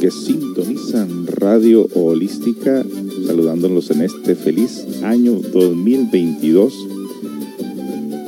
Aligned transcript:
Que 0.00 0.10
sintonizan 0.10 1.26
Radio 1.26 1.86
Holística, 1.94 2.82
saludándolos 3.26 3.90
en 3.90 4.00
este 4.00 4.34
feliz 4.34 4.86
año 5.02 5.32
2022. 5.52 6.72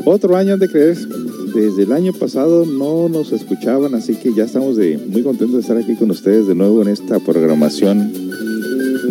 Otro 0.04 0.36
año 0.36 0.58
de 0.58 0.68
creer, 0.68 0.98
desde 1.54 1.84
el 1.84 1.92
año 1.92 2.12
pasado 2.12 2.66
no 2.66 3.08
nos 3.08 3.32
escuchaban, 3.32 3.94
así 3.94 4.16
que 4.16 4.34
ya 4.34 4.44
estamos 4.44 4.76
de, 4.76 4.98
muy 4.98 5.22
contentos 5.22 5.54
de 5.54 5.60
estar 5.60 5.78
aquí 5.78 5.96
con 5.96 6.10
ustedes 6.10 6.46
de 6.46 6.54
nuevo 6.54 6.82
en 6.82 6.88
esta 6.88 7.18
programación 7.20 8.12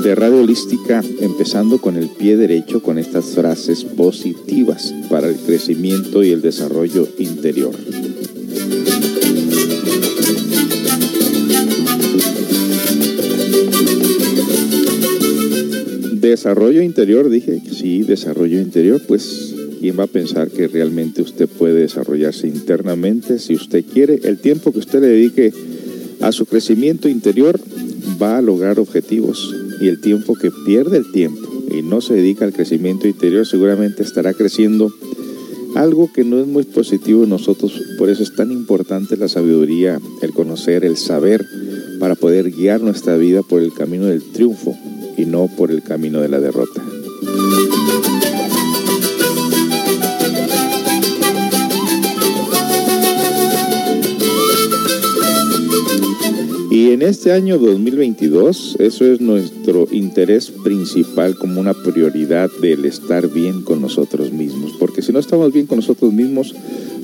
de 0.04 0.14
Radio 0.14 0.44
Holística, 0.44 1.02
empezando 1.20 1.82
con 1.82 1.98
el 1.98 2.10
pie 2.10 2.38
derecho 2.38 2.84
con 2.84 3.00
estas 3.00 3.26
frases 3.34 3.84
positivas 3.84 4.94
para 5.10 5.30
el 5.30 5.36
crecimiento 5.36 6.24
y 6.24 6.30
el 6.30 6.42
desarrollo 6.42 7.08
interior. 7.18 7.74
Desarrollo 16.32 16.82
interior, 16.82 17.30
dije, 17.30 17.62
sí, 17.74 18.04
desarrollo 18.04 18.62
interior, 18.62 19.02
pues 19.06 19.54
¿quién 19.82 20.00
va 20.00 20.06
a 20.06 20.08
pensar 20.08 20.50
que 20.50 20.70
realmente 20.70 21.22
usted 21.22 21.50
puede 21.50 21.82
desarrollarse 21.82 22.48
internamente? 22.48 23.38
Si 23.38 23.54
usted 23.54 23.84
quiere, 23.84 24.18
el 24.24 24.38
tiempo 24.38 24.72
que 24.72 24.80
usted 24.80 25.02
le 25.02 25.08
dedique 25.08 25.52
a 26.22 26.32
su 26.32 26.46
crecimiento 26.46 27.10
interior 27.10 27.60
va 28.20 28.38
a 28.38 28.42
lograr 28.42 28.80
objetivos 28.80 29.54
y 29.82 29.90
el 29.90 30.00
tiempo 30.00 30.36
que 30.36 30.52
pierde 30.66 30.96
el 30.96 31.12
tiempo 31.12 31.66
y 31.70 31.82
no 31.82 32.00
se 32.00 32.14
dedica 32.14 32.46
al 32.46 32.54
crecimiento 32.54 33.10
interior 33.10 33.46
seguramente 33.46 34.02
estará 34.02 34.34
creciendo 34.34 34.90
algo 35.76 36.14
que 36.14 36.24
no 36.24 36.40
es 36.40 36.48
muy 36.48 36.64
positivo 36.64 37.26
en 37.26 37.30
nosotros. 37.30 37.74
Por 37.98 38.10
eso 38.10 38.24
es 38.24 38.34
tan 38.34 38.54
importante 38.54 39.18
la 39.18 39.28
sabiduría, 39.28 40.00
el 40.22 40.32
conocer, 40.32 40.86
el 40.86 40.96
saber 40.96 41.46
para 42.00 42.16
poder 42.16 42.52
guiar 42.52 42.80
nuestra 42.80 43.18
vida 43.18 43.42
por 43.44 43.62
el 43.62 43.74
camino 43.74 44.06
del 44.06 44.24
triunfo 44.32 44.78
y 45.22 45.26
no 45.26 45.48
por 45.48 45.72
el 45.72 45.84
camino 45.84 46.20
de 46.20 46.30
la 46.30 46.40
derrota. 46.40 46.82
Y 56.72 56.92
en 56.92 57.02
este 57.04 57.32
año 57.34 57.60
2022, 57.60 58.78
eso 58.80 59.06
es 59.06 59.22
nuestro 59.22 59.88
interés 59.92 60.50
principal 60.50 61.38
como 61.38 61.60
una 61.60 61.74
prioridad 61.74 62.50
del 62.62 62.86
estar 62.86 63.28
bien 63.28 63.62
con 63.62 63.82
nosotros 63.82 64.32
mismos. 64.32 64.72
Porque 64.80 65.02
si 65.02 65.12
no 65.12 65.20
estamos 65.20 65.54
bien 65.54 65.68
con 65.68 65.78
nosotros 65.78 66.12
mismos, 66.14 66.56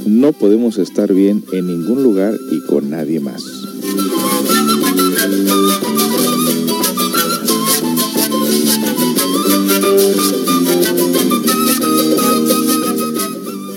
no 0.06 0.32
podemos 0.32 0.78
estar 0.80 1.14
bien 1.14 1.44
en 1.52 1.68
ningún 1.68 2.02
lugar 2.02 2.34
y 2.52 2.66
con 2.66 2.90
nadie 2.90 3.20
más. 3.20 3.44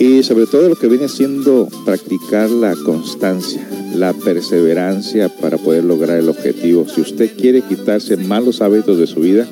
Y 0.01 0.23
sobre 0.23 0.47
todo 0.47 0.69
lo 0.69 0.77
que 0.77 0.89
viene 0.89 1.09
siendo 1.09 1.69
practicar 1.85 2.51
la 2.51 2.75
constancia, 2.75 3.69
la 3.95 4.15
perseverancia 4.15 5.29
para 5.29 5.59
poder 5.59 5.85
lograr 5.85 6.19
el 6.19 6.31
objetivo. 6.31 6.87
Si 6.89 7.03
usted 7.03 7.31
quiere 7.37 7.61
quitarse 7.61 8.17
malos 8.17 8.63
hábitos 8.63 8.99
de 8.99 9.07
su 9.07 9.21
vida, 9.21 9.47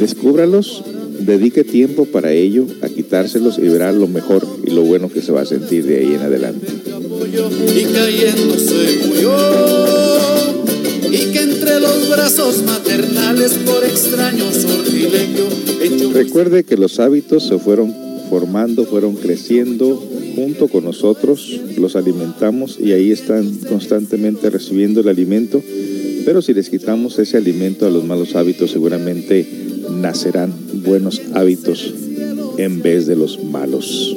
descúbralos, 0.00 0.82
dedique 1.20 1.62
tiempo 1.62 2.06
para 2.06 2.32
ello, 2.32 2.66
a 2.82 2.88
quitárselos 2.88 3.58
y 3.58 3.68
verá 3.68 3.92
lo 3.92 4.08
mejor 4.08 4.44
y 4.64 4.70
lo 4.70 4.82
bueno 4.82 5.08
que 5.08 5.22
se 5.22 5.30
va 5.30 5.42
a 5.42 5.46
sentir 5.46 5.84
de 5.86 5.98
ahí 5.98 6.14
en 6.14 6.22
adelante. 6.22 6.66
Que 11.10 11.40
entre 11.40 11.80
los 11.80 12.08
brazos 12.08 12.62
maternales 12.62 13.54
por 13.64 13.84
extraños 13.84 14.66
Recuerde 16.12 16.64
que 16.64 16.76
los 16.76 16.98
hábitos 16.98 17.46
se 17.46 17.58
fueron 17.58 17.94
formando, 18.28 18.84
fueron 18.84 19.14
creciendo 19.14 20.02
junto 20.34 20.68
con 20.68 20.84
nosotros, 20.84 21.60
los 21.78 21.96
alimentamos 21.96 22.78
y 22.80 22.92
ahí 22.92 23.10
están 23.10 23.50
constantemente 23.68 24.50
recibiendo 24.50 25.00
el 25.00 25.08
alimento, 25.08 25.62
pero 26.24 26.42
si 26.42 26.52
les 26.52 26.68
quitamos 26.68 27.18
ese 27.18 27.36
alimento 27.36 27.86
a 27.86 27.90
los 27.90 28.04
malos 28.04 28.34
hábitos, 28.34 28.70
seguramente 28.70 29.46
nacerán 29.90 30.52
buenos 30.84 31.22
hábitos 31.34 31.94
en 32.58 32.82
vez 32.82 33.06
de 33.06 33.16
los 33.16 33.42
malos. 33.44 34.16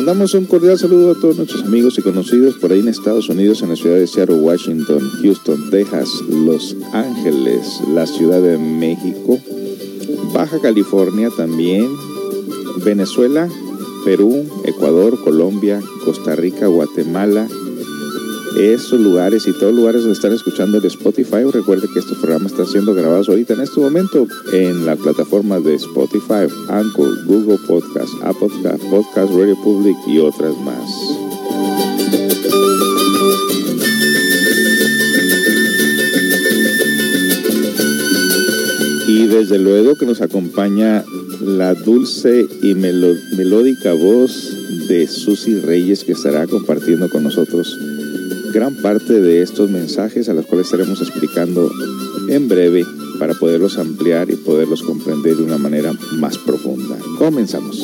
Mandamos 0.00 0.32
un 0.32 0.46
cordial 0.46 0.78
saludo 0.78 1.10
a 1.10 1.14
todos 1.14 1.36
nuestros 1.36 1.62
amigos 1.62 1.98
y 1.98 2.00
conocidos 2.00 2.54
por 2.54 2.72
ahí 2.72 2.80
en 2.80 2.88
Estados 2.88 3.28
Unidos, 3.28 3.60
en 3.60 3.68
la 3.68 3.76
ciudad 3.76 3.96
de 3.96 4.06
Seattle, 4.06 4.36
Washington, 4.36 4.98
Houston, 5.20 5.68
Texas, 5.70 6.08
Los 6.26 6.74
Ángeles, 6.94 7.82
la 7.92 8.06
Ciudad 8.06 8.40
de 8.40 8.56
México, 8.56 9.38
Baja 10.32 10.58
California 10.58 11.28
también, 11.36 11.86
Venezuela, 12.82 13.46
Perú, 14.06 14.46
Ecuador, 14.64 15.22
Colombia, 15.22 15.82
Costa 16.06 16.34
Rica, 16.34 16.66
Guatemala, 16.66 17.46
esos 18.56 19.00
lugares 19.00 19.46
y 19.46 19.52
todos 19.52 19.72
los 19.72 19.76
lugares 19.76 20.00
donde 20.02 20.14
están 20.14 20.32
escuchando 20.32 20.78
el 20.78 20.84
Spotify. 20.84 21.44
Recuerde 21.52 21.88
que 21.92 22.00
estos 22.00 22.18
programas 22.18 22.52
están 22.52 22.66
siendo 22.66 22.94
grabados 22.94 23.28
ahorita 23.28 23.54
en 23.54 23.60
este 23.60 23.80
momento 23.80 24.26
en 24.52 24.86
la 24.86 24.96
plataforma 24.96 25.60
de 25.60 25.74
Spotify, 25.74 26.46
Anchor, 26.68 27.24
Google 27.26 27.58
Podcast, 27.66 28.12
Apple 28.22 28.48
Podcast, 28.90 29.32
Radio 29.32 29.56
Public 29.62 29.96
y 30.06 30.18
otras 30.18 30.56
más. 30.58 30.90
Y 39.06 39.26
desde 39.26 39.58
luego 39.58 39.96
que 39.96 40.06
nos 40.06 40.20
acompaña 40.20 41.04
la 41.40 41.74
dulce 41.74 42.46
y 42.62 42.74
melódica 42.74 43.92
voz 43.94 44.56
de 44.88 45.06
Susy 45.06 45.58
Reyes 45.60 46.04
que 46.04 46.12
estará 46.12 46.46
compartiendo 46.46 47.08
con 47.08 47.24
nosotros 47.24 47.76
gran 48.52 48.74
parte 48.76 49.20
de 49.20 49.42
estos 49.42 49.70
mensajes 49.70 50.28
a 50.28 50.34
los 50.34 50.46
cuales 50.46 50.66
estaremos 50.66 51.00
explicando 51.00 51.70
en 52.28 52.48
breve 52.48 52.84
para 53.18 53.34
poderlos 53.34 53.78
ampliar 53.78 54.30
y 54.30 54.36
poderlos 54.36 54.82
comprender 54.82 55.36
de 55.36 55.44
una 55.44 55.58
manera 55.58 55.92
más 56.18 56.38
profunda. 56.38 56.96
Comenzamos. 57.18 57.82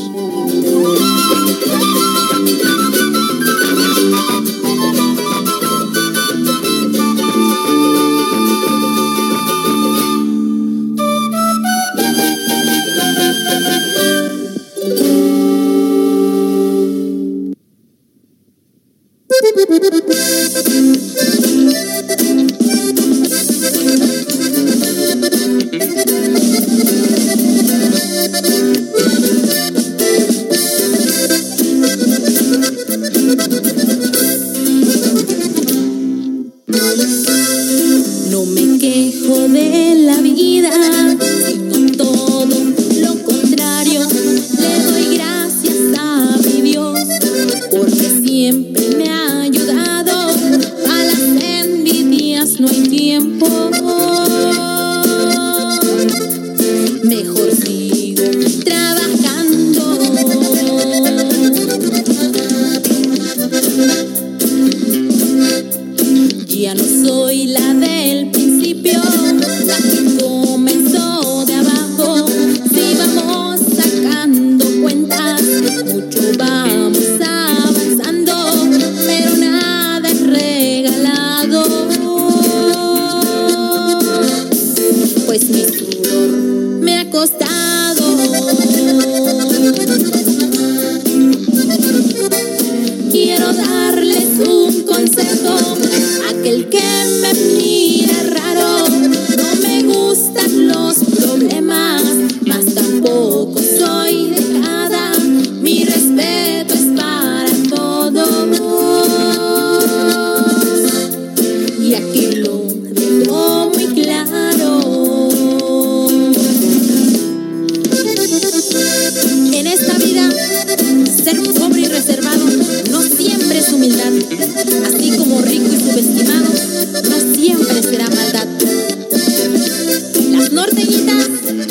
Aquí 130.87 131.66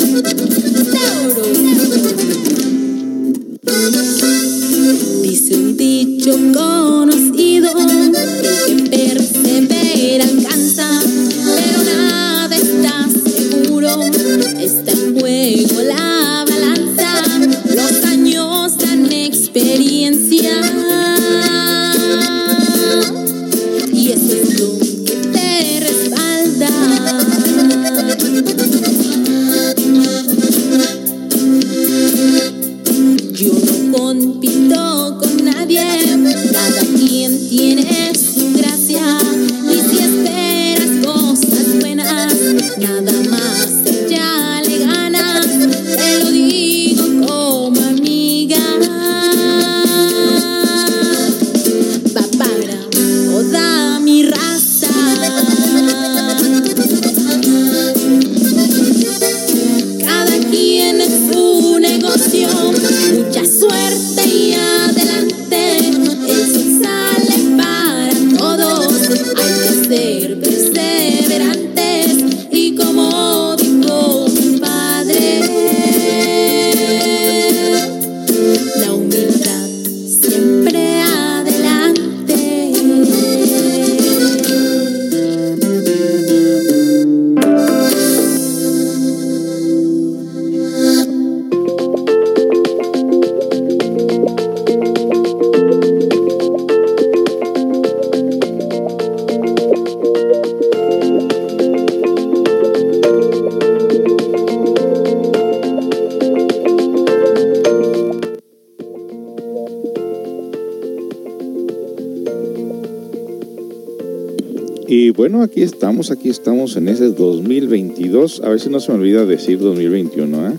aquí 116.10 116.28
estamos 116.28 116.76
en 116.76 116.88
ese 116.88 117.08
2022. 117.08 118.40
A 118.40 118.58
si 118.58 118.68
no 118.68 118.80
se 118.80 118.92
me 118.92 118.98
olvida 118.98 119.24
decir 119.24 119.58
2021, 119.58 120.48
¿eh? 120.48 120.52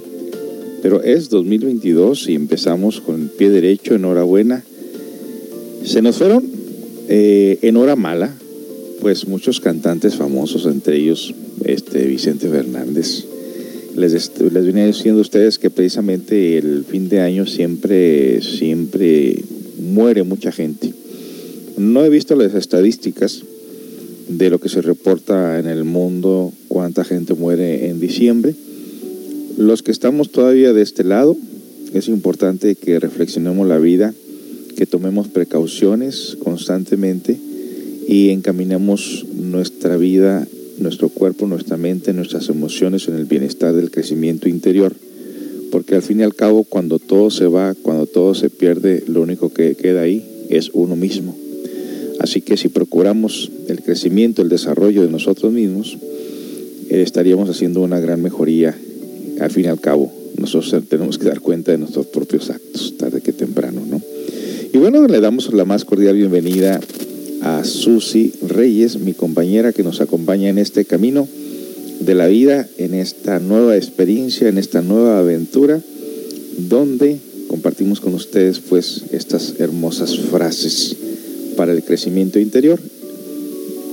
Pero 0.82 1.01
es 1.01 1.30
2022 1.30 2.30
y 2.30 2.36
empezamos 2.36 3.01
con 3.01 3.22
el 3.22 3.30
pie 3.30 3.50
derecho, 3.50 3.96
enhorabuena. 3.96 4.63
Se 5.84 6.01
nos 6.01 6.18
fueron 6.18 6.44
eh, 7.08 7.60
en 7.62 7.77
hora 7.77 7.96
mala, 7.96 8.36
pues 9.01 9.27
muchos 9.27 9.60
cantantes 9.60 10.16
famosos, 10.16 10.66
entre 10.66 10.98
ellos 10.98 11.34
este 11.63 12.06
Vicente 12.06 12.50
Fernández. 12.50 13.25
Les, 13.96 14.32
les 14.39 14.66
vine 14.66 14.88
diciendo 14.88 15.20
a 15.20 15.22
ustedes 15.22 15.60
que 15.60 15.70
precisamente 15.70 16.58
el 16.58 16.84
fin 16.84 17.10
de 17.10 17.22
año 17.22 17.46
siempre, 17.46 18.42
siempre 18.42 19.44
muere 19.80 20.24
mucha 20.24 20.51
gente. 20.51 20.94
No 21.77 22.04
he 22.04 22.10
visto 22.10 22.36
las 22.36 22.54
estadísticas, 22.54 23.44
de 24.27 24.50
lo 24.50 24.60
que 24.60 24.69
se 24.69 24.81
reporta 24.81 25.60
en 25.60 25.67
el 25.67 25.84
mundo, 25.84 26.51
cuánta 26.67 27.03
gente 27.03 27.34
muere 27.34 27.89
en 27.89 28.00
diciembre. 28.00 28.55
Los 29.57 29.84
que 29.84 29.91
estamos 29.91 30.31
todavía 30.31 30.74
de 30.74 30.81
este 30.81 31.03
lado, 31.03 31.36
es 31.93 32.07
importante 32.10 32.75
que 32.75 33.00
reflexionemos 33.00 33.67
la 33.67 33.77
vida, 33.77 34.13
que 34.75 34.86
tomemos 34.86 35.27
precauciones 35.29 36.38
constantemente 36.43 37.38
y 38.07 38.29
encaminemos 38.29 39.25
nuestra 39.34 39.98
vida, 39.98 40.48
nuestro 40.79 41.10
cuerpo, 41.10 41.48
nuestra 41.48 41.77
mente, 41.77 42.13
nuestras 42.13 42.50
emociones 42.50 43.07
en 43.07 43.15
el 43.15 43.25
bienestar 43.25 43.74
del 43.74 43.91
crecimiento 43.91 44.48
interior. 44.50 44.93
Porque 45.72 45.96
al 45.96 46.01
fin 46.01 46.19
y 46.19 46.24
al 46.24 46.36
cabo, 46.36 46.63
cuando 46.63 47.00
todo 47.00 47.29
se 47.29 47.48
va, 47.48 47.74
cuando 47.74 48.05
todo 48.05 48.36
se 48.36 48.50
pierde, 48.50 49.03
lo 49.07 49.22
único 49.22 49.50
que 49.50 49.75
queda 49.75 50.01
ahí 50.01 50.24
es 50.50 50.69
uno 50.74 50.96
mismo. 50.96 51.36
Así 52.19 52.41
que 52.41 52.57
si 52.57 52.69
procuramos 52.69 53.51
crecimiento, 53.88 54.41
el 54.41 54.50
desarrollo 54.50 55.01
de 55.01 55.10
nosotros 55.10 55.53
mismos, 55.53 55.98
eh, 56.89 57.01
estaríamos 57.01 57.50
haciendo 57.50 57.82
una 57.82 58.01
gran 58.01 58.22
mejoría. 58.22 58.75
Al 59.39 59.50
fin 59.50 59.63
y 59.63 59.67
al 59.70 59.79
cabo, 59.79 60.12
nosotros 60.38 60.84
tenemos 60.89 61.17
que 61.17 61.27
dar 61.27 61.39
cuenta 61.39 61.72
de 61.72 61.77
nuestros 61.77 62.06
propios 62.08 62.50
actos, 62.50 62.96
tarde 62.98 63.22
que 63.22 63.32
temprano, 63.32 63.82
¿no? 63.89 64.01
Y 64.74 64.77
bueno, 64.77 65.08
le 65.08 65.22
damos 65.22 65.53
la 65.53 65.63
más 65.63 65.86
cordial 65.86 66.17
bienvenida 66.17 66.82
a 67.41 67.63
Susi 67.63 68.34
Reyes, 68.46 69.00
mi 69.00 69.13
compañera 69.13 69.72
que 69.72 69.84
nos 69.84 70.01
acompaña 70.01 70.50
en 70.50 70.58
este 70.58 70.84
camino 70.84 71.25
de 72.01 72.13
la 72.13 72.27
vida, 72.27 72.67
en 72.77 72.94
esta 72.94 73.39
nueva 73.39 73.77
experiencia, 73.77 74.50
en 74.50 74.58
esta 74.58 74.82
nueva 74.82 75.20
aventura, 75.20 75.79
donde 76.58 77.20
compartimos 77.48 78.01
con 78.01 78.13
ustedes 78.15 78.60
pues 78.60 79.03
estas 79.12 79.53
hermosas 79.60 80.20
frases 80.20 80.94
para 81.56 81.72
el 81.72 81.84
crecimiento 81.84 82.38
interior 82.38 82.82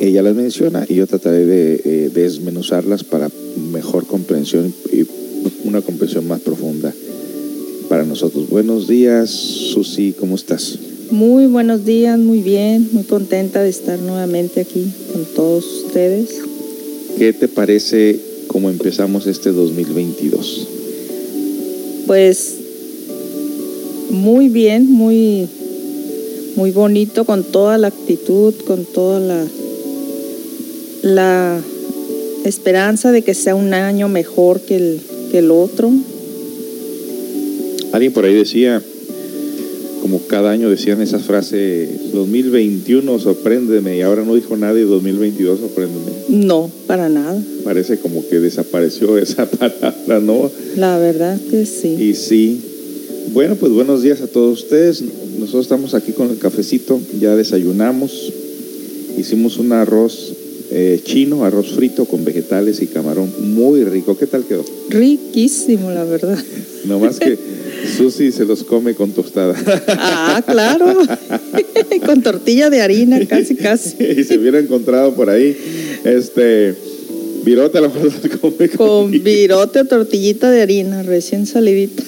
ella 0.06 0.22
las 0.22 0.34
menciona 0.34 0.84
y 0.88 0.96
yo 0.96 1.06
trataré 1.06 1.46
de 1.46 1.80
eh, 1.84 2.10
desmenuzarlas 2.12 3.04
para 3.04 3.30
mejor 3.72 4.06
comprensión 4.06 4.72
y 4.92 5.06
una 5.66 5.80
comprensión 5.80 6.28
más 6.28 6.40
profunda 6.40 6.92
para 7.88 8.04
nosotros. 8.04 8.48
Buenos 8.50 8.86
días, 8.86 9.30
Susi, 9.30 10.12
¿cómo 10.12 10.36
estás? 10.36 10.78
Muy 11.10 11.46
buenos 11.46 11.84
días, 11.84 12.18
muy 12.18 12.40
bien, 12.40 12.88
muy 12.92 13.04
contenta 13.04 13.62
de 13.62 13.70
estar 13.70 13.98
nuevamente 13.98 14.60
aquí 14.60 14.86
con 15.12 15.24
todos 15.34 15.64
ustedes. 15.84 16.38
¿Qué 17.18 17.32
te 17.32 17.48
parece 17.48 18.18
cómo 18.46 18.68
empezamos 18.70 19.26
este 19.26 19.52
2022? 19.52 20.68
Pues 22.06 22.56
muy 24.10 24.48
bien, 24.48 24.90
muy, 24.90 25.48
muy 26.56 26.72
bonito, 26.72 27.24
con 27.24 27.42
toda 27.44 27.78
la 27.78 27.88
actitud, 27.88 28.54
con 28.66 28.84
toda 28.84 29.20
la, 29.20 29.46
la 31.04 31.60
esperanza 32.44 33.12
de 33.12 33.22
que 33.22 33.34
sea 33.34 33.54
un 33.54 33.74
año 33.74 34.08
mejor 34.08 34.60
que 34.60 34.76
el, 34.76 35.00
que 35.30 35.38
el 35.38 35.50
otro. 35.50 35.92
Alguien 37.92 38.12
por 38.12 38.24
ahí 38.24 38.34
decía, 38.34 38.82
como 40.00 40.20
cada 40.26 40.50
año 40.50 40.70
decían 40.70 41.02
esas 41.02 41.22
frases, 41.22 42.12
2021 42.12 43.18
sorpréndeme 43.18 43.98
y 43.98 44.00
ahora 44.00 44.24
no 44.24 44.34
dijo 44.34 44.56
nadie 44.56 44.84
2022 44.84 45.60
sorpréndeme. 45.60 46.10
No, 46.28 46.70
para 46.86 47.10
nada. 47.10 47.38
Parece 47.64 47.98
como 47.98 48.26
que 48.26 48.40
desapareció 48.40 49.18
esa 49.18 49.44
palabra, 49.46 50.20
¿no? 50.20 50.50
La 50.76 50.98
verdad 50.98 51.38
que 51.50 51.66
sí. 51.66 51.96
Y 52.00 52.14
sí. 52.14 52.60
Bueno, 53.34 53.56
pues 53.56 53.72
buenos 53.72 54.02
días 54.02 54.22
a 54.22 54.26
todos 54.26 54.62
ustedes. 54.62 55.02
Nosotros 55.38 55.64
estamos 55.64 55.92
aquí 55.92 56.12
con 56.12 56.30
el 56.30 56.38
cafecito, 56.38 56.98
ya 57.20 57.36
desayunamos. 57.36 58.32
Hicimos 59.18 59.58
un 59.58 59.72
arroz 59.72 60.33
eh, 60.76 61.00
chino, 61.04 61.44
arroz 61.44 61.68
frito 61.68 62.04
con 62.04 62.24
vegetales 62.24 62.82
y 62.82 62.88
camarón. 62.88 63.32
Muy 63.54 63.84
rico. 63.84 64.18
¿Qué 64.18 64.26
tal 64.26 64.44
quedó? 64.44 64.64
Riquísimo, 64.90 65.90
la 65.90 66.04
verdad. 66.04 66.38
No 66.84 66.98
más 66.98 67.18
que 67.18 67.38
Susi 67.96 68.30
se 68.30 68.44
los 68.44 68.62
come 68.62 68.94
con 68.94 69.12
tostada. 69.12 69.54
Ah, 69.88 70.42
claro. 70.46 70.98
con 72.04 72.22
tortilla 72.22 72.68
de 72.68 72.82
harina, 72.82 73.24
casi, 73.26 73.54
casi. 73.54 73.96
y 74.18 74.22
se 74.22 74.36
hubiera 74.36 74.58
encontrado 74.58 75.14
por 75.14 75.30
ahí, 75.30 75.56
este, 76.04 76.74
virote 77.42 77.78
a 77.78 77.80
lo 77.80 77.88
mejor 77.88 78.12
se 78.12 78.28
come 78.28 78.68
con, 78.68 78.86
con 78.86 79.10
virote 79.10 79.80
o 79.80 79.84
tortillita 79.86 80.50
de 80.50 80.60
harina, 80.60 81.02
recién 81.02 81.46
salidita. 81.46 82.02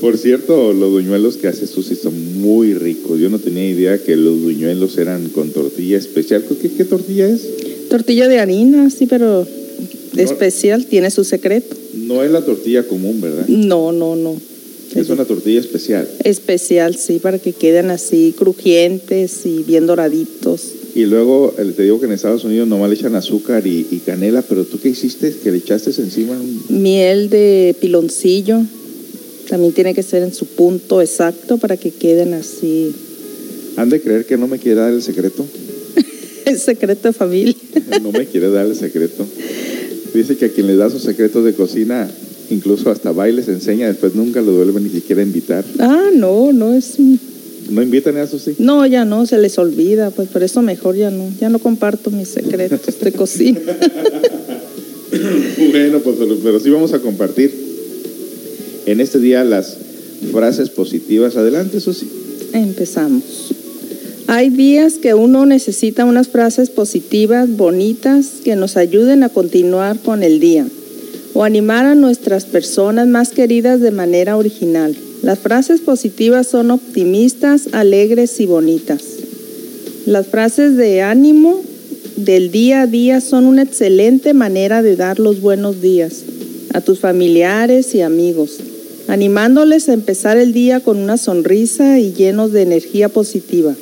Por 0.00 0.16
cierto, 0.16 0.72
los 0.72 0.90
buñuelos 0.90 1.36
que 1.36 1.48
hace 1.48 1.66
Susi 1.66 1.96
son 1.96 2.40
muy 2.40 2.74
ricos. 2.74 3.18
Yo 3.18 3.30
no 3.30 3.38
tenía 3.38 3.68
idea 3.68 3.98
que 3.98 4.16
los 4.16 4.40
buñuelos 4.40 4.96
eran 4.98 5.28
con 5.30 5.50
tortilla 5.50 5.98
especial. 5.98 6.44
¿Qué, 6.60 6.70
qué 6.70 6.84
tortilla 6.84 7.28
es? 7.28 7.88
Tortilla 7.88 8.28
de 8.28 8.38
harina, 8.38 8.90
sí, 8.90 9.06
pero 9.06 9.46
no, 10.12 10.22
especial, 10.22 10.86
tiene 10.86 11.10
su 11.10 11.24
secreto. 11.24 11.76
No 11.94 12.22
es 12.22 12.30
la 12.30 12.44
tortilla 12.44 12.86
común, 12.86 13.20
¿verdad? 13.20 13.46
No, 13.48 13.92
no, 13.92 14.14
no. 14.14 14.36
Es 14.94 15.10
una 15.10 15.24
tortilla 15.24 15.60
especial. 15.60 16.08
Especial, 16.24 16.96
sí, 16.96 17.18
para 17.18 17.38
que 17.38 17.52
queden 17.52 17.90
así 17.90 18.34
crujientes 18.36 19.44
y 19.44 19.62
bien 19.62 19.86
doraditos. 19.86 20.72
Y 20.94 21.04
luego 21.04 21.54
te 21.76 21.82
digo 21.82 22.00
que 22.00 22.06
en 22.06 22.12
Estados 22.12 22.44
Unidos 22.44 22.66
nomás 22.66 22.88
le 22.88 22.96
echan 22.96 23.14
azúcar 23.14 23.66
y, 23.66 23.86
y 23.90 23.98
canela, 23.98 24.42
pero 24.42 24.64
tú 24.64 24.80
qué 24.80 24.88
hiciste? 24.88 25.34
Que 25.42 25.50
le 25.50 25.58
echaste 25.58 25.90
encima 26.00 26.36
miel 26.68 27.28
de 27.28 27.76
piloncillo. 27.80 28.62
También 29.48 29.72
tiene 29.72 29.94
que 29.94 30.02
ser 30.02 30.22
en 30.22 30.34
su 30.34 30.46
punto 30.46 31.00
exacto 31.00 31.56
para 31.56 31.78
que 31.78 31.90
queden 31.90 32.34
así. 32.34 32.94
¿Han 33.76 33.88
de 33.88 34.00
creer 34.00 34.26
que 34.26 34.36
no 34.36 34.46
me 34.46 34.58
quiere 34.58 34.80
dar 34.80 34.92
el 34.92 35.02
secreto? 35.02 35.46
el 36.44 36.58
secreto 36.58 37.08
de 37.08 37.14
familia. 37.14 37.54
no 38.02 38.12
me 38.12 38.26
quiere 38.26 38.50
dar 38.50 38.66
el 38.66 38.76
secreto. 38.76 39.26
Dice 40.12 40.36
que 40.36 40.46
a 40.46 40.48
quien 40.50 40.66
le 40.66 40.76
da 40.76 40.90
sus 40.90 41.02
secretos 41.02 41.44
de 41.44 41.54
cocina, 41.54 42.10
incluso 42.50 42.90
hasta 42.90 43.12
bailes 43.12 43.48
enseña, 43.48 43.88
después 43.88 44.14
nunca 44.14 44.42
lo 44.42 44.52
vuelve 44.52 44.80
ni 44.80 44.90
siquiera 44.90 45.22
a 45.22 45.24
invitar. 45.24 45.64
Ah, 45.78 46.10
no, 46.12 46.52
no 46.52 46.74
es. 46.74 46.96
¿No 47.70 47.82
invitan 47.82 48.16
a 48.16 48.24
eso 48.24 48.38
sí? 48.38 48.56
No, 48.58 48.84
ya 48.86 49.04
no, 49.04 49.26
se 49.26 49.38
les 49.38 49.58
olvida, 49.58 50.10
pues 50.10 50.28
por 50.28 50.42
eso 50.42 50.60
mejor 50.60 50.96
ya 50.96 51.10
no, 51.10 51.30
ya 51.40 51.48
no 51.48 51.58
comparto 51.58 52.10
mis 52.10 52.28
secretos 52.28 53.00
de 53.00 53.12
cocina. 53.12 53.60
bueno, 55.70 56.00
pues 56.00 56.16
pero, 56.18 56.36
pero 56.42 56.60
sí 56.60 56.70
vamos 56.70 56.92
a 56.92 56.98
compartir 56.98 57.67
en 58.90 59.00
este 59.00 59.18
día 59.18 59.44
las 59.44 59.76
frases 60.32 60.70
positivas. 60.70 61.36
Adelante, 61.36 61.78
eso 61.78 61.92
sí. 61.92 62.08
Empezamos. 62.52 63.54
Hay 64.26 64.50
días 64.50 64.94
que 64.94 65.14
uno 65.14 65.46
necesita 65.46 66.04
unas 66.04 66.28
frases 66.28 66.70
positivas, 66.70 67.48
bonitas, 67.56 68.26
que 68.44 68.56
nos 68.56 68.76
ayuden 68.76 69.22
a 69.22 69.28
continuar 69.28 69.98
con 69.98 70.22
el 70.22 70.40
día 70.40 70.66
o 71.34 71.44
animar 71.44 71.86
a 71.86 71.94
nuestras 71.94 72.44
personas 72.44 73.08
más 73.08 73.30
queridas 73.30 73.80
de 73.80 73.90
manera 73.90 74.36
original. 74.36 74.96
Las 75.22 75.38
frases 75.38 75.80
positivas 75.80 76.46
son 76.46 76.70
optimistas, 76.70 77.68
alegres 77.72 78.40
y 78.40 78.46
bonitas. 78.46 79.02
Las 80.06 80.26
frases 80.26 80.76
de 80.76 81.02
ánimo 81.02 81.60
del 82.16 82.50
día 82.50 82.82
a 82.82 82.86
día 82.86 83.20
son 83.20 83.44
una 83.44 83.62
excelente 83.62 84.34
manera 84.34 84.82
de 84.82 84.96
dar 84.96 85.18
los 85.18 85.40
buenos 85.40 85.80
días 85.80 86.22
a 86.74 86.80
tus 86.80 86.98
familiares 87.00 87.94
y 87.94 88.02
amigos, 88.02 88.58
animándoles 89.08 89.88
a 89.88 89.94
empezar 89.94 90.36
el 90.36 90.52
día 90.52 90.80
con 90.80 90.98
una 90.98 91.16
sonrisa 91.16 91.98
y 91.98 92.12
llenos 92.12 92.52
de 92.52 92.62
energía 92.62 93.08
positiva. 93.08 93.74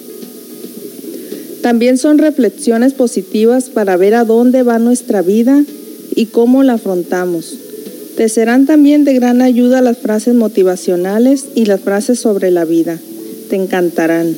También 1.63 1.99
son 1.99 2.19
reflexiones 2.19 2.95
positivas 2.95 3.69
para 3.71 3.97
ver 3.97 4.15
a 4.15 4.25
dónde 4.25 4.63
va 4.63 4.79
nuestra 4.79 5.23
vida 5.23 5.65
y 6.15 6.27
cómo 6.27 6.63
la 6.63 6.75
afrontamos. 6.75 7.59
Te 8.17 8.29
serán 8.29 8.67
también 8.67 9.05
de 9.05 9.15
gran 9.15 9.43
ayuda 9.43 9.83
las 9.83 9.99
frases 9.99 10.35
motivacionales 10.35 11.47
y 11.57 11.65
las 11.65 11.81
frases 11.81 12.21
sobre 12.21 12.53
la 12.53 12.65
vida. 12.65 12.99
Te 13.51 13.57
encantarán. 13.57 14.35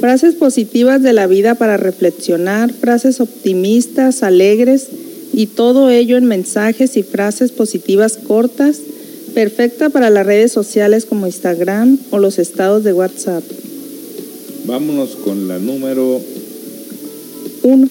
Frases 0.00 0.34
positivas 0.34 1.02
de 1.02 1.12
la 1.12 1.26
vida 1.26 1.54
para 1.54 1.76
reflexionar, 1.76 2.72
frases 2.72 3.20
optimistas, 3.20 4.22
alegres 4.22 4.88
y 5.34 5.46
todo 5.46 5.90
ello 5.90 6.16
en 6.16 6.24
mensajes 6.24 6.96
y 6.96 7.02
frases 7.02 7.52
positivas 7.52 8.16
cortas, 8.16 8.78
perfecta 9.36 9.90
para 9.90 10.08
las 10.08 10.24
redes 10.24 10.50
sociales 10.50 11.04
como 11.04 11.26
Instagram 11.26 11.98
o 12.08 12.18
los 12.18 12.38
estados 12.38 12.82
de 12.84 12.94
WhatsApp. 12.94 13.44
Vámonos 14.64 15.14
con 15.16 15.46
la 15.46 15.58
número 15.58 16.22
uno. 17.62 17.86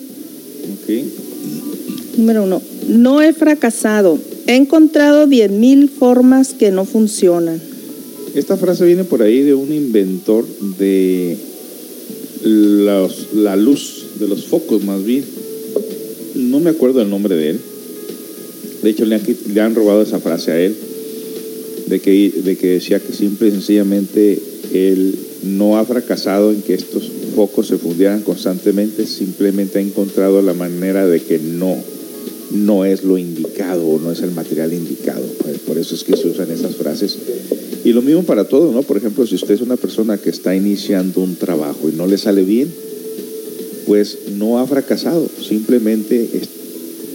Ok. 0.74 0.90
Número 2.18 2.46
uno. 2.46 2.64
No 2.88 3.22
he 3.22 3.32
fracasado. 3.32 4.18
He 4.48 4.56
encontrado 4.56 5.28
10.000 5.28 5.88
formas 5.88 6.56
que 6.56 6.72
no 6.72 6.84
funcionan. 6.84 7.62
Esta 8.34 8.58
frase 8.58 8.84
viene 8.84 9.04
por 9.04 9.22
ahí 9.22 9.44
de 9.44 9.54
un 9.54 9.72
inventor 9.72 10.46
de 10.80 11.38
los, 12.44 13.36
la 13.36 13.56
luz, 13.56 14.08
de 14.20 14.28
los 14.28 14.46
focos 14.46 14.84
más 14.84 15.04
bien. 15.04 15.24
No 16.34 16.60
me 16.60 16.72
acuerdo 16.72 17.04
el 17.04 17.10
nombre 17.12 17.36
de 17.36 17.52
él. 17.52 17.60
De 18.82 18.90
hecho, 18.90 19.06
le 19.06 19.14
han, 19.14 19.22
le 19.54 19.62
han 19.62 19.76
robado 19.76 20.02
esa 20.02 20.18
frase 20.18 20.52
a 20.52 20.60
él. 20.60 20.76
De 21.88 22.00
que, 22.00 22.34
de 22.44 22.58
que 22.58 22.68
decía 22.68 23.00
que 23.00 23.14
simple 23.14 23.50
y 23.50 23.52
sencillamente 23.52 24.40
él 24.74 25.16
no 25.44 25.78
ha 25.78 25.86
fracasado 25.86 26.52
en 26.52 26.62
que 26.62 26.74
estos 26.74 27.12
focos 27.36 27.68
se 27.68 27.78
fundieran 27.78 28.22
constantemente, 28.22 29.06
simplemente 29.06 29.78
ha 29.78 29.82
encontrado 29.82 30.42
la 30.42 30.54
manera 30.54 31.06
de 31.06 31.22
que 31.22 31.38
no, 31.38 31.78
no 32.52 32.86
es 32.86 33.04
lo 33.04 33.18
indicado 33.18 33.86
o 33.88 34.00
no 34.00 34.12
es 34.12 34.22
el 34.22 34.32
material 34.32 34.74
indicado. 34.74 35.26
Por 35.68 35.78
eso 35.78 35.96
es 35.96 36.04
que 36.04 36.18
se 36.18 36.28
usan 36.28 36.52
esas 36.52 36.76
frases. 36.76 37.18
Y 37.84 37.94
lo 37.94 38.02
mismo 38.02 38.24
para 38.24 38.46
todo, 38.46 38.72
¿no? 38.72 38.82
Por 38.82 38.98
ejemplo, 38.98 39.28
si 39.28 39.36
usted 39.36 39.54
es 39.54 39.62
una 39.62 39.78
persona 39.78 40.18
que 40.18 40.32
está 40.32 40.56
iniciando 40.56 41.22
un 41.22 41.36
trabajo 41.36 41.88
y 41.88 41.96
no 41.96 42.08
le 42.08 42.18
sale 42.18 42.44
bien, 42.44 42.68
pues 43.86 44.18
no 44.38 44.60
ha 44.60 44.66
fracasado, 44.66 45.28
simplemente 45.48 46.28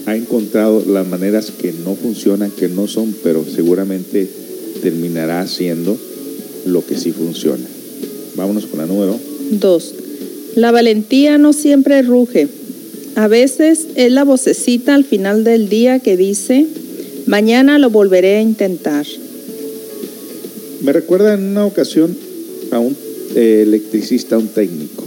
ha 0.06 0.14
encontrado 0.14 0.84
las 0.86 1.06
maneras 1.06 1.50
que 1.50 1.72
no 1.72 1.94
funcionan, 1.94 2.50
que 2.52 2.68
no 2.68 2.86
son, 2.86 3.14
pero 3.22 3.44
seguramente 3.44 4.28
terminará 4.80 5.40
haciendo 5.40 5.96
lo 6.66 6.84
que 6.84 6.96
sí 6.96 7.12
funciona. 7.12 7.64
Vámonos 8.36 8.66
con 8.66 8.78
la 8.78 8.86
número. 8.86 9.18
Dos. 9.52 9.94
La 10.56 10.72
valentía 10.72 11.38
no 11.38 11.52
siempre 11.52 12.02
ruge. 12.02 12.48
A 13.14 13.28
veces 13.28 13.86
es 13.96 14.12
la 14.12 14.24
vocecita 14.24 14.94
al 14.94 15.04
final 15.04 15.44
del 15.44 15.68
día 15.68 15.98
que 15.98 16.16
dice, 16.16 16.66
mañana 17.26 17.78
lo 17.78 17.90
volveré 17.90 18.36
a 18.36 18.42
intentar. 18.42 19.06
Me 20.82 20.92
recuerda 20.92 21.34
en 21.34 21.44
una 21.44 21.66
ocasión 21.66 22.16
a 22.70 22.78
un 22.78 22.96
eh, 23.34 23.62
electricista, 23.66 24.38
un 24.38 24.48
técnico. 24.48 25.04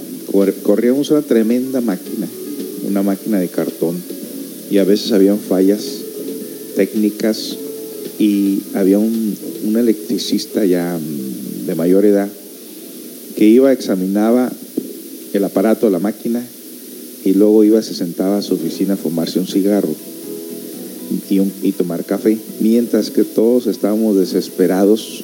Corríamos 0.63 1.11
una 1.11 1.21
tremenda 1.21 1.81
máquina, 1.81 2.27
una 2.87 3.03
máquina 3.03 3.39
de 3.39 3.47
cartón, 3.47 4.01
y 4.71 4.79
a 4.79 4.83
veces 4.83 5.11
habían 5.11 5.37
fallas 5.37 5.83
técnicas 6.75 7.57
y 8.19 8.59
había 8.75 8.99
un, 8.99 9.35
un 9.65 9.77
electricista 9.77 10.65
ya 10.65 10.99
de 11.65 11.75
mayor 11.75 12.05
edad 12.05 12.29
que 13.35 13.45
iba, 13.47 13.71
examinaba 13.71 14.51
el 15.33 15.43
aparato, 15.43 15.89
la 15.89 15.99
máquina, 15.99 16.45
y 17.25 17.33
luego 17.33 17.63
iba, 17.63 17.81
se 17.81 17.93
sentaba 17.95 18.37
a 18.37 18.41
su 18.41 18.53
oficina 18.55 18.93
a 18.93 18.97
fumarse 18.97 19.39
un 19.39 19.47
cigarro 19.47 19.95
y, 21.29 21.39
un- 21.39 21.51
y 21.63 21.71
tomar 21.71 22.05
café, 22.05 22.37
mientras 22.59 23.09
que 23.09 23.23
todos 23.23 23.65
estábamos 23.67 24.17
desesperados 24.17 25.23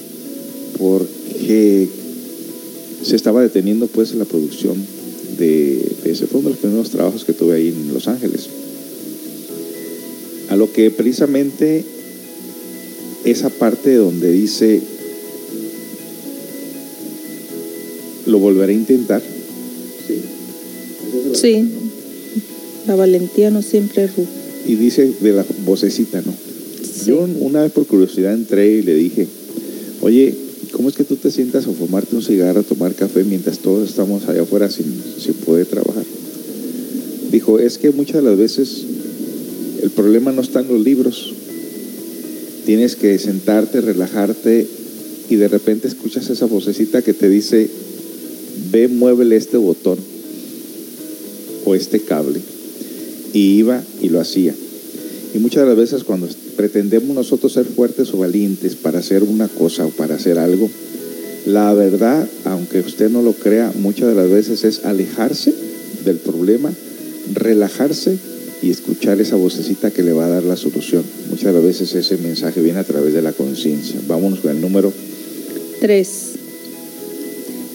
porque 0.80 1.88
se 3.04 3.16
estaba 3.16 3.42
deteniendo 3.42 3.88
pues 3.88 4.14
la 4.16 4.26
producción 4.26 4.78
de 5.38 5.82
ese 6.06 6.26
fue 6.26 6.40
uno 6.40 6.50
de 6.50 6.56
los 6.56 6.62
primeros 6.62 6.90
trabajos 6.90 7.24
que 7.26 7.34
tuve 7.34 7.56
ahí 7.56 7.68
en 7.68 7.94
Los 7.94 8.08
Ángeles. 8.08 8.48
A 10.50 10.56
lo 10.56 10.72
que 10.74 10.90
precisamente 10.90 11.86
esa 13.30 13.50
parte 13.50 13.96
donde 13.96 14.32
dice 14.32 14.82
lo 18.26 18.40
volveré 18.40 18.74
a 18.74 18.76
intentar. 18.76 19.22
Sí. 21.34 21.66
La 22.88 22.96
valentía 22.96 23.50
no 23.50 23.62
siempre 23.62 24.04
es 24.06 24.12
ru- 24.12 24.26
Y 24.68 24.76
dice 24.76 25.12
de 25.20 25.32
la 25.32 25.46
vocecita, 25.66 26.22
¿no? 26.22 26.32
Sí. 26.84 27.06
Yo 27.08 27.28
una 27.40 27.62
vez 27.64 27.72
por 27.72 27.86
curiosidad 27.88 28.34
entré 28.34 28.72
y 28.78 28.82
le 28.82 28.94
dije, 28.96 29.28
oye, 30.02 30.36
¿cómo 30.72 30.90
es 30.90 30.96
que 30.96 31.04
tú 31.04 31.16
te 31.16 31.32
sientas 31.32 31.66
a 31.66 31.72
fumarte 31.72 32.16
un 32.16 32.22
cigarro, 32.22 32.60
a 32.60 32.64
tomar 32.64 32.94
café 32.94 33.24
mientras 33.24 33.60
todos 33.60 33.90
estamos 33.90 34.28
allá 34.28 34.42
afuera 34.44 34.70
sin, 34.70 34.86
sin 35.20 35.34
poder 35.36 35.66
trabajar? 35.66 36.04
Dijo, 37.32 37.60
es 37.60 37.78
que 37.78 37.92
muchas 37.92 38.18
de 38.24 38.30
las 38.30 38.38
veces 38.38 38.84
el 39.82 39.90
problema 39.92 40.32
no 40.32 40.42
está 40.42 40.60
en 40.62 40.68
los 40.68 40.82
libros. 40.84 41.34
Tienes 42.70 42.96
que 42.96 43.18
sentarte, 43.18 43.82
relajarte 43.82 44.68
y 45.28 45.36
de 45.38 45.48
repente 45.48 45.88
escuchas 45.88 46.30
esa 46.30 46.46
vocecita 46.46 47.02
que 47.02 47.16
te 47.16 47.28
dice, 47.28 47.68
ve, 48.72 48.88
muévele 48.88 49.38
este 49.38 49.58
botón 49.58 49.98
o 51.66 51.74
este 51.74 52.02
cable. 52.02 52.40
Y 53.34 53.56
iba 53.58 53.82
y 54.04 54.10
lo 54.10 54.22
hacía. 54.22 54.54
Y 55.34 55.40
muchas 55.40 55.64
de 55.64 55.70
las 55.70 55.78
veces 55.78 56.04
cuando 56.04 56.28
pretendemos 56.58 57.16
nosotros 57.16 57.54
ser 57.54 57.66
fuertes 57.66 58.14
o 58.14 58.20
valientes 58.20 58.76
para 58.76 59.00
hacer 59.00 59.24
una 59.24 59.48
cosa 59.48 59.88
o 59.88 59.90
para 59.90 60.14
hacer 60.14 60.38
algo, 60.38 60.70
la 61.48 61.74
verdad, 61.74 62.30
aunque 62.46 62.82
usted 62.82 63.10
no 63.10 63.24
lo 63.24 63.34
crea, 63.34 63.74
muchas 63.80 64.10
de 64.10 64.14
las 64.14 64.30
veces 64.30 64.64
es 64.64 64.86
alejarse 64.86 65.56
del 66.06 66.18
problema, 66.18 66.72
relajarse 67.34 68.20
y 68.62 68.72
escuchar 68.72 69.20
esa 69.22 69.36
vocecita 69.36 69.92
que 69.92 70.04
le 70.04 70.14
va 70.14 70.26
a 70.26 70.30
dar 70.30 70.44
la 70.44 70.56
solución. 70.56 71.04
Muchas 71.30 71.46
de 71.46 71.54
las 71.54 71.64
veces 71.64 71.96
ese 71.96 72.18
mensaje 72.18 72.62
viene 72.62 72.80
a 72.80 72.84
través 72.84 73.14
de 73.14 73.22
la 73.22 73.32
conciencia. 73.32 74.00
Vámonos 74.08 74.40
con 74.40 74.52
el 74.52 74.62
número 74.62 74.92
3. 75.80 76.10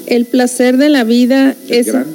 El 0.07 0.27
placer 0.27 0.77
de 0.77 0.91
la 0.91 1.05
vida 1.05 1.57
es 1.69 1.87
gran. 1.87 2.07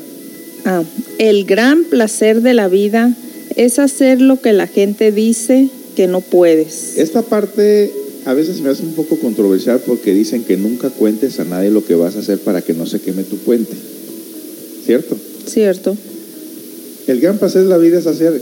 Ah, 0.65 0.83
el 1.17 1.45
gran 1.45 1.83
placer 1.85 2.41
de 2.41 2.53
la 2.53 2.67
vida 2.67 3.15
es 3.55 3.79
hacer 3.79 4.21
lo 4.21 4.39
que 4.39 4.53
la 4.53 4.67
gente 4.67 5.11
dice 5.11 5.69
que 5.95 6.07
no 6.07 6.21
puedes. 6.21 6.97
Esta 6.97 7.23
parte 7.23 7.91
a 8.25 8.33
veces 8.33 8.61
me 8.61 8.69
hace 8.69 8.83
un 8.83 8.93
poco 8.93 9.17
controversial 9.17 9.81
porque 9.85 10.13
dicen 10.13 10.43
que 10.43 10.57
nunca 10.57 10.89
cuentes 10.89 11.39
a 11.39 11.45
nadie 11.45 11.71
lo 11.71 11.83
que 11.83 11.95
vas 11.95 12.15
a 12.15 12.19
hacer 12.19 12.39
para 12.39 12.61
que 12.61 12.73
no 12.73 12.85
se 12.85 12.99
queme 12.99 13.23
tu 13.23 13.37
puente. 13.37 13.73
¿Cierto? 14.85 15.17
Cierto. 15.47 15.97
El 17.09 17.21
gran 17.21 17.39
placer 17.39 17.63
de 17.63 17.69
la 17.69 17.79
vida 17.79 17.97
es 17.97 18.05
hacer 18.05 18.39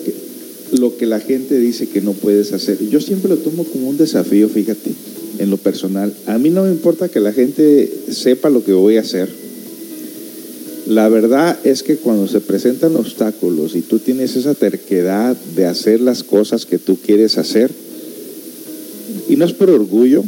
lo 0.78 0.98
que 0.98 1.06
la 1.06 1.22
gente 1.22 1.58
dice 1.58 1.88
que 1.88 2.02
no 2.02 2.12
puedes 2.12 2.52
hacer. 2.52 2.78
Yo 2.90 3.00
siempre 3.00 3.30
lo 3.30 3.38
tomo 3.38 3.64
como 3.64 3.88
un 3.88 3.96
desafío, 3.96 4.50
fíjate, 4.50 4.92
en 5.40 5.50
lo 5.50 5.56
personal. 5.56 6.14
A 6.26 6.38
mí 6.38 6.50
no 6.50 6.66
me 6.66 6.72
importa 6.72 7.08
que 7.08 7.22
la 7.22 7.32
gente 7.32 7.90
sepa 8.12 8.50
lo 8.50 8.66
que 8.66 8.74
voy 8.74 8.98
a 8.98 9.02
hacer. 9.02 9.30
La 10.86 11.08
verdad 11.08 11.58
es 11.64 11.82
que 11.82 11.96
cuando 11.96 12.28
se 12.28 12.42
presentan 12.42 12.98
obstáculos 12.98 13.74
y 13.74 13.80
tú 13.80 14.00
tienes 14.00 14.36
esa 14.36 14.54
terquedad 14.54 15.38
de 15.56 15.66
hacer 15.66 16.02
las 16.02 16.26
cosas 16.26 16.66
que 16.66 16.78
tú 16.78 16.98
quieres 16.98 17.38
hacer, 17.38 17.72
y 19.30 19.38
no 19.38 19.46
es 19.46 19.54
por 19.54 19.70
orgullo, 19.70 20.26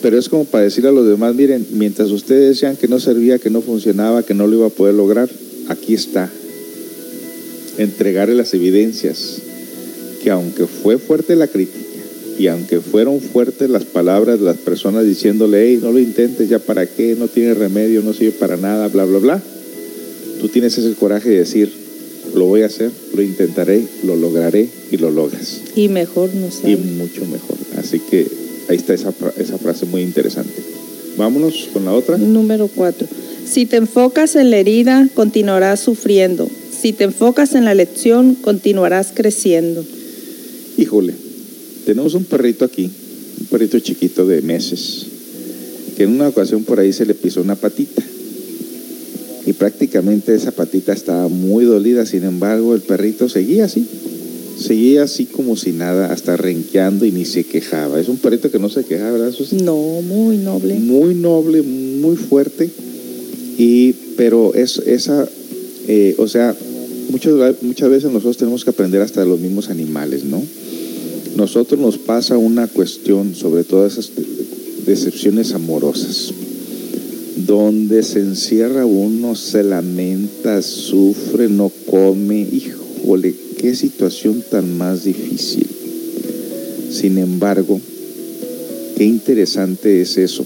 pero 0.00 0.16
es 0.16 0.28
como 0.28 0.44
para 0.44 0.62
decirle 0.62 0.90
a 0.90 0.92
los 0.92 1.08
demás, 1.08 1.34
miren, 1.34 1.66
mientras 1.72 2.12
ustedes 2.12 2.50
decían 2.50 2.76
que 2.76 2.86
no 2.86 3.00
servía, 3.00 3.40
que 3.40 3.50
no 3.50 3.62
funcionaba, 3.62 4.22
que 4.22 4.34
no 4.34 4.46
lo 4.46 4.58
iba 4.58 4.66
a 4.66 4.70
poder 4.70 4.94
lograr, 4.94 5.28
aquí 5.68 5.94
está. 5.94 6.30
Entregarle 7.78 8.34
las 8.34 8.54
evidencias, 8.54 9.38
que 10.22 10.30
aunque 10.30 10.66
fue 10.66 10.98
fuerte 10.98 11.34
la 11.36 11.48
crítica, 11.48 11.78
y 12.38 12.48
aunque 12.48 12.80
fueron 12.80 13.20
fuertes 13.20 13.70
las 13.70 13.84
palabras 13.84 14.38
de 14.40 14.44
las 14.44 14.56
personas 14.56 15.04
diciéndole, 15.04 15.68
hey, 15.68 15.78
no 15.82 15.92
lo 15.92 15.98
intentes, 16.00 16.48
ya 16.48 16.58
para 16.58 16.86
qué, 16.86 17.14
no 17.18 17.28
tiene 17.28 17.54
remedio, 17.54 18.02
no 18.02 18.12
sirve 18.12 18.32
para 18.32 18.56
nada, 18.56 18.88
bla, 18.88 19.04
bla, 19.04 19.18
bla, 19.18 19.42
tú 20.40 20.48
tienes 20.48 20.76
ese 20.76 20.94
coraje 20.94 21.30
de 21.30 21.38
decir, 21.38 21.72
lo 22.34 22.46
voy 22.46 22.62
a 22.62 22.66
hacer, 22.66 22.90
lo 23.14 23.22
intentaré, 23.22 23.84
lo 24.04 24.16
lograré 24.16 24.68
y 24.90 24.96
lo 24.96 25.10
logras. 25.10 25.60
Y 25.76 25.88
mejor 25.88 26.34
no 26.34 26.48
Y 26.48 26.50
sabe. 26.50 26.76
mucho 26.76 27.24
mejor. 27.26 27.56
Así 27.78 28.00
que 28.00 28.26
ahí 28.68 28.76
está 28.76 28.94
esa, 28.94 29.12
esa 29.38 29.58
frase 29.58 29.86
muy 29.86 30.02
interesante. 30.02 30.52
Vámonos 31.16 31.68
con 31.72 31.84
la 31.84 31.92
otra. 31.92 32.18
Número 32.18 32.68
4. 32.74 33.06
Si 33.46 33.66
te 33.66 33.76
enfocas 33.76 34.34
en 34.34 34.50
la 34.50 34.56
herida, 34.56 35.08
continuarás 35.14 35.78
sufriendo. 35.80 36.48
Si 36.84 36.92
te 36.92 37.04
enfocas 37.04 37.54
en 37.54 37.64
la 37.64 37.72
lección, 37.72 38.34
continuarás 38.34 39.10
creciendo. 39.14 39.82
Híjole, 40.76 41.14
tenemos 41.86 42.12
un 42.12 42.26
perrito 42.26 42.66
aquí, 42.66 42.90
un 43.40 43.46
perrito 43.46 43.80
chiquito 43.80 44.26
de 44.26 44.42
meses, 44.42 45.06
que 45.96 46.02
en 46.02 46.10
una 46.10 46.28
ocasión 46.28 46.62
por 46.62 46.78
ahí 46.80 46.92
se 46.92 47.06
le 47.06 47.14
pisó 47.14 47.40
una 47.40 47.56
patita. 47.56 48.02
Y 49.46 49.54
prácticamente 49.54 50.34
esa 50.34 50.50
patita 50.50 50.92
estaba 50.92 51.28
muy 51.28 51.64
dolida, 51.64 52.04
sin 52.04 52.24
embargo 52.24 52.74
el 52.74 52.82
perrito 52.82 53.30
seguía 53.30 53.64
así, 53.64 53.86
seguía 54.60 55.04
así 55.04 55.24
como 55.24 55.56
si 55.56 55.72
nada, 55.72 56.12
hasta 56.12 56.36
renqueando 56.36 57.06
y 57.06 57.12
ni 57.12 57.24
se 57.24 57.44
quejaba. 57.44 57.98
Es 57.98 58.10
un 58.10 58.18
perrito 58.18 58.50
que 58.50 58.58
no 58.58 58.68
se 58.68 58.84
quejaba, 58.84 59.12
¿verdad? 59.12 59.32
Susi? 59.32 59.56
No, 59.56 60.02
muy 60.02 60.36
noble. 60.36 60.74
muy 60.74 61.14
noble, 61.14 61.62
muy 61.62 62.16
fuerte, 62.16 62.68
y, 63.56 63.94
pero 64.18 64.52
es, 64.52 64.76
esa, 64.84 65.26
eh, 65.88 66.14
o 66.18 66.28
sea, 66.28 66.54
muchas, 67.10 67.62
muchas 67.62 67.90
veces 67.90 68.10
nosotros 68.10 68.36
tenemos 68.36 68.64
que 68.64 68.70
aprender 68.70 69.00
hasta 69.02 69.20
de 69.20 69.26
los 69.26 69.40
mismos 69.40 69.70
animales, 69.70 70.24
¿no? 70.24 70.42
Nosotros 71.36 71.80
nos 71.80 71.98
pasa 71.98 72.38
una 72.38 72.68
cuestión 72.68 73.34
sobre 73.34 73.64
todas 73.64 73.94
esas 73.94 74.12
decepciones 74.86 75.52
amorosas, 75.52 76.32
donde 77.36 78.02
se 78.02 78.20
encierra 78.20 78.86
uno, 78.86 79.34
se 79.34 79.64
lamenta, 79.64 80.62
sufre, 80.62 81.48
no 81.48 81.72
come, 81.90 82.40
híjole, 82.40 83.34
qué 83.58 83.74
situación 83.74 84.44
tan 84.48 84.76
más 84.78 85.04
difícil. 85.04 85.66
Sin 86.90 87.18
embargo, 87.18 87.80
qué 88.96 89.04
interesante 89.04 90.00
es 90.00 90.16
eso, 90.16 90.44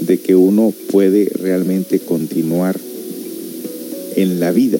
de 0.00 0.18
que 0.18 0.34
uno 0.34 0.72
puede 0.90 1.26
realmente 1.26 2.00
continuar 2.00 2.76
en 4.16 4.40
la 4.40 4.50
vida, 4.50 4.78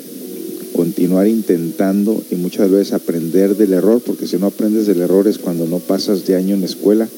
continuar 1.03 1.27
intentando 1.27 2.23
y 2.31 2.37
muchas 2.37 2.71
veces 2.71 2.93
aprender 2.93 3.57
del 3.57 3.73
error, 3.73 4.01
porque 4.07 4.29
si 4.29 4.37
no 4.37 4.47
aprendes 4.47 4.87
del 4.87 5.01
error 5.01 5.27
es 5.27 5.37
cuando 5.37 5.67
no 5.67 5.81
pasas 5.81 6.25
de 6.27 6.37
año 6.37 6.55
en 6.55 6.61
la 6.61 6.67
escuela, 6.67 7.09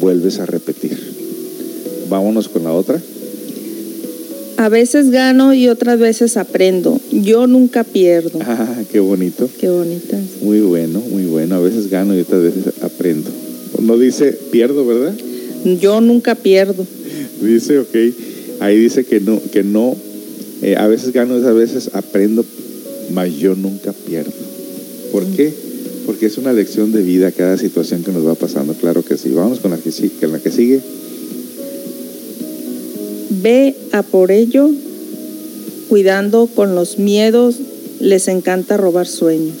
vuelves 0.00 0.38
a 0.38 0.46
repetir. 0.46 0.96
Vámonos 2.08 2.48
con 2.48 2.64
la 2.64 2.72
otra. 2.72 2.98
A 4.56 4.70
veces 4.70 5.10
gano 5.10 5.52
y 5.52 5.68
otras 5.68 5.98
veces 5.98 6.38
aprendo. 6.38 6.98
Yo 7.10 7.46
nunca 7.46 7.84
pierdo. 7.84 8.38
Ah, 8.40 8.82
qué 8.90 9.00
bonito. 9.00 9.46
Qué 9.60 9.68
bonita. 9.68 10.18
Muy 10.40 10.60
bueno, 10.60 11.00
muy 11.00 11.24
bueno. 11.24 11.56
A 11.56 11.60
veces 11.60 11.90
gano 11.90 12.16
y 12.16 12.20
otras 12.20 12.42
veces 12.42 12.64
aprendo. 12.80 13.28
No 13.82 13.98
dice 13.98 14.32
pierdo, 14.50 14.86
¿verdad? 14.86 15.12
Yo 15.82 16.00
nunca 16.00 16.34
pierdo. 16.34 16.86
Dice, 17.42 17.78
ok. 17.78 17.94
Ahí 18.60 18.78
dice 18.78 19.04
que 19.04 19.20
no, 19.20 19.38
que 19.52 19.62
no. 19.64 19.94
eh, 20.62 20.76
a 20.76 20.86
veces 20.86 21.12
gano, 21.12 21.34
a 21.34 21.52
veces 21.52 21.90
aprendo, 21.92 22.42
mas 23.10 23.32
yo 23.36 23.54
nunca 23.54 23.92
pierdo. 23.92 24.32
¿Por 25.10 25.24
qué? 25.26 25.52
Porque 26.06 26.26
es 26.26 26.38
una 26.38 26.52
lección 26.52 26.92
de 26.92 27.02
vida 27.02 27.30
cada 27.32 27.56
situación 27.58 28.02
que 28.02 28.12
nos 28.12 28.26
va 28.26 28.34
pasando. 28.34 28.74
Claro 28.74 29.04
que 29.04 29.16
sí. 29.16 29.30
Vamos 29.30 29.60
con 29.60 29.70
la 29.70 29.78
que, 29.78 29.92
sí- 29.92 30.10
con 30.20 30.32
la 30.32 30.38
que 30.38 30.50
sigue. 30.50 30.80
Ve 33.42 33.74
a 33.92 34.02
por 34.02 34.30
ello, 34.30 34.70
cuidando 35.88 36.46
con 36.46 36.74
los 36.74 36.98
miedos, 36.98 37.56
les 38.00 38.28
encanta 38.28 38.76
robar 38.76 39.06
sueños. 39.06 39.56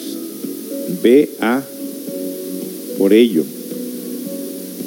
Ve 1.02 1.30
a 1.40 1.62
por 2.98 3.12
ello. 3.12 3.44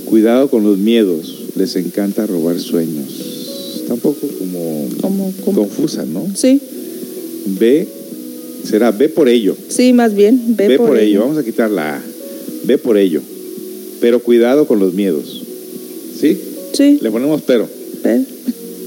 Cuidado 0.06 0.50
con 0.50 0.64
los 0.64 0.78
miedos. 0.78 1.42
Les 1.56 1.76
encanta 1.76 2.26
robar 2.28 2.60
sueños. 2.60 3.76
Está 3.82 3.94
un 3.94 4.00
poco 4.00 4.28
como 4.40 4.88
confusa, 5.54 6.06
¿no? 6.06 6.28
Sí, 6.36 6.60
Ve, 7.60 7.88
será 8.66 8.92
ve 8.92 9.10
por 9.10 9.30
ello. 9.30 9.56
sí, 9.70 9.94
más 9.94 10.14
bien. 10.14 10.56
Ve, 10.56 10.70
Ve, 10.70 10.78
por, 10.78 10.98
ello. 10.98 11.22
Vamos 11.22 11.38
a 11.38 11.44
quitar 11.44 11.70
la 11.70 11.98
A. 11.98 12.02
Ve 12.64 12.78
por 12.78 12.98
ello. 12.98 13.22
Pero 14.02 14.20
cuidado 14.20 14.66
con 14.68 14.80
los 14.80 14.94
miedos. 14.94 15.44
¿Sí? 16.20 16.38
Sí, 16.74 17.00
Le 17.02 17.12
ponemos 17.12 17.42
pero. 17.46 17.68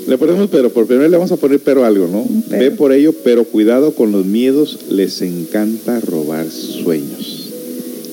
Le 0.07 0.17
ponemos 0.17 0.49
pero, 0.51 0.71
por 0.71 0.87
primero 0.87 1.09
le 1.09 1.17
vamos 1.17 1.33
a 1.33 1.37
poner 1.37 1.61
pero 1.61 1.85
algo, 1.85 2.07
¿no? 2.07 2.25
Ve 2.49 2.71
por 2.71 2.93
ello, 2.93 3.13
pero 3.25 3.45
cuidado 3.45 3.93
con 3.93 4.11
los 4.11 4.25
miedos, 4.25 4.79
les 4.91 5.21
encanta 5.21 6.01
robar 6.01 6.51
sueños. 6.51 7.51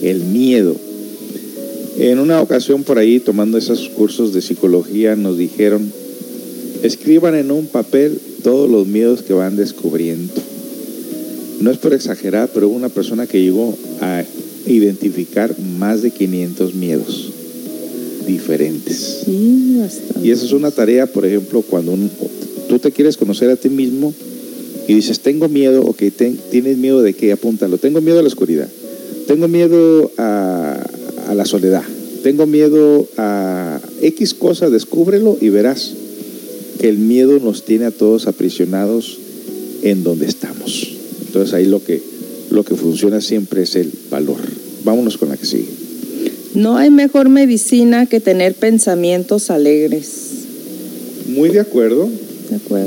El 0.01 0.19
miedo. 0.23 0.75
En 1.97 2.19
una 2.19 2.41
ocasión 2.41 2.83
por 2.83 2.97
ahí, 2.97 3.21
tomando 3.21 3.57
esos 3.57 3.87
cursos 3.89 4.33
de 4.33 4.41
psicología, 4.41 5.15
nos 5.15 5.37
dijeron, 5.37 5.89
escriban 6.83 7.35
en 7.35 7.51
un 7.51 7.67
papel 7.67 8.19
todos 8.43 8.69
los 8.69 8.87
miedos 8.87 9.21
que 9.21 9.33
van 9.33 9.55
descubriendo. 9.55 10.33
No 11.59 11.71
es 11.71 11.77
por 11.77 11.93
exagerar, 11.93 12.49
pero 12.53 12.67
hubo 12.67 12.75
una 12.75 12.89
persona 12.89 13.27
que 13.27 13.41
llegó 13.41 13.77
a 14.01 14.23
identificar 14.67 15.57
más 15.59 16.01
de 16.01 16.11
500 16.11 16.73
miedos 16.73 17.31
diferentes. 18.27 19.23
y 19.27 20.31
esa 20.31 20.45
es 20.45 20.51
una 20.51 20.71
tarea, 20.71 21.05
por 21.05 21.25
ejemplo, 21.25 21.61
cuando 21.61 21.95
tú 22.67 22.79
te 22.79 22.91
quieres 22.91 23.17
conocer 23.17 23.49
a 23.49 23.55
ti 23.55 23.69
mismo 23.69 24.13
y 24.87 24.93
dices, 24.93 25.19
tengo 25.19 25.47
miedo, 25.47 25.83
ok, 25.83 26.03
tienes 26.51 26.77
miedo 26.77 27.01
de 27.01 27.13
qué, 27.13 27.31
apúntalo. 27.31 27.77
Tengo 27.77 28.01
miedo 28.01 28.19
a 28.19 28.21
la 28.21 28.27
oscuridad, 28.27 28.67
tengo 29.27 29.47
miedo 29.47 30.11
a, 30.17 30.83
a 31.27 31.35
la 31.35 31.45
soledad, 31.45 31.83
tengo 32.23 32.45
miedo 32.45 33.07
a 33.17 33.79
X 34.01 34.33
cosa, 34.33 34.69
descúbrelo 34.69 35.37
y 35.39 35.49
verás 35.49 35.93
que 36.79 36.89
el 36.89 36.97
miedo 36.97 37.39
nos 37.39 37.63
tiene 37.63 37.85
a 37.85 37.91
todos 37.91 38.27
aprisionados 38.27 39.19
en 39.81 40.03
donde 40.03 40.25
estamos. 40.25 40.94
Entonces 41.35 41.53
ahí 41.53 41.65
lo 41.65 41.83
que, 41.83 42.01
lo 42.49 42.63
que 42.63 42.75
funciona 42.75 43.19
siempre 43.19 43.63
es 43.63 43.75
el 43.75 43.91
valor. 44.09 44.37
Vámonos 44.85 45.17
con 45.17 45.27
la 45.27 45.35
que 45.35 45.45
sigue. 45.45 45.67
No 46.53 46.77
hay 46.77 46.89
mejor 46.89 47.27
medicina 47.27 48.05
que 48.05 48.21
tener 48.21 48.53
pensamientos 48.53 49.49
alegres. 49.49 50.07
Muy 51.27 51.49
de 51.49 51.59
acuerdo. 51.59 52.07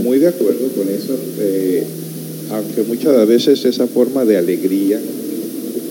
Muy 0.02 0.18
de 0.18 0.28
acuerdo 0.28 0.66
con 0.68 0.88
eso. 0.88 1.14
Eh, 1.40 1.84
aunque 2.52 2.84
muchas 2.84 3.28
veces 3.28 3.66
esa 3.66 3.86
forma 3.86 4.24
de 4.24 4.38
alegría, 4.38 4.98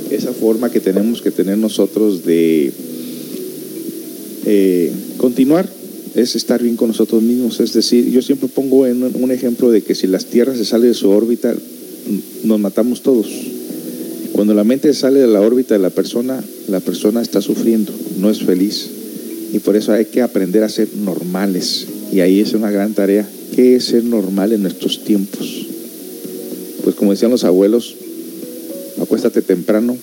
esa 0.10 0.34
forma 0.34 0.72
que 0.72 0.80
tenemos 0.80 1.22
que 1.22 1.30
tener 1.30 1.60
nosotros 1.60 2.26
de 2.26 2.72
eh, 4.48 4.92
continuar, 5.18 5.70
es 6.16 6.36
estar 6.36 6.64
bien 6.64 6.76
con 6.76 6.88
nosotros 6.88 7.22
mismos. 7.22 7.60
Es 7.60 7.74
decir, 7.74 8.10
yo 8.10 8.24
siempre 8.24 8.50
pongo 8.50 8.88
en 8.88 9.04
un 9.14 9.30
ejemplo 9.30 9.70
de 9.70 9.84
que 9.84 9.94
si 9.94 10.08
las 10.08 10.26
tierras 10.26 10.58
se 10.58 10.66
sale 10.66 10.88
de 10.88 10.96
su 10.96 11.12
órbita, 11.12 11.56
nos 12.44 12.60
matamos 12.60 13.02
todos. 13.02 13.28
Cuando 14.34 14.54
la 14.54 14.64
mente 14.64 14.94
sale 14.94 15.20
de 15.20 15.28
la 15.28 15.42
órbita 15.42 15.74
de 15.74 15.80
la 15.80 15.90
persona, 15.90 16.44
la 16.68 16.80
persona 16.80 17.22
está 17.22 17.42
sufriendo, 17.42 17.92
no 18.20 18.30
es 18.30 18.44
feliz. 18.44 18.90
Y 19.54 19.60
por 19.60 19.76
eso 19.76 19.94
hay 19.94 20.06
que 20.06 20.22
aprender 20.22 20.64
a 20.64 20.70
ser 20.70 20.90
normales. 20.96 21.88
Y 22.12 22.20
ahí 22.20 22.40
es 22.40 22.54
una 22.54 22.70
gran 22.70 22.94
tarea. 22.94 23.28
¿Qué 23.56 23.76
es 23.76 23.86
ser 23.86 24.04
normal 24.04 24.54
en 24.54 24.62
nuestros 24.62 25.04
tiempos? 25.04 25.66
Pues 26.84 26.96
como 26.96 27.12
decían 27.12 27.32
los 27.32 27.44
abuelos, 27.44 27.96
acuéstate 29.02 29.42
temprano, 29.42 29.98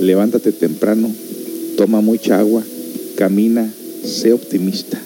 levántate 0.00 0.52
temprano, 0.52 1.10
toma 1.76 2.00
mucha 2.00 2.38
agua, 2.38 2.62
camina, 3.16 3.72
sé 4.04 4.32
optimista, 4.32 5.00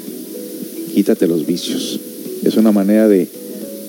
quítate 0.95 1.27
los 1.27 1.47
vicios. 1.47 2.01
Es 2.45 2.57
una 2.57 2.73
manera 2.73 3.09
de 3.09 3.29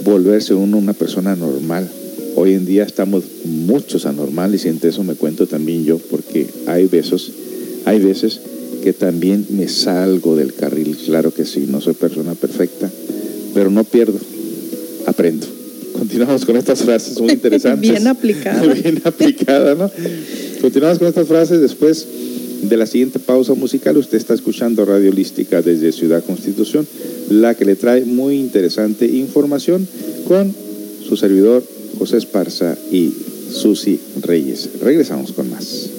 volverse 0.04 0.54
uno 0.54 0.78
una 0.78 0.94
persona 0.94 1.36
normal. 1.36 1.90
Hoy 2.36 2.54
en 2.54 2.66
día 2.66 2.84
estamos 2.84 3.24
muchos 3.46 4.06
anormales 4.06 4.66
y 4.66 4.70
entre 4.70 4.90
eso 4.90 5.04
me 5.04 5.16
cuento 5.16 5.48
también 5.48 5.84
yo, 5.84 5.98
porque 5.98 6.48
hay 6.68 6.88
besos, 6.88 7.32
hay 7.86 8.00
veces 8.00 8.40
que 8.84 8.94
también 8.94 9.46
me 9.50 9.68
salgo 9.68 10.36
del 10.36 10.54
carril, 10.54 10.96
claro 11.06 11.34
que 11.34 11.46
sí, 11.46 11.66
no 11.68 11.82
soy 11.82 11.94
persona 11.94 12.36
perfecta, 12.36 12.90
pero 13.54 13.70
no 13.70 13.84
pierdo, 13.84 14.20
aprendo. 15.06 15.48
Continuamos 15.94 16.46
con 16.46 16.56
estas 16.56 16.82
frases 16.82 17.20
muy 17.20 17.32
interesantes. 17.34 17.90
Bien 17.90 18.08
aplicada. 18.08 18.74
Bien 18.74 19.02
aplicada, 19.04 19.76
¿no? 19.76 19.92
Continuamos 20.62 20.98
con 20.98 21.08
estas 21.08 21.28
frases 21.28 21.60
después 21.60 22.08
de 22.62 22.78
la 22.78 22.86
siguiente 22.86 23.20
pausa 23.20 23.54
musical. 23.54 23.98
Usted 23.98 24.18
está 24.18 24.34
escuchando 24.34 24.86
Radio 24.86 25.12
Holística 25.12 25.62
desde 25.62 25.92
Ciudad 25.92 26.24
Constitución, 26.24 26.88
la 27.30 27.56
que 27.56 27.66
le 27.66 27.76
trae 27.76 28.06
muy 28.06 28.36
interesante 28.36 29.08
información 29.08 29.88
con 30.28 30.54
su 31.06 31.18
servidor 31.18 31.64
José 32.00 32.18
Esparza 32.18 32.78
y 32.92 33.14
Susi 33.52 34.00
Reyes. 34.22 34.70
Regresamos 34.82 35.34
con 35.34 35.50
más. 35.50 35.99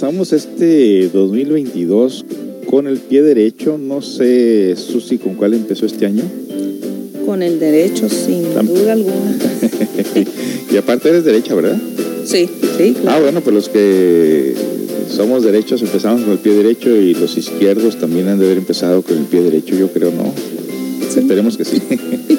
Empezamos 0.00 0.32
este 0.32 1.10
2022 1.12 2.24
con 2.70 2.86
el 2.86 3.00
pie 3.00 3.20
derecho. 3.20 3.76
No 3.76 4.00
sé, 4.00 4.74
Susi, 4.74 5.18
con 5.18 5.34
cuál 5.34 5.52
empezó 5.52 5.84
este 5.84 6.06
año. 6.06 6.22
Con 7.26 7.42
el 7.42 7.60
derecho, 7.60 8.08
sin 8.08 8.44
duda 8.44 8.94
alguna. 8.94 9.36
y 10.72 10.76
aparte 10.78 11.10
eres 11.10 11.26
derecha, 11.26 11.54
¿verdad? 11.54 11.76
Sí, 12.24 12.48
sí, 12.78 12.96
Ah, 13.06 13.18
bueno, 13.20 13.42
pues 13.42 13.54
los 13.54 13.68
que 13.68 14.54
somos 15.14 15.42
derechos 15.42 15.82
empezamos 15.82 16.22
con 16.22 16.32
el 16.32 16.38
pie 16.38 16.54
derecho 16.54 16.96
y 16.96 17.12
los 17.12 17.36
izquierdos 17.36 17.98
también 17.98 18.28
han 18.28 18.38
de 18.38 18.46
haber 18.46 18.56
empezado 18.56 19.02
con 19.02 19.18
el 19.18 19.24
pie 19.24 19.42
derecho, 19.42 19.76
yo 19.76 19.88
creo, 19.92 20.12
¿no? 20.12 20.32
Esperemos 21.14 21.58
que 21.58 21.66
sí. 21.66 21.76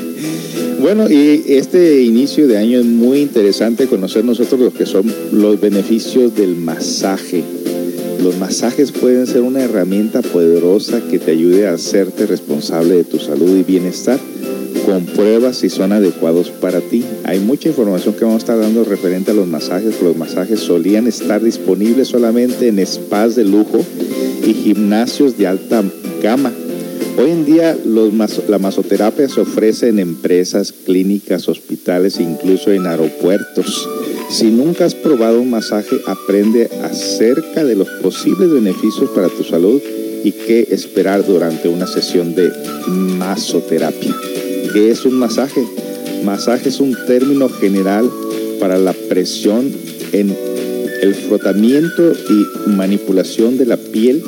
bueno, 0.81 1.07
y 1.07 1.43
este 1.47 2.01
inicio 2.01 2.47
de 2.47 2.57
año 2.57 2.79
es 2.79 2.85
muy 2.87 3.19
interesante 3.19 3.85
conocer 3.85 4.25
nosotros 4.25 4.59
lo 4.59 4.73
que 4.73 4.87
son 4.87 5.13
los 5.31 5.61
beneficios 5.61 6.35
del 6.35 6.55
masaje. 6.55 7.43
Los 8.21 8.37
masajes 8.37 8.91
pueden 8.91 9.25
ser 9.25 9.41
una 9.41 9.63
herramienta 9.63 10.21
poderosa 10.21 11.01
que 11.09 11.17
te 11.17 11.31
ayude 11.31 11.67
a 11.67 11.73
hacerte 11.73 12.27
responsable 12.27 12.93
de 12.93 13.03
tu 13.03 13.17
salud 13.17 13.57
y 13.57 13.63
bienestar. 13.63 14.19
Comprueba 14.85 15.53
si 15.53 15.69
son 15.69 15.91
adecuados 15.91 16.51
para 16.51 16.81
ti. 16.81 17.03
Hay 17.23 17.39
mucha 17.39 17.69
información 17.69 18.13
que 18.13 18.23
vamos 18.23 18.43
a 18.43 18.45
estar 18.45 18.59
dando 18.59 18.83
referente 18.83 19.31
a 19.31 19.33
los 19.33 19.47
masajes. 19.47 20.03
Los 20.03 20.15
masajes 20.17 20.59
solían 20.59 21.07
estar 21.07 21.41
disponibles 21.41 22.09
solamente 22.09 22.67
en 22.67 22.85
spas 22.85 23.35
de 23.35 23.43
lujo 23.43 23.83
y 24.45 24.53
gimnasios 24.53 25.35
de 25.39 25.47
alta 25.47 25.83
gama. 26.21 26.51
Hoy 27.17 27.31
en 27.31 27.45
día 27.45 27.75
la 28.47 28.59
masoterapia 28.59 29.27
se 29.29 29.41
ofrece 29.41 29.89
en 29.89 29.97
empresas, 29.97 30.71
clínicas, 30.71 31.49
hospitales 31.49 32.19
incluso 32.19 32.71
en 32.71 32.85
aeropuertos. 32.85 33.87
Si 34.29 34.49
nunca 34.49 34.85
has 34.85 34.95
probado 34.95 35.41
un 35.41 35.49
masaje, 35.49 35.97
aprende 36.07 36.69
acerca 36.91 37.63
de 37.63 37.75
los 37.75 37.87
posibles 38.01 38.51
beneficios 38.51 39.09
para 39.11 39.29
tu 39.29 39.43
salud 39.43 39.81
y 40.23 40.31
qué 40.33 40.67
esperar 40.71 41.25
durante 41.25 41.69
una 41.69 41.87
sesión 41.87 42.35
de 42.35 42.51
masoterapia. 43.17 44.13
¿Qué 44.73 44.91
es 44.91 45.05
un 45.05 45.15
masaje? 45.15 45.65
Masaje 46.23 46.69
es 46.69 46.79
un 46.79 46.95
término 47.07 47.49
general 47.49 48.09
para 48.59 48.77
la 48.77 48.93
presión 48.93 49.71
en 50.11 50.35
el 51.01 51.15
frotamiento 51.15 52.11
y 52.29 52.69
manipulación 52.69 53.57
de 53.57 53.65
la 53.65 53.77
piel 53.77 54.21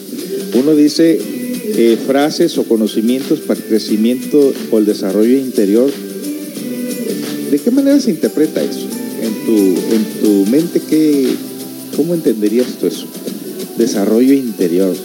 uno 0.54 0.76
dice 0.76 1.20
eh, 1.20 1.98
frases 2.06 2.56
o 2.60 2.66
conocimientos 2.66 3.40
para 3.40 3.60
el 3.60 3.66
crecimiento 3.66 4.54
o 4.70 4.78
el 4.78 4.86
desarrollo 4.86 5.40
interior, 5.40 5.92
¿de 7.50 7.58
qué 7.58 7.72
manera 7.72 8.00
se 8.00 8.12
interpreta 8.12 8.62
eso? 8.62 8.88
En 9.24 9.46
tu, 9.48 9.56
en 9.58 10.06
tu 10.22 10.52
mente, 10.52 10.80
¿qué, 10.88 11.34
¿cómo 11.96 12.14
entenderías 12.14 12.68
tú 12.80 12.88
eso? 12.88 13.06
Desarrollo 13.78 14.34
interior. 14.34 14.96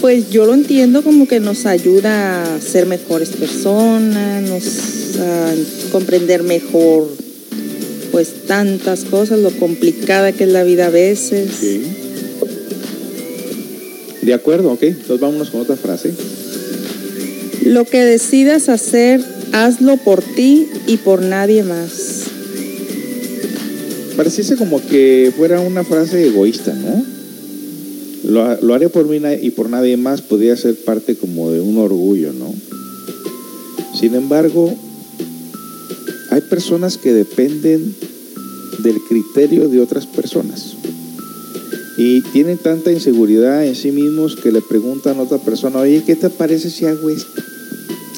Pues 0.00 0.30
yo 0.30 0.46
lo 0.46 0.54
entiendo 0.54 1.02
como 1.02 1.28
que 1.28 1.40
nos 1.40 1.66
ayuda 1.66 2.54
a 2.56 2.60
ser 2.60 2.86
mejores 2.86 3.30
personas, 3.30 4.42
nos 4.48 5.18
a 5.18 5.52
comprender 5.92 6.42
mejor 6.42 7.08
pues 8.10 8.46
tantas 8.46 9.04
cosas, 9.04 9.40
lo 9.40 9.50
complicada 9.50 10.32
que 10.32 10.44
es 10.44 10.50
la 10.50 10.64
vida 10.64 10.86
a 10.86 10.90
veces. 10.90 11.50
De 14.22 14.34
acuerdo, 14.34 14.72
ok. 14.72 14.82
Entonces 14.82 15.20
vámonos 15.20 15.50
con 15.50 15.60
otra 15.60 15.76
frase. 15.76 16.12
Lo 17.64 17.84
que 17.84 18.04
decidas 18.04 18.68
hacer, 18.68 19.22
hazlo 19.52 19.96
por 19.98 20.22
ti 20.22 20.66
y 20.86 20.96
por 20.96 21.22
nadie 21.22 21.62
más. 21.62 22.09
Pareciese 24.20 24.56
como 24.56 24.86
que 24.86 25.32
fuera 25.34 25.60
una 25.60 25.82
frase 25.82 26.26
egoísta, 26.26 26.74
¿no? 26.74 27.02
Lo, 28.30 28.60
lo 28.60 28.74
haré 28.74 28.90
por 28.90 29.08
mí 29.08 29.18
y 29.40 29.50
por 29.50 29.70
nadie 29.70 29.96
más 29.96 30.20
podría 30.20 30.58
ser 30.58 30.74
parte 30.74 31.16
como 31.16 31.50
de 31.50 31.62
un 31.62 31.78
orgullo, 31.78 32.30
¿no? 32.34 32.54
Sin 33.98 34.14
embargo, 34.14 34.74
hay 36.28 36.42
personas 36.42 36.98
que 36.98 37.14
dependen 37.14 37.94
del 38.80 39.00
criterio 39.08 39.70
de 39.70 39.80
otras 39.80 40.04
personas 40.04 40.76
y 41.96 42.20
tienen 42.20 42.58
tanta 42.58 42.92
inseguridad 42.92 43.64
en 43.64 43.74
sí 43.74 43.90
mismos 43.90 44.36
que 44.36 44.52
le 44.52 44.60
preguntan 44.60 45.18
a 45.18 45.22
otra 45.22 45.38
persona, 45.38 45.78
oye, 45.78 46.02
¿qué 46.04 46.14
te 46.14 46.28
parece 46.28 46.68
si 46.68 46.84
hago 46.84 47.08
esto? 47.08 47.40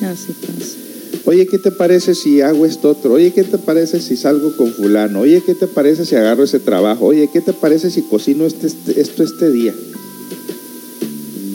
Así 0.00 0.32
pasa. 0.32 0.91
Oye, 1.24 1.46
¿qué 1.46 1.58
te 1.58 1.70
parece 1.70 2.14
si 2.16 2.40
hago 2.40 2.66
esto 2.66 2.90
otro? 2.90 3.12
Oye, 3.12 3.32
¿qué 3.32 3.44
te 3.44 3.56
parece 3.58 4.00
si 4.00 4.16
salgo 4.16 4.56
con 4.56 4.72
fulano? 4.72 5.20
Oye, 5.20 5.40
¿qué 5.46 5.54
te 5.54 5.68
parece 5.68 6.04
si 6.04 6.16
agarro 6.16 6.42
ese 6.42 6.58
trabajo? 6.58 7.06
Oye, 7.06 7.30
¿qué 7.32 7.40
te 7.40 7.52
parece 7.52 7.90
si 7.90 8.02
cocino 8.02 8.44
este, 8.44 8.66
este- 8.66 9.00
esto 9.00 9.22
este 9.22 9.50
día? 9.52 9.72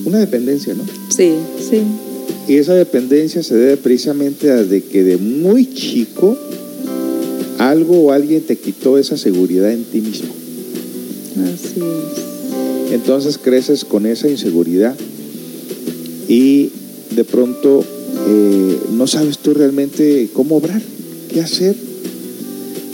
Una 0.05 0.19
dependencia, 0.19 0.73
¿no? 0.73 0.83
Sí, 1.09 1.33
sí. 1.59 1.81
Y 2.47 2.55
esa 2.55 2.75
dependencia 2.75 3.43
se 3.43 3.55
debe 3.55 3.75
precisamente 3.75 4.51
a 4.51 4.63
de 4.63 4.83
que 4.83 5.03
de 5.03 5.17
muy 5.17 5.69
chico 5.73 6.37
algo 7.57 8.03
o 8.03 8.11
alguien 8.13 8.41
te 8.43 8.55
quitó 8.55 8.97
esa 8.97 9.17
seguridad 9.17 9.69
en 9.71 9.83
ti 9.83 9.99
mismo. 9.99 10.29
Así 11.43 11.81
es. 11.81 12.93
Entonces 12.93 13.37
creces 13.37 13.83
con 13.83 14.05
esa 14.05 14.29
inseguridad 14.29 14.95
y 16.29 16.69
de 17.11 17.23
pronto 17.25 17.83
eh, 18.29 18.79
no 18.91 19.07
sabes 19.07 19.37
tú 19.37 19.53
realmente 19.53 20.29
cómo 20.33 20.57
obrar, 20.57 20.81
qué 21.31 21.39
hacer. 21.39 21.75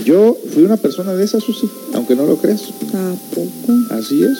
Yo 0.05 0.37
fui 0.53 0.63
una 0.63 0.77
persona 0.77 1.13
de 1.15 1.23
esas, 1.23 1.43
Susi, 1.43 1.67
aunque 1.93 2.15
no 2.15 2.27
lo 2.27 2.37
creas. 2.37 2.61
Tampoco. 2.91 3.73
Así 3.89 4.21
es. 4.21 4.37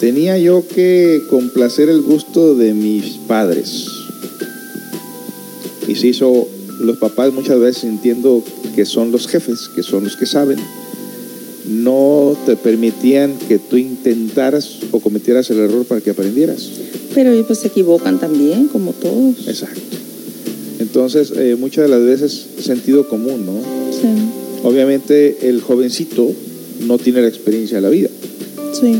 Tenía 0.00 0.38
yo 0.38 0.64
que 0.66 1.22
complacer 1.30 1.88
el 1.88 2.02
gusto 2.02 2.56
de 2.56 2.74
mis 2.74 3.12
padres. 3.28 3.86
Y 5.86 5.94
se 5.94 6.08
hizo, 6.08 6.48
los 6.80 6.96
papás 6.96 7.32
muchas 7.32 7.60
veces 7.60 7.84
entiendo 7.84 8.42
que 8.74 8.84
son 8.84 9.12
los 9.12 9.28
jefes, 9.28 9.70
que 9.74 9.84
son 9.84 10.04
los 10.04 10.16
que 10.16 10.26
saben, 10.26 10.58
no 11.68 12.36
te 12.44 12.56
permitían 12.56 13.36
que 13.48 13.58
tú 13.58 13.76
intentaras 13.76 14.78
o 14.90 14.98
cometieras 15.00 15.48
el 15.50 15.58
error 15.58 15.84
para 15.84 16.00
que 16.00 16.10
aprendieras. 16.10 16.70
Pero 17.16 17.32
ellos 17.32 17.46
pues 17.46 17.60
se 17.60 17.68
equivocan 17.68 18.20
también, 18.20 18.68
como 18.68 18.92
todos. 18.92 19.48
Exacto. 19.48 19.80
Entonces, 20.78 21.32
eh, 21.34 21.56
muchas 21.58 21.84
de 21.84 21.88
las 21.88 22.02
veces 22.02 22.46
sentido 22.62 23.08
común, 23.08 23.46
¿no? 23.46 23.54
Sí, 23.90 24.06
Obviamente 24.62 25.48
el 25.48 25.62
jovencito 25.62 26.30
no 26.86 26.98
tiene 26.98 27.22
la 27.22 27.28
experiencia 27.28 27.78
de 27.78 27.82
la 27.82 27.88
vida. 27.88 28.10
sí. 28.78 28.92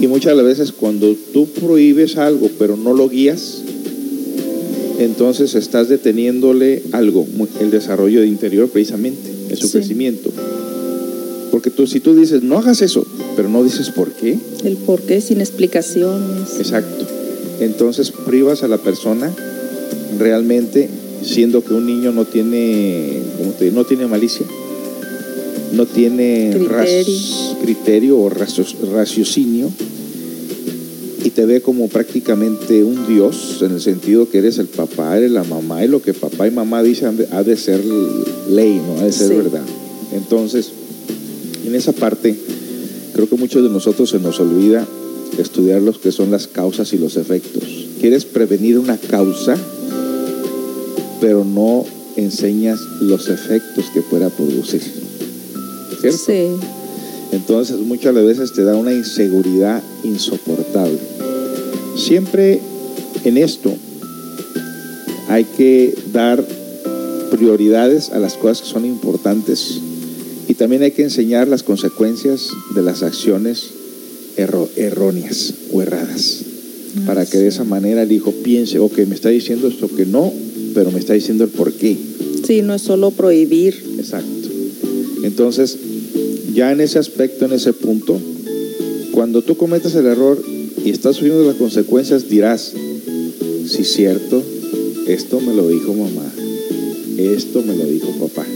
Y 0.00 0.06
muchas 0.08 0.32
de 0.32 0.36
las 0.42 0.46
veces 0.46 0.72
cuando 0.72 1.14
tú 1.32 1.46
prohíbes 1.46 2.16
algo 2.18 2.50
pero 2.58 2.76
no 2.76 2.92
lo 2.94 3.08
guías, 3.08 3.62
entonces 4.98 5.54
estás 5.54 5.88
deteniéndole 5.88 6.82
algo, 6.92 7.26
el 7.60 7.70
desarrollo 7.70 8.20
de 8.22 8.26
interior 8.26 8.68
precisamente, 8.68 9.30
en 9.50 9.56
su 9.56 9.66
Sí. 9.68 9.72
crecimiento. 9.78 10.30
Porque 11.56 11.70
tú, 11.70 11.86
si 11.86 12.00
tú 12.00 12.14
dices, 12.14 12.42
no 12.42 12.58
hagas 12.58 12.82
eso, 12.82 13.06
pero 13.34 13.48
no 13.48 13.64
dices 13.64 13.88
por 13.88 14.10
qué, 14.12 14.38
El 14.62 14.76
por 14.76 15.00
qué 15.00 15.22
sin 15.22 15.40
explicaciones. 15.40 16.58
exacto. 16.58 17.06
Entonces 17.60 18.10
privas 18.26 18.62
a 18.62 18.68
la 18.68 18.76
persona 18.76 19.32
realmente, 20.18 20.90
siendo 21.22 21.64
que 21.64 21.72
un 21.72 21.86
niño 21.86 22.12
no 22.12 22.26
tiene, 22.26 23.22
¿cómo 23.38 23.52
te 23.52 23.64
digo? 23.64 23.76
no 23.76 23.86
tiene 23.86 24.06
malicia, 24.06 24.44
no 25.72 25.86
tiene 25.86 26.50
Criterio. 26.52 26.76
ras- 26.76 27.56
criterio 27.62 28.18
o 28.18 28.28
racio- 28.28 28.66
raciocinio 28.92 29.70
y 31.24 31.30
te 31.30 31.46
ve 31.46 31.62
como 31.62 31.88
prácticamente 31.88 32.84
un 32.84 33.08
dios 33.08 33.60
en 33.62 33.72
el 33.72 33.80
sentido 33.80 34.28
que 34.28 34.36
eres 34.40 34.58
el 34.58 34.66
papá, 34.66 35.16
eres 35.16 35.30
la 35.30 35.42
mamá 35.42 35.82
y 35.82 35.88
lo 35.88 36.02
que 36.02 36.12
papá 36.12 36.46
y 36.46 36.50
mamá 36.50 36.82
dicen 36.82 37.06
ha 37.08 37.12
de- 37.12 37.28
ha 37.32 37.42
de 37.42 37.56
ser 37.56 37.82
ley, 38.50 38.78
no 38.86 39.00
ha 39.00 39.04
de 39.06 39.12
ser 39.12 39.28
Sí. 39.30 39.34
verdad. 39.36 39.62
Entonces, 40.14 40.70
en 41.66 41.74
esa 41.74 41.92
parte, 41.92 42.36
creo 43.12 43.28
que 43.28 43.36
muchos 43.36 43.62
de 43.62 43.68
nosotros 43.68 44.10
se 44.10 44.18
nos 44.18 44.38
olvida 44.40 44.86
estudiar 45.38 45.82
los 45.82 45.98
que 45.98 46.12
son 46.12 46.30
las 46.30 46.46
causas 46.46 46.92
y 46.92 46.98
los 46.98 47.16
efectos. 47.16 47.62
Quieres 48.00 48.24
prevenir 48.24 48.78
una 48.78 48.96
causa, 48.96 49.56
pero 51.20 51.44
no 51.44 51.84
enseñas 52.16 52.80
los 53.00 53.28
efectos 53.28 53.86
que 53.92 54.02
pueda 54.02 54.30
producir. 54.30 54.82
¿Cierto? 56.00 56.18
Sí, 56.18 56.48
Entonces 57.32 57.78
muchas 57.78 58.14
veces 58.14 58.52
te 58.52 58.62
da 58.62 58.76
una 58.76 58.92
inseguridad 58.92 59.82
insoportable. 60.04 60.98
Siempre 61.96 62.60
en 63.24 63.38
esto 63.38 63.74
hay 65.28 65.44
que 65.44 65.96
dar 66.12 66.44
prioridades 67.30 68.10
a 68.10 68.18
las 68.18 68.34
cosas 68.34 68.62
que 68.62 68.68
son 68.72 68.84
importantes 68.84 69.80
y 70.48 70.54
también 70.54 70.82
hay 70.82 70.92
que 70.92 71.02
enseñar 71.02 71.48
las 71.48 71.62
consecuencias 71.62 72.48
de 72.74 72.82
las 72.82 73.02
acciones 73.02 73.70
erróneas 74.36 75.54
o 75.72 75.82
erradas 75.82 76.44
para 77.04 77.26
que 77.26 77.38
de 77.38 77.48
esa 77.48 77.64
manera 77.64 78.02
el 78.02 78.12
hijo 78.12 78.32
piense, 78.32 78.78
ok, 78.78 78.98
me 79.06 79.14
está 79.14 79.28
diciendo 79.28 79.68
esto 79.68 79.88
que 79.88 80.06
no, 80.06 80.32
pero 80.74 80.90
me 80.90 80.98
está 80.98 81.12
diciendo 81.12 81.44
el 81.44 81.50
por 81.50 81.72
qué. 81.72 81.96
sí, 82.46 82.62
no 82.62 82.74
es 82.74 82.82
solo 82.82 83.10
prohibir. 83.10 83.74
Exacto. 83.98 84.48
Entonces, 85.22 85.76
ya 86.54 86.72
en 86.72 86.80
ese 86.80 86.98
aspecto, 86.98 87.44
en 87.44 87.52
ese 87.52 87.72
punto, 87.72 88.18
cuando 89.12 89.42
tú 89.42 89.56
cometes 89.56 89.94
el 89.94 90.06
error 90.06 90.42
y 90.84 90.90
estás 90.90 91.16
sufriendo 91.16 91.44
las 91.44 91.56
consecuencias, 91.56 92.28
dirás, 92.28 92.72
sí, 93.66 93.84
cierto, 93.84 94.42
esto 95.06 95.40
me 95.40 95.54
lo 95.54 95.68
dijo 95.68 95.92
mamá, 95.92 96.32
esto 97.18 97.62
me 97.62 97.76
lo 97.76 97.84
dijo 97.84 98.08
papá. 98.20 98.46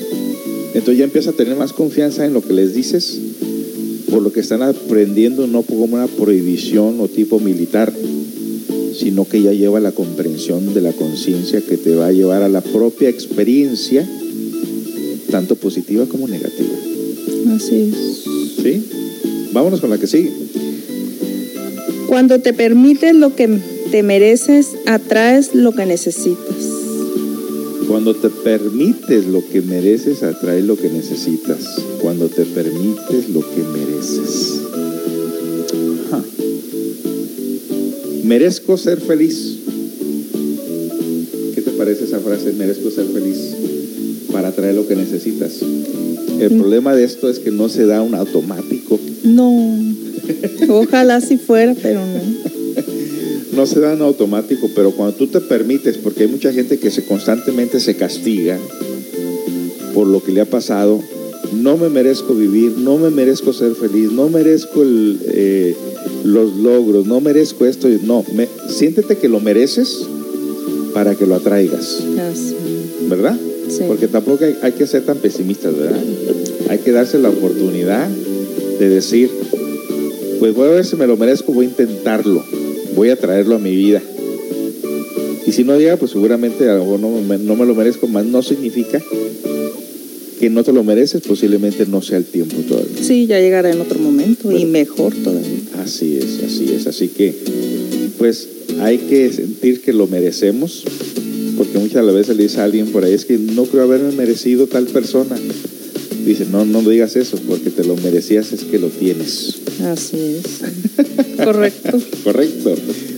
Entonces 0.74 0.98
ya 0.98 1.04
empieza 1.04 1.30
a 1.30 1.34
tener 1.34 1.56
más 1.56 1.72
confianza 1.72 2.24
en 2.24 2.32
lo 2.32 2.42
que 2.42 2.52
les 2.52 2.74
dices, 2.74 3.18
por 4.10 4.22
lo 4.22 4.32
que 4.32 4.40
están 4.40 4.62
aprendiendo, 4.62 5.46
no 5.46 5.62
como 5.62 5.84
una 5.84 6.06
prohibición 6.06 7.00
o 7.00 7.08
tipo 7.08 7.40
militar, 7.40 7.92
sino 8.96 9.24
que 9.24 9.42
ya 9.42 9.52
lleva 9.52 9.80
la 9.80 9.92
comprensión 9.92 10.74
de 10.74 10.80
la 10.80 10.92
conciencia 10.92 11.60
que 11.60 11.76
te 11.76 11.94
va 11.94 12.06
a 12.06 12.12
llevar 12.12 12.42
a 12.42 12.48
la 12.48 12.60
propia 12.60 13.08
experiencia, 13.08 14.08
tanto 15.30 15.56
positiva 15.56 16.06
como 16.06 16.28
negativa. 16.28 16.74
Así 17.54 17.92
es. 17.92 18.24
¿Sí? 18.62 18.84
Vámonos 19.52 19.80
con 19.80 19.90
la 19.90 19.98
que 19.98 20.06
sigue. 20.06 20.30
Cuando 22.06 22.40
te 22.40 22.52
permites 22.52 23.14
lo 23.14 23.34
que 23.34 23.48
te 23.90 24.02
mereces, 24.02 24.68
atraes 24.86 25.54
lo 25.54 25.72
que 25.72 25.86
necesitas. 25.86 26.59
Cuando 27.90 28.14
te 28.14 28.30
permites 28.30 29.26
lo 29.26 29.44
que 29.44 29.62
mereces, 29.62 30.22
atraes 30.22 30.64
lo 30.64 30.76
que 30.76 30.88
necesitas. 30.88 31.58
Cuando 32.00 32.28
te 32.28 32.44
permites 32.44 33.28
lo 33.30 33.40
que 33.40 33.64
mereces. 33.64 34.60
Ajá. 36.06 36.22
Merezco 38.22 38.76
ser 38.76 39.00
feliz. 39.00 39.56
¿Qué 41.56 41.62
te 41.62 41.72
parece 41.72 42.04
esa 42.04 42.20
frase? 42.20 42.52
Merezco 42.52 42.92
ser 42.92 43.06
feliz 43.06 43.56
para 44.30 44.48
atraer 44.48 44.76
lo 44.76 44.86
que 44.86 44.94
necesitas. 44.94 45.60
El 45.60 46.58
problema 46.58 46.94
de 46.94 47.02
esto 47.02 47.28
es 47.28 47.40
que 47.40 47.50
no 47.50 47.68
se 47.68 47.86
da 47.86 48.02
un 48.02 48.14
automático. 48.14 49.00
No. 49.24 49.66
Ojalá 50.68 51.20
si 51.20 51.38
fuera, 51.38 51.74
pero 51.82 52.06
no. 52.06 52.49
No 53.52 53.66
se 53.66 53.80
da 53.80 53.92
en 53.92 54.02
automático, 54.02 54.70
pero 54.74 54.92
cuando 54.92 55.16
tú 55.16 55.26
te 55.26 55.40
permites, 55.40 55.98
porque 55.98 56.24
hay 56.24 56.28
mucha 56.28 56.52
gente 56.52 56.78
que 56.78 56.90
se 56.90 57.04
constantemente 57.04 57.80
se 57.80 57.96
castiga 57.96 58.58
por 59.94 60.06
lo 60.06 60.22
que 60.22 60.32
le 60.32 60.40
ha 60.40 60.46
pasado, 60.46 61.00
no 61.52 61.76
me 61.76 61.88
merezco 61.88 62.34
vivir, 62.34 62.72
no 62.78 62.96
me 62.96 63.10
merezco 63.10 63.52
ser 63.52 63.74
feliz, 63.74 64.12
no 64.12 64.28
merezco 64.28 64.82
el, 64.82 65.18
eh, 65.26 65.74
los 66.24 66.56
logros, 66.56 67.06
no 67.06 67.20
merezco 67.20 67.66
esto, 67.66 67.88
no, 68.04 68.24
me, 68.34 68.48
siéntete 68.68 69.16
que 69.16 69.28
lo 69.28 69.40
mereces 69.40 70.06
para 70.94 71.14
que 71.14 71.26
lo 71.26 71.34
atraigas. 71.34 72.02
¿verdad? 73.08 73.36
Sí. 73.68 73.82
Porque 73.86 74.06
tampoco 74.06 74.44
hay, 74.44 74.56
hay 74.62 74.72
que 74.72 74.86
ser 74.86 75.04
tan 75.04 75.18
pesimistas, 75.18 75.76
¿verdad? 75.76 76.00
Hay 76.68 76.78
que 76.78 76.92
darse 76.92 77.18
la 77.18 77.30
oportunidad 77.30 78.08
de 78.08 78.88
decir, 78.88 79.30
pues 80.38 80.54
voy 80.54 80.68
a 80.68 80.72
ver 80.72 80.84
si 80.84 80.96
me 80.96 81.06
lo 81.06 81.16
merezco, 81.16 81.52
voy 81.52 81.66
a 81.66 81.68
intentarlo, 81.68 82.44
voy 82.94 83.10
a 83.10 83.16
traerlo 83.16 83.56
a 83.56 83.58
mi 83.58 83.74
vida. 83.74 84.02
Y 85.46 85.52
si 85.52 85.64
no 85.64 85.78
llega, 85.78 85.96
pues 85.96 86.12
seguramente 86.12 86.68
a 86.68 86.74
lo 86.74 86.84
mejor 86.84 87.00
no 87.00 87.20
me, 87.20 87.38
no 87.38 87.56
me 87.56 87.66
lo 87.66 87.74
merezco, 87.74 88.06
más 88.06 88.24
no 88.24 88.42
significa 88.42 89.02
que 90.40 90.48
no 90.48 90.64
te 90.64 90.72
lo 90.72 90.82
mereces, 90.82 91.20
posiblemente 91.20 91.84
no 91.86 92.00
sea 92.00 92.16
el 92.16 92.24
tiempo 92.24 92.56
todavía. 92.66 93.02
Sí, 93.02 93.26
ya 93.26 93.38
llegará 93.38 93.70
en 93.70 93.80
otro 93.80 93.98
momento 93.98 94.50
y 94.50 94.64
mejor 94.64 95.14
todavía. 95.14 95.58
Así 95.82 96.16
es, 96.16 96.42
así 96.42 96.72
es. 96.72 96.86
Así 96.86 97.08
que, 97.08 97.34
pues 98.16 98.48
hay 98.80 98.96
que 98.96 99.30
sentir 99.32 99.82
que 99.82 99.92
lo 99.92 100.06
merecemos, 100.06 100.84
porque 101.58 101.78
muchas 101.78 102.06
veces 102.14 102.36
le 102.38 102.44
dice 102.44 102.60
a 102.60 102.64
alguien 102.64 102.86
por 102.86 103.04
ahí, 103.04 103.12
es 103.12 103.26
que 103.26 103.36
no 103.36 103.64
creo 103.64 103.82
haberme 103.82 104.12
merecido 104.12 104.66
tal 104.66 104.86
persona. 104.86 105.36
Dice, 106.24 106.46
no, 106.50 106.64
no 106.64 106.80
digas 106.88 107.16
eso, 107.16 107.36
porque 107.48 107.70
te 107.70 107.84
lo 107.84 107.96
merecías, 107.96 108.52
es 108.52 108.62
que 108.64 108.78
lo 108.78 108.88
tienes. 108.88 109.56
Así 109.84 110.36
es. 110.36 110.60
Correcto. 111.44 111.98
Correcto. 112.24 112.74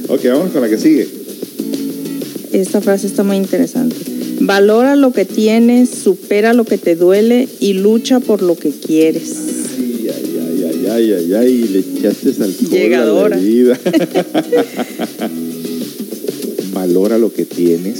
Ok, 0.09 0.24
vamos 0.26 0.50
con 0.53 0.62
la 0.62 0.68
que 0.68 0.78
sigue. 0.78 1.07
Esta 2.53 2.80
frase 2.80 3.07
está 3.07 3.22
muy 3.22 3.36
interesante. 3.36 3.94
Valora 4.40 4.96
lo 4.96 5.12
que 5.12 5.24
tienes, 5.24 5.90
supera 5.90 6.53
lo 6.53 6.64
que 6.64 6.78
te 6.78 6.96
duele 6.96 7.48
y 7.61 7.74
lucha 7.74 8.18
por 8.20 8.42
lo 8.42 8.57
que 8.57 8.70
quieres. 8.70 9.36
Ay, 9.78 10.09
ay, 10.09 10.36
ay, 10.38 10.64
ay, 10.64 10.86
ay, 10.90 11.12
ay, 11.12 11.34
ay, 11.34 11.68
le 11.68 11.78
echaste 11.78 12.30
alcohol 12.42 12.94
a 12.94 13.28
la 13.28 13.36
vida. 13.36 13.78
Valora 16.72 17.18
lo 17.18 17.32
que 17.32 17.44
tienes, 17.44 17.98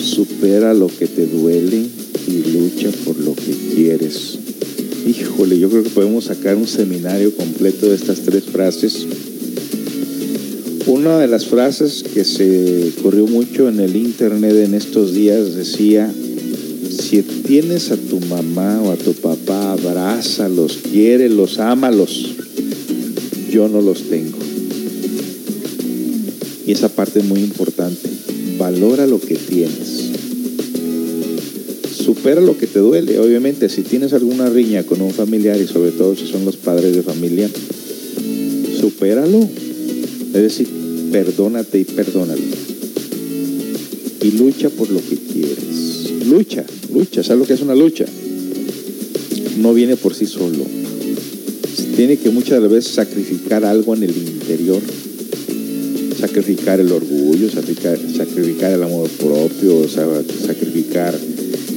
supera 0.00 0.74
lo 0.74 0.88
que 0.88 1.06
te 1.06 1.26
duele 1.26 1.86
y 2.26 2.50
lucha 2.50 2.90
por 3.04 3.18
lo 3.18 3.34
que 3.34 3.54
quieres. 3.74 4.38
Híjole, 5.06 5.58
yo 5.58 5.68
creo 5.68 5.82
que 5.82 5.90
podemos 5.90 6.24
sacar 6.24 6.56
un 6.56 6.66
seminario 6.66 7.34
completo 7.34 7.86
de 7.86 7.96
estas 7.96 8.20
tres 8.20 8.44
frases. 8.44 9.06
Una 10.86 11.18
de 11.18 11.28
las 11.28 11.46
frases 11.46 12.02
que 12.02 12.24
se 12.24 12.92
corrió 13.02 13.26
mucho 13.26 13.68
en 13.68 13.80
el 13.80 13.96
internet 13.96 14.56
en 14.56 14.74
estos 14.74 15.14
días 15.14 15.54
decía, 15.54 16.12
si 16.90 17.22
tienes 17.22 17.90
a 17.90 17.96
tu 17.96 18.20
mamá 18.20 18.80
o 18.82 18.90
a 18.90 18.96
tu 18.96 19.12
papá, 19.14 19.72
abrázalos, 19.72 20.78
quiérelos, 20.90 21.58
ámalos. 21.58 22.34
Yo 23.50 23.68
no 23.68 23.80
los 23.80 24.02
tengo. 24.08 24.38
Y 26.66 26.72
esa 26.72 26.88
parte 26.88 27.20
es 27.20 27.24
muy 27.24 27.40
importante. 27.40 28.08
Valora 28.58 29.06
lo 29.06 29.20
que 29.20 29.36
tienes. 29.36 30.03
Supera 32.04 32.42
lo 32.42 32.58
que 32.58 32.66
te 32.66 32.80
duele. 32.80 33.18
Obviamente, 33.18 33.70
si 33.70 33.80
tienes 33.80 34.12
alguna 34.12 34.50
riña 34.50 34.82
con 34.82 35.00
un 35.00 35.10
familiar 35.10 35.58
y 35.58 35.66
sobre 35.66 35.90
todo 35.90 36.14
si 36.14 36.26
son 36.26 36.44
los 36.44 36.56
padres 36.56 36.94
de 36.94 37.02
familia, 37.02 37.48
supéralo. 38.78 39.48
Es 40.34 40.42
decir, 40.42 40.68
perdónate 41.10 41.78
y 41.78 41.84
perdónalo. 41.84 42.42
Y 44.22 44.32
lucha 44.32 44.68
por 44.68 44.90
lo 44.90 45.00
que 45.00 45.16
quieres. 45.16 46.26
Lucha, 46.26 46.66
lucha. 46.92 47.22
¿Sabes 47.22 47.40
lo 47.40 47.46
que 47.46 47.54
es 47.54 47.62
una 47.62 47.74
lucha? 47.74 48.04
No 49.56 49.72
viene 49.72 49.96
por 49.96 50.14
sí 50.14 50.26
solo. 50.26 50.62
Se 51.74 51.84
tiene 51.96 52.18
que 52.18 52.28
muchas 52.28 52.60
veces 52.68 52.92
sacrificar 52.92 53.64
algo 53.64 53.94
en 53.94 54.02
el 54.02 54.14
interior. 54.14 54.82
Sacrificar 56.20 56.80
el 56.80 56.92
orgullo, 56.92 57.48
sacrificar, 57.50 58.72
el 58.72 58.82
amor 58.82 59.08
propio, 59.08 59.88
sacrificar 59.88 61.14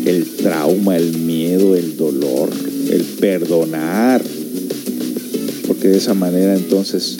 el 0.08 0.26
trauma, 0.38 0.96
el 0.96 1.18
miedo, 1.18 1.76
el 1.76 1.98
dolor, 1.98 2.50
el 2.90 3.04
perdonar. 3.20 4.24
Porque 5.68 5.90
de 5.90 5.98
esa 5.98 6.14
manera 6.14 6.56
entonces 6.56 7.18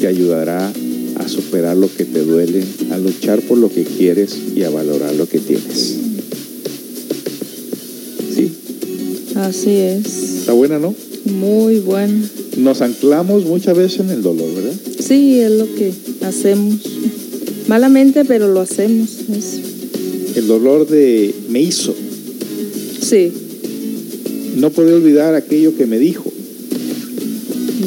te 0.00 0.06
ayudará 0.06 0.72
a 1.16 1.28
superar 1.28 1.76
lo 1.76 1.88
que 1.94 2.04
te 2.04 2.22
duele, 2.22 2.64
a 2.90 2.98
luchar 2.98 3.40
por 3.42 3.58
lo 3.58 3.68
que 3.68 3.84
quieres 3.84 4.36
y 4.54 4.64
a 4.64 4.70
valorar 4.70 5.14
lo 5.14 5.28
que 5.28 5.38
tienes. 5.38 5.96
¿Sí? 8.34 8.52
Así 9.36 9.70
es. 9.70 10.06
Está 10.40 10.52
buena, 10.52 10.78
¿no? 10.78 10.94
Muy 11.24 11.78
bueno. 11.78 12.26
Nos 12.56 12.80
anclamos 12.82 13.44
muchas 13.44 13.76
veces 13.76 14.00
en 14.00 14.10
el 14.10 14.22
dolor, 14.22 14.52
¿verdad? 14.54 14.74
Sí, 14.98 15.40
es 15.40 15.52
lo 15.52 15.66
que 15.74 15.92
hacemos. 16.22 16.80
Malamente, 17.68 18.24
pero 18.24 18.48
lo 18.48 18.60
hacemos. 18.60 19.10
El 20.34 20.46
dolor 20.46 20.88
de 20.88 21.34
me 21.48 21.62
hizo. 21.62 21.94
Sí. 23.08 23.32
No 24.56 24.70
puedo 24.70 24.96
olvidar 24.96 25.34
aquello 25.34 25.76
que 25.76 25.86
me 25.86 25.98
dijo. 25.98 26.32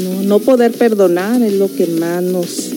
No, 0.03 0.23
no 0.23 0.39
poder 0.39 0.71
perdonar 0.71 1.41
es 1.41 1.53
lo 1.53 1.73
que 1.73 1.87
más 1.87 2.23
nos, 2.23 2.69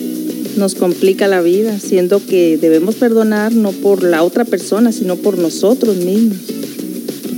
nos 0.57 0.75
complica 0.75 1.27
la 1.27 1.41
vida, 1.41 1.79
siendo 1.79 2.25
que 2.25 2.57
debemos 2.57 2.95
perdonar 2.95 3.53
no 3.53 3.71
por 3.71 4.03
la 4.03 4.23
otra 4.23 4.45
persona, 4.45 4.91
sino 4.91 5.15
por 5.17 5.37
nosotros 5.37 5.95
mismos. 5.97 6.37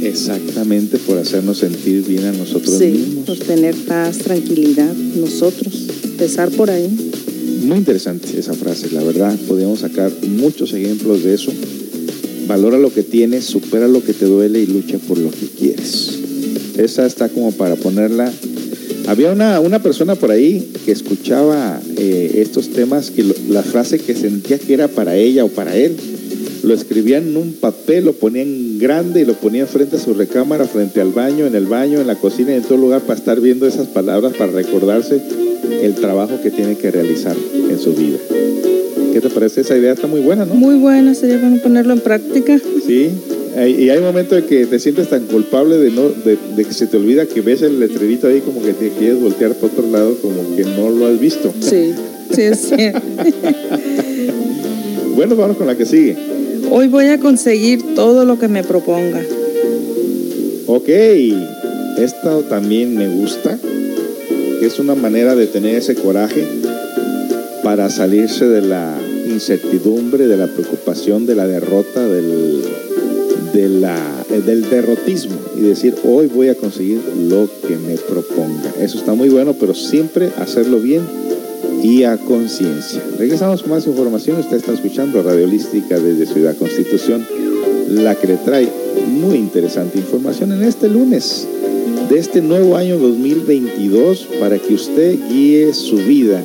Exactamente 0.01 0.97
por 0.97 1.17
hacernos 1.17 1.57
sentir 1.57 2.03
bien 2.05 2.25
a 2.25 2.31
nosotros 2.31 2.77
Sí, 2.77 2.85
mismos. 2.87 3.25
por 3.25 3.37
tener 3.39 3.75
paz, 3.75 4.19
tranquilidad, 4.19 4.93
nosotros. 4.93 5.73
Empezar 6.03 6.49
por 6.51 6.69
ahí. 6.69 6.87
Muy 7.63 7.77
interesante 7.77 8.39
esa 8.39 8.53
frase, 8.53 8.91
la 8.91 9.03
verdad. 9.03 9.35
Podemos 9.47 9.79
sacar 9.79 10.11
muchos 10.27 10.73
ejemplos 10.73 11.23
de 11.23 11.33
eso. 11.33 11.51
Valora 12.47 12.77
lo 12.77 12.93
que 12.93 13.03
tienes, 13.03 13.45
supera 13.45 13.87
lo 13.87 14.03
que 14.03 14.13
te 14.13 14.25
duele 14.25 14.59
y 14.59 14.67
lucha 14.67 14.97
por 14.99 15.17
lo 15.17 15.31
que 15.31 15.47
quieres. 15.47 16.19
Esa 16.77 17.05
está 17.05 17.29
como 17.29 17.51
para 17.51 17.75
ponerla. 17.75 18.31
Había 19.07 19.31
una, 19.31 19.59
una 19.59 19.81
persona 19.81 20.15
por 20.15 20.31
ahí 20.31 20.71
que 20.85 20.91
escuchaba 20.91 21.79
eh, 21.97 22.33
estos 22.37 22.69
temas, 22.69 23.11
que 23.11 23.23
la 23.49 23.63
frase 23.63 23.99
que 23.99 24.15
sentía 24.15 24.59
que 24.59 24.73
era 24.73 24.87
para 24.87 25.15
ella 25.15 25.45
o 25.45 25.49
para 25.49 25.75
él, 25.75 25.95
lo 26.63 26.73
escribía 26.73 27.19
en 27.19 27.37
un 27.37 27.53
papel, 27.53 28.05
lo 28.05 28.13
ponía 28.13 28.41
en 28.41 28.79
grande 28.79 29.21
y 29.21 29.25
lo 29.25 29.33
ponía 29.33 29.67
frente 29.67 29.97
a 29.97 29.99
su 29.99 30.13
recámara, 30.13 30.65
frente 30.65 31.01
al 31.01 31.11
baño, 31.11 31.45
en 31.45 31.55
el 31.55 31.65
baño, 31.65 32.01
en 32.01 32.07
la 32.07 32.15
cocina 32.15 32.51
y 32.51 32.55
en 32.55 32.63
todo 32.63 32.77
lugar 32.77 33.01
para 33.01 33.19
estar 33.19 33.39
viendo 33.39 33.67
esas 33.67 33.87
palabras, 33.87 34.33
para 34.33 34.51
recordarse 34.51 35.21
el 35.81 35.95
trabajo 35.95 36.41
que 36.41 36.51
tiene 36.51 36.75
que 36.77 36.91
realizar 36.91 37.35
en 37.53 37.79
su 37.79 37.93
vida. 37.93 38.17
¿Qué 39.15 39.21
te 39.21 39.29
parece? 39.29 39.61
Esa 39.61 39.77
idea 39.77 39.93
está 39.93 40.07
muy 40.07 40.19
buena, 40.19 40.43
¿no? 40.43 40.55
Muy 40.55 40.75
buena, 40.75 41.15
sería 41.15 41.37
bueno 41.37 41.55
ponerlo 41.63 41.93
en 41.93 42.01
práctica. 42.01 42.59
Sí, 42.85 43.11
y 43.55 43.87
hay 43.87 44.01
momentos 44.01 44.39
en 44.39 44.43
que 44.43 44.65
te 44.65 44.77
sientes 44.77 45.07
tan 45.07 45.23
culpable 45.27 45.77
de 45.77 45.89
no 45.89 46.09
de, 46.09 46.37
de 46.53 46.65
que 46.65 46.73
se 46.73 46.85
te 46.85 46.97
olvida 46.97 47.25
que 47.25 47.39
ves 47.39 47.61
el 47.61 47.79
letrerito 47.79 48.27
ahí 48.27 48.41
como 48.41 48.61
que 48.61 48.73
te 48.73 48.89
quieres 48.89 49.21
voltear 49.21 49.53
para 49.53 49.71
otro 49.71 49.89
lado 49.89 50.17
como 50.21 50.57
que 50.57 50.65
no 50.65 50.89
lo 50.89 51.05
has 51.05 51.17
visto. 51.17 51.53
Sí, 51.61 51.93
sí 52.29 52.41
es. 52.41 52.73
Bueno, 55.15 55.37
vamos 55.37 55.55
con 55.55 55.67
la 55.67 55.77
que 55.77 55.85
sigue. 55.85 56.17
Hoy 56.69 56.89
voy 56.89 57.05
a 57.05 57.17
conseguir 57.17 57.95
todo 57.95 58.25
lo 58.25 58.37
que 58.37 58.49
me 58.49 58.65
proponga. 58.65 59.21
Ok, 60.67 60.89
esta 61.99 62.41
también 62.49 62.97
me 62.97 63.07
gusta, 63.07 63.57
es 64.61 64.77
una 64.77 64.93
manera 64.93 65.37
de 65.37 65.47
tener 65.47 65.75
ese 65.75 65.95
coraje 65.95 66.43
para 67.65 67.89
salirse 67.89 68.45
de 68.45 68.61
la 68.61 68.95
incertidumbre, 69.25 70.27
de 70.27 70.37
la 70.37 70.45
preocupación, 70.45 71.25
de 71.25 71.33
la 71.33 71.47
derrota, 71.47 72.07
del, 72.07 72.61
eh, 73.55 74.41
del 74.45 74.69
derrotismo 74.69 75.35
y 75.57 75.61
decir, 75.61 75.95
hoy 76.03 76.27
voy 76.27 76.49
a 76.49 76.55
conseguir 76.55 77.01
lo 77.27 77.49
que 77.67 77.75
me 77.77 77.95
proponga. 77.95 78.71
Eso 78.79 78.99
está 78.99 79.15
muy 79.15 79.29
bueno, 79.29 79.55
pero 79.59 79.73
siempre 79.73 80.29
hacerlo 80.37 80.79
bien 80.79 81.01
y 81.81 82.03
a 82.03 82.17
conciencia. 82.17 83.01
Regresamos 83.17 83.63
con 83.63 83.71
más 83.71 83.87
información. 83.87 84.37
Usted 84.37 84.57
está 84.57 84.73
escuchando 84.73 85.23
Radiolística 85.23 85.97
desde 85.97 86.27
Ciudad 86.27 86.55
Constitución, 86.55 87.25
la 87.89 88.13
que 88.13 88.27
le 88.27 88.37
trae 88.37 88.69
muy 89.09 89.37
interesante 89.37 89.97
información 89.97 90.51
en 90.51 90.61
este 90.61 90.87
lunes 90.87 91.47
de 92.11 92.19
este 92.19 92.41
nuevo 92.41 92.77
año 92.77 92.99
2022 92.99 94.27
para 94.39 94.59
que 94.59 94.75
usted 94.75 95.17
guíe 95.31 95.73
su 95.73 95.95
vida 95.95 96.43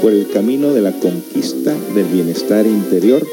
por 0.00 0.12
el 0.12 0.28
camino 0.28 0.72
de 0.72 0.80
la 0.80 0.92
conquista 0.92 1.74
del 1.94 2.06
bienestar 2.06 2.66
interior 2.66 3.26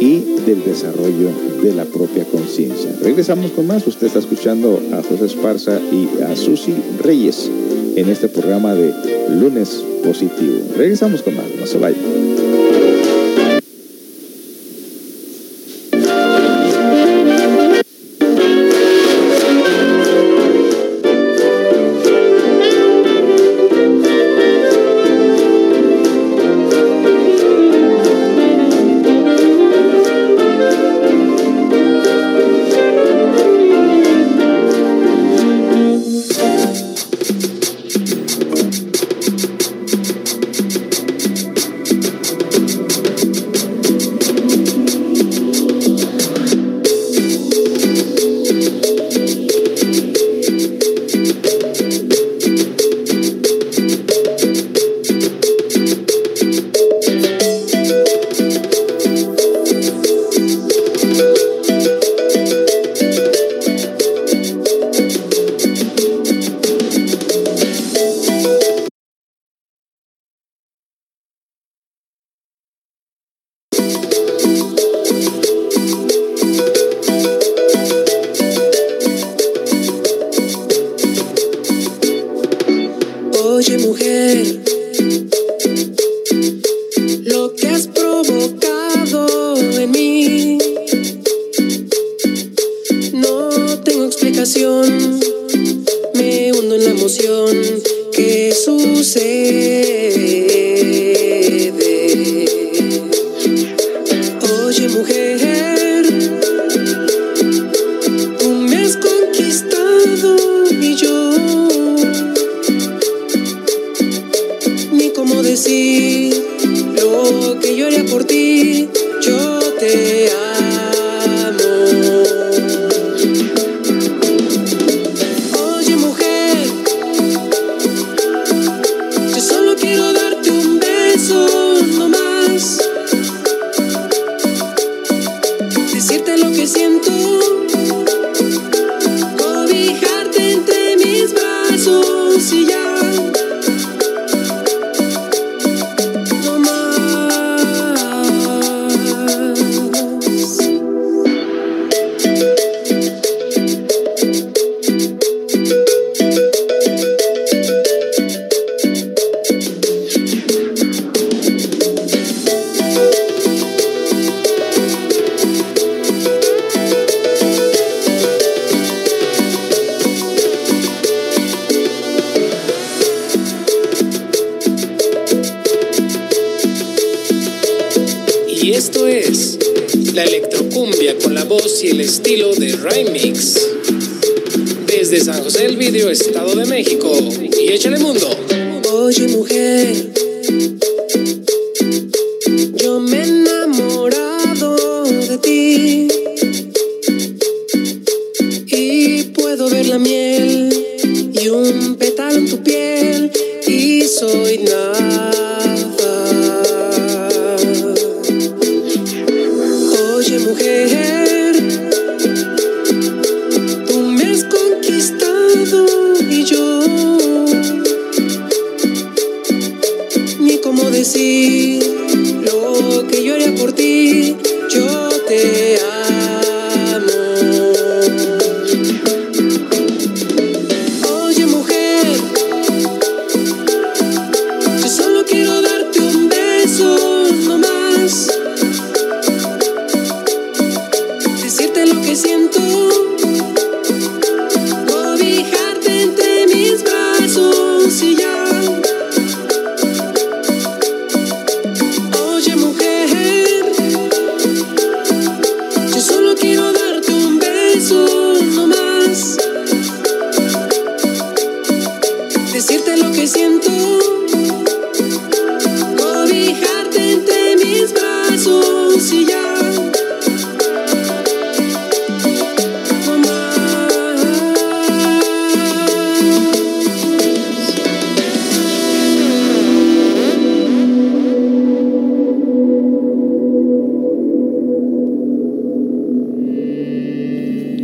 y 0.00 0.20
del 0.44 0.64
desarrollo 0.64 1.30
de 1.62 1.74
la 1.74 1.84
propia 1.84 2.24
conciencia. 2.24 2.92
Regresamos 3.00 3.52
con 3.52 3.66
más. 3.66 3.86
Usted 3.86 4.08
está 4.08 4.18
escuchando 4.18 4.80
a 4.92 5.02
José 5.02 5.26
Esparza 5.26 5.80
y 5.92 6.22
a 6.22 6.34
Susi 6.34 6.74
Reyes 7.02 7.50
en 7.94 8.08
este 8.08 8.28
programa 8.28 8.74
de 8.74 8.92
Lunes 9.30 9.84
Positivo. 10.04 10.58
Regresamos 10.76 11.22
con 11.22 11.36
más. 11.36 11.44
No 11.58 11.66
se 11.66 11.78
vayan. 11.78 12.51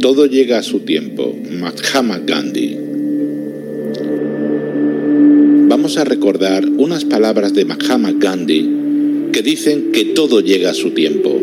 Todo 0.00 0.26
llega 0.26 0.58
a 0.58 0.62
su 0.62 0.80
tiempo. 0.80 1.34
Mahatma 1.50 2.20
Gandhi. 2.24 2.76
Vamos 5.68 5.98
a 5.98 6.04
recordar 6.04 6.64
unas 6.66 7.04
palabras 7.04 7.54
de 7.54 7.64
Mahatma 7.64 8.12
Gandhi 8.12 9.30
que 9.32 9.42
dicen 9.42 9.92
que 9.92 10.06
todo 10.06 10.40
llega 10.40 10.70
a 10.70 10.74
su 10.74 10.90
tiempo. 10.90 11.40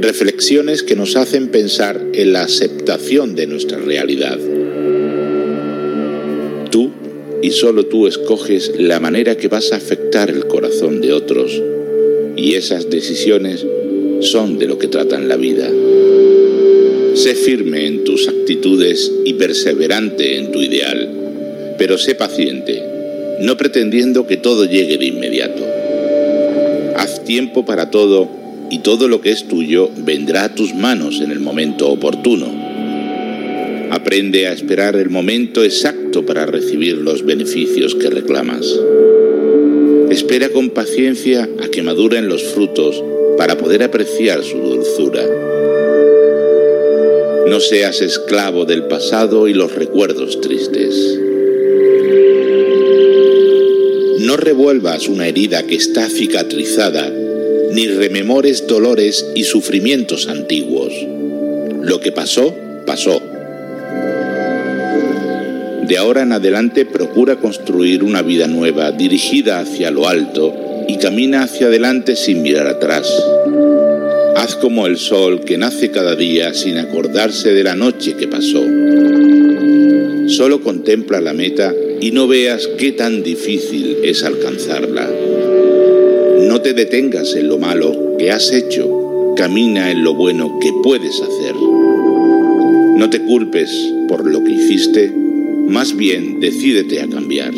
Reflexiones 0.00 0.82
que 0.82 0.96
nos 0.96 1.16
hacen 1.16 1.48
pensar 1.48 2.00
en 2.14 2.32
la 2.32 2.42
aceptación 2.42 3.34
de 3.34 3.46
nuestra 3.46 3.78
realidad. 3.78 4.38
Tú 6.70 6.90
y 7.42 7.50
solo 7.50 7.86
tú 7.86 8.06
escoges 8.06 8.72
la 8.78 9.00
manera 9.00 9.36
que 9.36 9.48
vas 9.48 9.72
a 9.72 9.76
afectar 9.76 10.30
el 10.30 10.46
corazón 10.46 11.00
de 11.00 11.12
otros 11.12 11.60
y 12.36 12.54
esas 12.54 12.88
decisiones 12.88 13.66
son 14.20 14.58
de 14.58 14.66
lo 14.66 14.78
que 14.78 14.88
tratan 14.88 15.28
la 15.28 15.36
vida. 15.36 15.70
Sé 17.20 17.34
firme 17.34 17.86
en 17.86 18.04
tus 18.04 18.28
actitudes 18.28 19.12
y 19.26 19.34
perseverante 19.34 20.38
en 20.38 20.52
tu 20.52 20.62
ideal, 20.62 21.74
pero 21.76 21.98
sé 21.98 22.14
paciente, 22.14 22.82
no 23.42 23.58
pretendiendo 23.58 24.26
que 24.26 24.38
todo 24.38 24.64
llegue 24.64 24.96
de 24.96 25.04
inmediato. 25.04 25.62
Haz 26.96 27.22
tiempo 27.22 27.66
para 27.66 27.90
todo 27.90 28.26
y 28.70 28.78
todo 28.78 29.06
lo 29.06 29.20
que 29.20 29.32
es 29.32 29.46
tuyo 29.46 29.90
vendrá 29.98 30.44
a 30.44 30.54
tus 30.54 30.74
manos 30.74 31.20
en 31.20 31.30
el 31.30 31.40
momento 31.40 31.90
oportuno. 31.90 32.46
Aprende 33.90 34.46
a 34.46 34.54
esperar 34.54 34.96
el 34.96 35.10
momento 35.10 35.62
exacto 35.62 36.24
para 36.24 36.46
recibir 36.46 36.96
los 36.96 37.26
beneficios 37.26 37.94
que 37.96 38.08
reclamas. 38.08 38.64
Espera 40.08 40.48
con 40.48 40.70
paciencia 40.70 41.46
a 41.62 41.68
que 41.68 41.82
maduren 41.82 42.30
los 42.30 42.44
frutos 42.44 43.04
para 43.36 43.58
poder 43.58 43.82
apreciar 43.82 44.42
su 44.42 44.56
dulzura. 44.56 45.59
No 47.50 47.58
seas 47.58 48.00
esclavo 48.00 48.64
del 48.64 48.84
pasado 48.84 49.48
y 49.48 49.54
los 49.54 49.74
recuerdos 49.74 50.40
tristes. 50.40 51.18
No 54.20 54.36
revuelvas 54.36 55.08
una 55.08 55.26
herida 55.26 55.64
que 55.64 55.74
está 55.74 56.08
cicatrizada, 56.08 57.10
ni 57.72 57.88
rememores 57.88 58.68
dolores 58.68 59.26
y 59.34 59.42
sufrimientos 59.42 60.28
antiguos. 60.28 60.92
Lo 61.82 61.98
que 61.98 62.12
pasó, 62.12 62.54
pasó. 62.86 63.20
De 65.88 65.98
ahora 65.98 66.22
en 66.22 66.30
adelante 66.30 66.86
procura 66.86 67.34
construir 67.34 68.04
una 68.04 68.22
vida 68.22 68.46
nueva 68.46 68.92
dirigida 68.92 69.58
hacia 69.58 69.90
lo 69.90 70.06
alto 70.06 70.54
y 70.86 70.98
camina 70.98 71.42
hacia 71.42 71.66
adelante 71.66 72.14
sin 72.14 72.42
mirar 72.42 72.68
atrás. 72.68 73.12
Haz 74.36 74.56
como 74.56 74.86
el 74.86 74.96
sol 74.96 75.40
que 75.44 75.58
nace 75.58 75.90
cada 75.90 76.14
día 76.14 76.54
sin 76.54 76.78
acordarse 76.78 77.52
de 77.52 77.64
la 77.64 77.74
noche 77.74 78.16
que 78.16 78.28
pasó. 78.28 78.64
Solo 80.28 80.60
contempla 80.62 81.20
la 81.20 81.32
meta 81.32 81.74
y 82.00 82.12
no 82.12 82.28
veas 82.28 82.68
qué 82.78 82.92
tan 82.92 83.22
difícil 83.22 83.98
es 84.04 84.22
alcanzarla. 84.22 85.10
No 86.40 86.60
te 86.60 86.72
detengas 86.74 87.34
en 87.34 87.48
lo 87.48 87.58
malo 87.58 88.16
que 88.18 88.30
has 88.30 88.52
hecho, 88.52 89.34
camina 89.36 89.90
en 89.90 90.04
lo 90.04 90.14
bueno 90.14 90.58
que 90.60 90.72
puedes 90.82 91.20
hacer. 91.20 91.54
No 91.54 93.10
te 93.10 93.20
culpes 93.22 93.70
por 94.08 94.26
lo 94.26 94.44
que 94.44 94.52
hiciste, 94.52 95.10
más 95.10 95.96
bien 95.96 96.40
decídete 96.40 97.02
a 97.02 97.08
cambiar. 97.08 97.52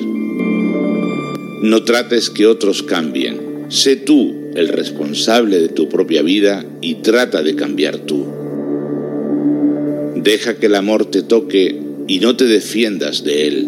No 1.63 1.85
trates 1.85 2.31
que 2.31 2.47
otros 2.47 2.83
cambien, 2.83 3.67
sé 3.69 3.97
tú 3.97 4.42
el 4.55 4.69
responsable 4.69 5.59
de 5.59 5.69
tu 5.69 5.89
propia 5.89 6.23
vida 6.23 6.65
y 6.81 6.97
trata 6.97 7.43
de 7.43 7.55
cambiar 7.55 7.99
tú. 7.99 8.27
Deja 10.17 10.57
que 10.57 10.67
el 10.67 10.75
amor 10.75 11.07
te 11.07 11.23
toque 11.23 11.81
y 12.07 12.21
no 12.21 12.37
te 12.37 12.45
defiendas 12.45 13.25
de 13.25 13.49
él. 13.49 13.67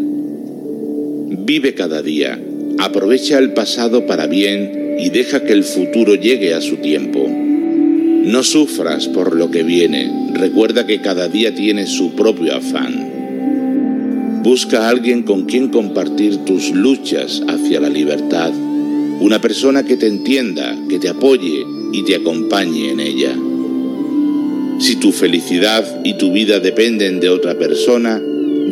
Vive 1.38 1.74
cada 1.74 2.02
día, 2.02 2.40
aprovecha 2.78 3.38
el 3.38 3.54
pasado 3.54 4.06
para 4.06 4.26
bien 4.26 4.96
y 4.98 5.10
deja 5.10 5.44
que 5.44 5.52
el 5.52 5.64
futuro 5.64 6.14
llegue 6.14 6.54
a 6.54 6.60
su 6.60 6.76
tiempo. 6.76 7.26
No 7.28 8.42
sufras 8.42 9.08
por 9.08 9.34
lo 9.34 9.50
que 9.50 9.62
viene, 9.62 10.30
recuerda 10.34 10.86
que 10.86 11.00
cada 11.00 11.28
día 11.28 11.54
tiene 11.54 11.86
su 11.86 12.14
propio 12.14 12.54
afán. 12.54 14.42
Busca 14.42 14.86
a 14.86 14.90
alguien 14.90 15.22
con 15.22 15.46
quien 15.46 15.68
compartir 15.68 16.44
tus 16.44 16.70
luchas 16.70 17.42
hacia 17.48 17.80
la 17.80 17.88
libertad 17.88 18.52
una 19.20 19.40
persona 19.40 19.84
que 19.84 19.96
te 19.96 20.06
entienda, 20.06 20.76
que 20.88 20.98
te 20.98 21.08
apoye 21.08 21.64
y 21.92 22.04
te 22.04 22.16
acompañe 22.16 22.90
en 22.90 23.00
ella. 23.00 23.34
Si 24.80 24.96
tu 24.96 25.12
felicidad 25.12 26.02
y 26.04 26.18
tu 26.18 26.32
vida 26.32 26.60
dependen 26.60 27.20
de 27.20 27.28
otra 27.28 27.56
persona, 27.56 28.20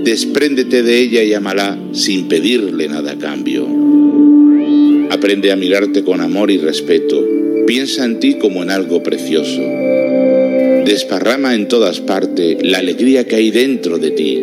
despréndete 0.04 0.82
de 0.82 0.98
ella 0.98 1.22
y 1.22 1.32
amala 1.32 1.78
sin 1.92 2.28
pedirle 2.28 2.88
nada 2.88 3.12
a 3.12 3.18
cambio. 3.18 3.66
Aprende 5.10 5.52
a 5.52 5.56
mirarte 5.56 6.02
con 6.02 6.20
amor 6.20 6.50
y 6.50 6.58
respeto. 6.58 7.24
Piensa 7.66 8.04
en 8.04 8.18
ti 8.18 8.34
como 8.34 8.62
en 8.62 8.70
algo 8.70 9.02
precioso. 9.02 9.60
Desparrama 10.84 11.54
en 11.54 11.68
todas 11.68 12.00
partes 12.00 12.58
la 12.62 12.78
alegría 12.78 13.26
que 13.26 13.36
hay 13.36 13.50
dentro 13.50 13.98
de 13.98 14.10
ti. 14.10 14.42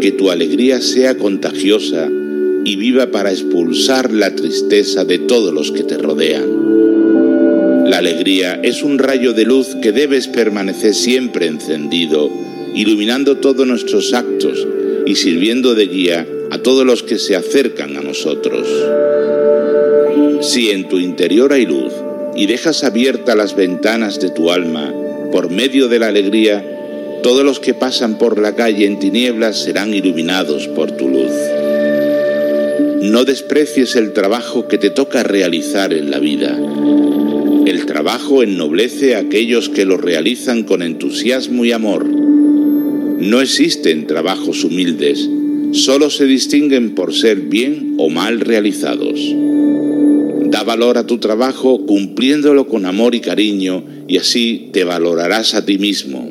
Que 0.00 0.12
tu 0.12 0.30
alegría 0.30 0.80
sea 0.80 1.16
contagiosa 1.16 2.10
y 2.68 2.76
viva 2.76 3.06
para 3.06 3.30
expulsar 3.30 4.12
la 4.12 4.34
tristeza 4.34 5.06
de 5.06 5.18
todos 5.18 5.54
los 5.54 5.72
que 5.72 5.84
te 5.84 5.96
rodean. 5.96 7.88
La 7.88 7.96
alegría 7.96 8.60
es 8.62 8.82
un 8.82 8.98
rayo 8.98 9.32
de 9.32 9.46
luz 9.46 9.74
que 9.80 9.90
debes 9.90 10.28
permanecer 10.28 10.94
siempre 10.94 11.46
encendido, 11.46 12.30
iluminando 12.74 13.38
todos 13.38 13.66
nuestros 13.66 14.12
actos 14.12 14.66
y 15.06 15.14
sirviendo 15.14 15.74
de 15.74 15.86
guía 15.86 16.26
a 16.50 16.58
todos 16.58 16.84
los 16.84 17.02
que 17.02 17.18
se 17.18 17.36
acercan 17.36 17.96
a 17.96 18.02
nosotros. 18.02 18.68
Si 20.42 20.68
en 20.68 20.88
tu 20.90 20.98
interior 20.98 21.54
hay 21.54 21.64
luz 21.64 21.94
y 22.36 22.44
dejas 22.44 22.84
abiertas 22.84 23.34
las 23.34 23.56
ventanas 23.56 24.20
de 24.20 24.28
tu 24.28 24.50
alma 24.50 24.92
por 25.32 25.50
medio 25.50 25.88
de 25.88 26.00
la 26.00 26.08
alegría, 26.08 26.62
todos 27.22 27.46
los 27.46 27.60
que 27.60 27.72
pasan 27.72 28.18
por 28.18 28.38
la 28.38 28.54
calle 28.54 28.84
en 28.84 28.98
tinieblas 28.98 29.56
serán 29.56 29.94
iluminados 29.94 30.68
por 30.68 30.90
tu 30.92 31.08
luz. 31.08 31.32
No 33.02 33.24
desprecies 33.24 33.94
el 33.94 34.12
trabajo 34.12 34.66
que 34.66 34.76
te 34.76 34.90
toca 34.90 35.22
realizar 35.22 35.92
en 35.92 36.10
la 36.10 36.18
vida. 36.18 36.58
El 37.64 37.86
trabajo 37.86 38.42
ennoblece 38.42 39.14
a 39.14 39.20
aquellos 39.20 39.68
que 39.68 39.84
lo 39.84 39.98
realizan 39.98 40.64
con 40.64 40.82
entusiasmo 40.82 41.64
y 41.64 41.70
amor. 41.70 42.06
No 42.06 43.40
existen 43.40 44.08
trabajos 44.08 44.64
humildes, 44.64 45.30
solo 45.72 46.10
se 46.10 46.26
distinguen 46.26 46.96
por 46.96 47.14
ser 47.14 47.42
bien 47.42 47.94
o 47.98 48.08
mal 48.08 48.40
realizados. 48.40 49.20
Da 50.50 50.64
valor 50.64 50.98
a 50.98 51.06
tu 51.06 51.18
trabajo 51.18 51.86
cumpliéndolo 51.86 52.66
con 52.66 52.84
amor 52.84 53.14
y 53.14 53.20
cariño 53.20 53.84
y 54.08 54.16
así 54.16 54.70
te 54.72 54.82
valorarás 54.82 55.54
a 55.54 55.64
ti 55.64 55.78
mismo. 55.78 56.28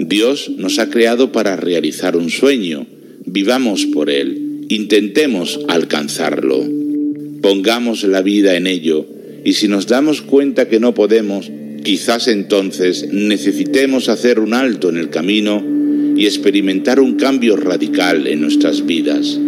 Dios 0.00 0.50
nos 0.56 0.80
ha 0.80 0.90
creado 0.90 1.30
para 1.30 1.54
realizar 1.54 2.16
un 2.16 2.30
sueño, 2.30 2.84
vivamos 3.24 3.86
por 3.86 4.10
él 4.10 4.41
Intentemos 4.72 5.60
alcanzarlo. 5.68 6.64
Pongamos 7.42 8.04
la 8.04 8.22
vida 8.22 8.56
en 8.56 8.66
ello 8.66 9.04
y 9.44 9.52
si 9.52 9.68
nos 9.68 9.86
damos 9.86 10.22
cuenta 10.22 10.66
que 10.66 10.80
no 10.80 10.94
podemos, 10.94 11.50
quizás 11.84 12.26
entonces 12.26 13.06
necesitemos 13.12 14.08
hacer 14.08 14.40
un 14.40 14.54
alto 14.54 14.88
en 14.88 14.96
el 14.96 15.10
camino 15.10 15.62
y 16.16 16.24
experimentar 16.24 17.00
un 17.00 17.16
cambio 17.16 17.54
radical 17.56 18.26
en 18.26 18.40
nuestras 18.40 18.86
vidas. 18.86 19.38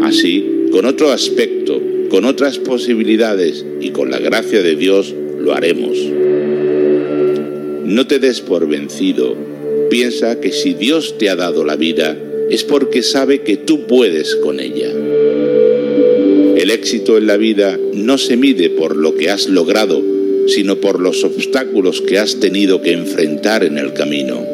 Así, 0.00 0.46
con 0.72 0.86
otro 0.86 1.12
aspecto, 1.12 1.78
con 2.08 2.24
otras 2.24 2.56
posibilidades 2.56 3.66
y 3.82 3.90
con 3.90 4.10
la 4.10 4.18
gracia 4.18 4.62
de 4.62 4.76
Dios, 4.76 5.14
lo 5.38 5.52
haremos. 5.52 5.98
No 7.84 8.06
te 8.06 8.18
des 8.18 8.40
por 8.40 8.66
vencido. 8.66 9.36
Piensa 9.90 10.40
que 10.40 10.52
si 10.52 10.72
Dios 10.72 11.18
te 11.18 11.28
ha 11.28 11.36
dado 11.36 11.66
la 11.66 11.76
vida, 11.76 12.16
es 12.50 12.64
porque 12.64 13.02
sabe 13.02 13.42
que 13.42 13.56
tú 13.56 13.86
puedes 13.86 14.36
con 14.36 14.60
ella. 14.60 14.90
El 16.56 16.70
éxito 16.70 17.16
en 17.16 17.26
la 17.26 17.36
vida 17.36 17.78
no 17.94 18.18
se 18.18 18.36
mide 18.36 18.70
por 18.70 18.96
lo 18.96 19.14
que 19.14 19.30
has 19.30 19.48
logrado, 19.48 20.02
sino 20.48 20.76
por 20.76 21.00
los 21.00 21.22
obstáculos 21.24 22.00
que 22.00 22.18
has 22.18 22.40
tenido 22.40 22.80
que 22.80 22.92
enfrentar 22.92 23.64
en 23.64 23.78
el 23.78 23.92
camino. 23.92 24.44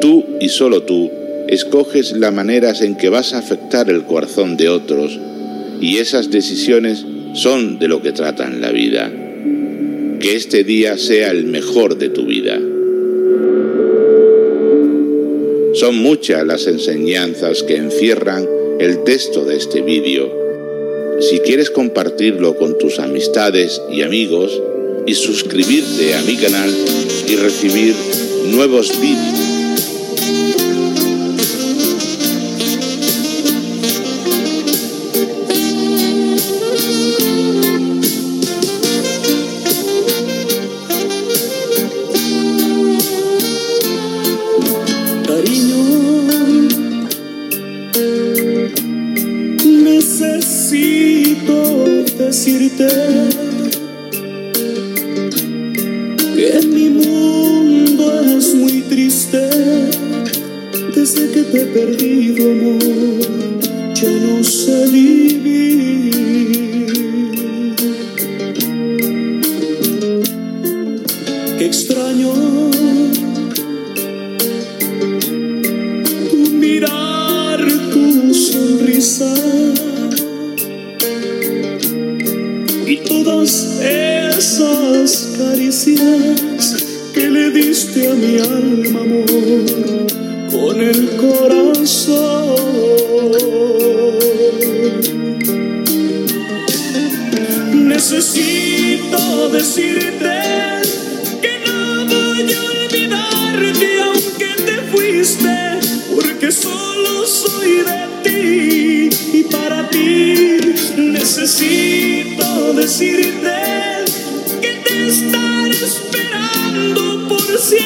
Tú 0.00 0.24
y 0.40 0.48
solo 0.48 0.82
tú 0.82 1.10
escoges 1.48 2.12
las 2.12 2.32
maneras 2.32 2.82
en 2.82 2.96
que 2.96 3.08
vas 3.08 3.34
a 3.34 3.38
afectar 3.38 3.90
el 3.90 4.04
corazón 4.04 4.56
de 4.56 4.68
otros 4.68 5.18
y 5.80 5.98
esas 5.98 6.30
decisiones 6.30 7.04
son 7.34 7.78
de 7.78 7.88
lo 7.88 8.02
que 8.02 8.12
tratan 8.12 8.60
la 8.60 8.70
vida. 8.70 9.12
Que 10.20 10.36
este 10.36 10.62
día 10.62 10.96
sea 10.98 11.30
el 11.30 11.44
mejor 11.46 11.98
de 11.98 12.08
tu 12.08 12.26
vida. 12.26 12.60
Son 15.74 15.96
muchas 15.96 16.46
las 16.46 16.66
enseñanzas 16.66 17.62
que 17.62 17.76
encierran 17.76 18.48
el 18.78 19.04
texto 19.04 19.44
de 19.44 19.56
este 19.56 19.80
vídeo. 19.80 20.30
Si 21.20 21.38
quieres 21.40 21.70
compartirlo 21.70 22.56
con 22.56 22.78
tus 22.78 22.98
amistades 22.98 23.80
y 23.90 24.02
amigos, 24.02 24.60
y 25.06 25.14
suscribirte 25.14 26.14
a 26.14 26.22
mi 26.22 26.36
canal 26.36 26.70
y 27.26 27.36
recibir 27.36 27.94
nuevos 28.46 29.00
vídeos. 29.00 29.51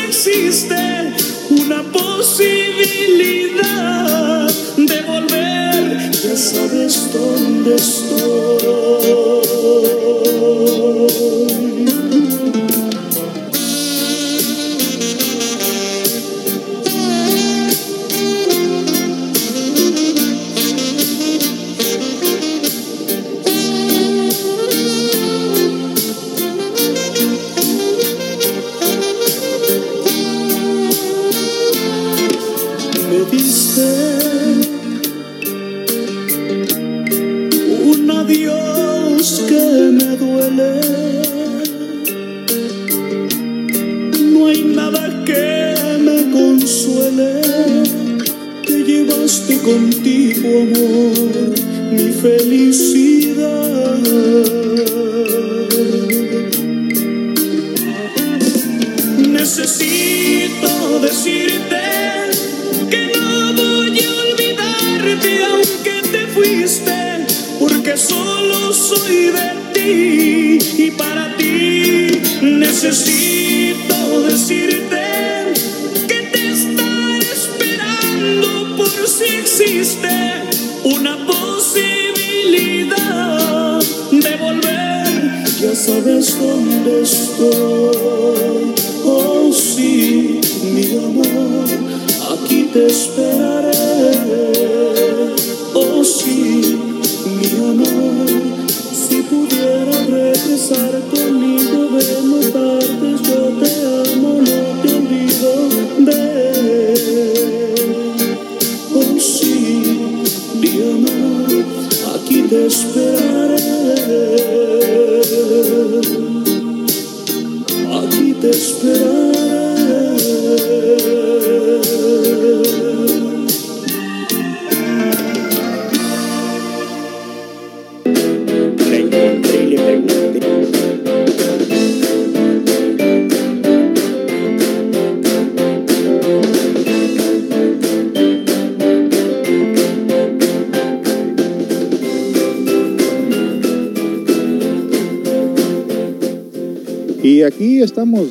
Existe 0.07 1.13
una 1.51 1.83
posibilidad 1.83 4.49
de 4.77 5.03
volver. 5.03 6.11
Ya 6.13 6.37
sabes 6.37 7.13
dónde 7.13 7.75
estoy. 7.75 8.86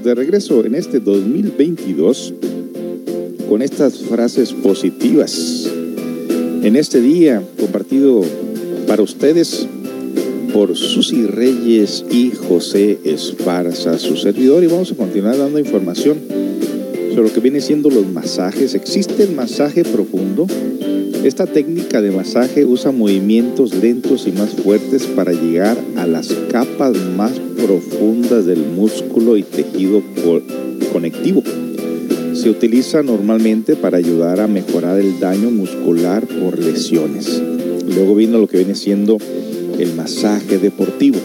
De 0.05 0.13
regreso 0.13 0.63
en 0.63 0.75
este 0.75 0.99
2022 0.99 2.35
con 3.49 3.63
estas 3.63 3.97
frases 4.03 4.53
positivas. 4.53 5.67
En 6.61 6.75
este 6.75 7.01
día 7.01 7.41
compartido 7.59 8.21
para 8.87 9.01
ustedes 9.01 9.67
por 10.53 10.75
Susi 10.77 11.25
Reyes 11.25 12.05
y 12.11 12.29
José 12.29 12.99
Esparza, 13.03 13.97
su 13.97 14.15
servidor, 14.15 14.63
y 14.63 14.67
vamos 14.67 14.91
a 14.91 14.95
continuar 14.95 15.39
dando 15.39 15.57
información 15.57 16.19
sobre 17.09 17.23
lo 17.27 17.33
que 17.33 17.39
viene 17.39 17.59
siendo 17.59 17.89
los 17.89 18.05
masajes. 18.05 18.75
Existe 18.75 19.23
el 19.23 19.31
masaje 19.31 19.83
profundo. 19.83 20.45
Esta 21.23 21.47
técnica 21.47 22.03
de 22.03 22.11
masaje 22.11 22.63
usa 22.63 22.91
movimientos 22.91 23.73
lentos 23.73 24.27
y 24.27 24.31
más 24.33 24.51
fuertes 24.51 25.07
para 25.07 25.33
llegar 25.33 25.75
a 25.95 26.05
las 26.05 26.27
capas 26.51 26.95
más 27.17 27.31
profundas 27.65 28.45
del 28.45 28.59
músculo 28.59 29.37
y 29.37 29.41
tejido 29.43 30.03
co- 30.23 30.41
conectivo. 30.93 31.41
Se 32.33 32.49
utiliza 32.51 33.01
normalmente 33.01 33.75
para 33.75 33.97
ayudar 33.97 34.39
a 34.39 34.47
mejorar 34.47 34.99
el 34.99 35.19
daño 35.19 35.49
muscular 35.49 36.27
por 36.27 36.59
lesiones. 36.59 37.41
Luego 37.87 38.13
vino 38.13 38.37
lo 38.37 38.47
que 38.47 38.57
viene 38.57 38.75
siendo 38.75 39.17
el 39.79 39.93
masaje 39.95 40.59
deportivo, 40.59 41.17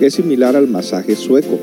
que 0.00 0.06
es 0.06 0.14
similar 0.14 0.56
al 0.56 0.68
masaje 0.68 1.16
sueco, 1.16 1.58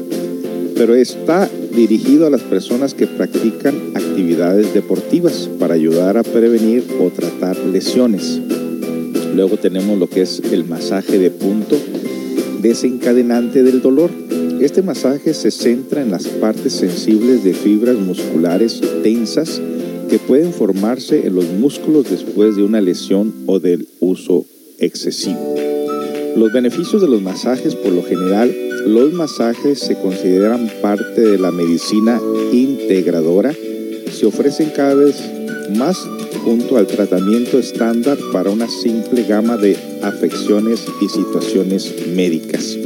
pero 0.78 0.93
está 0.93 1.49
dirigido 1.76 2.28
a 2.28 2.30
las 2.30 2.41
personas 2.41 2.93
que 2.93 3.08
practican 3.08 3.76
actividades 3.95 4.72
deportivas 4.74 5.49
para 5.58 5.74
ayudar 5.74 6.18
a 6.18 6.24
prevenir 6.24 6.84
o 7.01 7.10
tratar 7.10 7.58
lesiones. 7.58 8.39
Luego 9.36 9.58
tenemos 9.58 9.97
lo 9.97 10.08
que 10.08 10.22
es 10.22 10.41
el 10.51 10.64
masaje 10.66 11.18
de 11.18 11.32
punto 11.32 11.76
desencadenante 12.62 13.64
del 13.64 13.82
dolor. 13.82 14.10
Este 14.62 14.82
masaje 14.82 15.34
se 15.34 15.51
centra 15.51 16.01
en 16.01 16.12
las 16.12 16.28
partes 16.28 16.74
sensibles 16.74 17.43
de 17.43 17.53
fibras 17.53 17.97
musculares 17.97 18.82
tensas 19.03 19.62
que 20.10 20.20
pueden 20.20 20.53
formarse 20.53 21.26
en 21.26 21.36
los 21.36 21.45
músculos 21.45 22.10
después 22.10 22.56
de 22.56 22.64
una 22.64 22.82
lesión 22.82 23.34
o 23.45 23.60
del 23.60 23.88
uso 23.99 24.45
excesivo. 24.80 25.56
Los 26.36 26.51
beneficios 26.51 27.01
de 27.01 27.08
los 27.08 27.22
masajes, 27.22 27.76
por 27.76 27.91
lo 27.91 28.03
general, 28.03 28.53
los 28.86 29.14
masajes 29.14 29.80
se 29.80 29.95
consideran 29.95 30.70
parte 30.82 31.22
de 31.22 31.38
la 31.38 31.51
medicina 31.51 32.20
integradora. 32.51 33.53
Se 34.12 34.26
ofrecen 34.26 34.70
cada 34.76 34.95
vez 34.95 35.16
más 35.76 35.97
junto 36.43 36.77
al 36.77 36.88
tratamiento 36.88 37.59
estándar 37.59 38.17
para 38.31 38.49
una 38.49 38.67
simple 38.67 39.23
gama 39.23 39.57
de 39.57 39.77
afecciones 40.01 40.86
y 41.01 41.09
situaciones 41.09 41.93
médicas. 42.15 42.77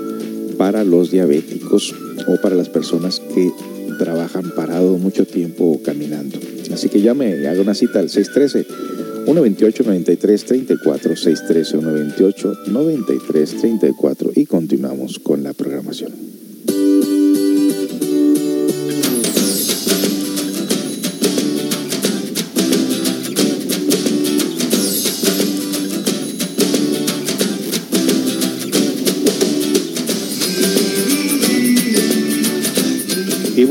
para 0.57 0.85
los 0.85 1.11
diabéticos 1.11 1.95
o 2.27 2.41
para 2.41 2.55
las 2.55 2.69
personas 2.69 3.21
que 3.21 3.51
trabajan 3.99 4.51
parado 4.55 4.99
mucho 4.99 5.27
tiempo 5.27 5.81
caminando. 5.85 6.39
Así 6.73 6.89
que 6.89 7.01
llame 7.01 7.47
haga 7.47 7.61
una 7.61 7.75
cita 7.75 8.01
al 8.01 8.11
613 8.11 8.67
128 9.25 9.85
93 9.85 10.45
34 10.45 11.17
613 11.17 11.71
128 11.71 12.55
93 12.69 13.57
34 13.57 14.33
y 14.35 14.47
continuamos 14.47 15.19
con 15.19 15.43
la 15.43 15.53
programación. 15.53 16.34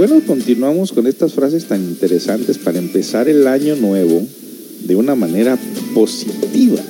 Bueno, 0.05 0.21
continuamos 0.27 0.91
con 0.91 1.07
estas 1.07 1.31
frases 1.31 1.63
tan 1.63 1.81
interesantes 1.81 2.57
para 2.57 2.77
empezar 2.77 3.29
el 3.29 3.47
año 3.47 3.77
nuevo 3.77 4.21
de 4.85 4.97
una 4.97 5.15
manera 5.15 5.57
positiva 5.93 6.81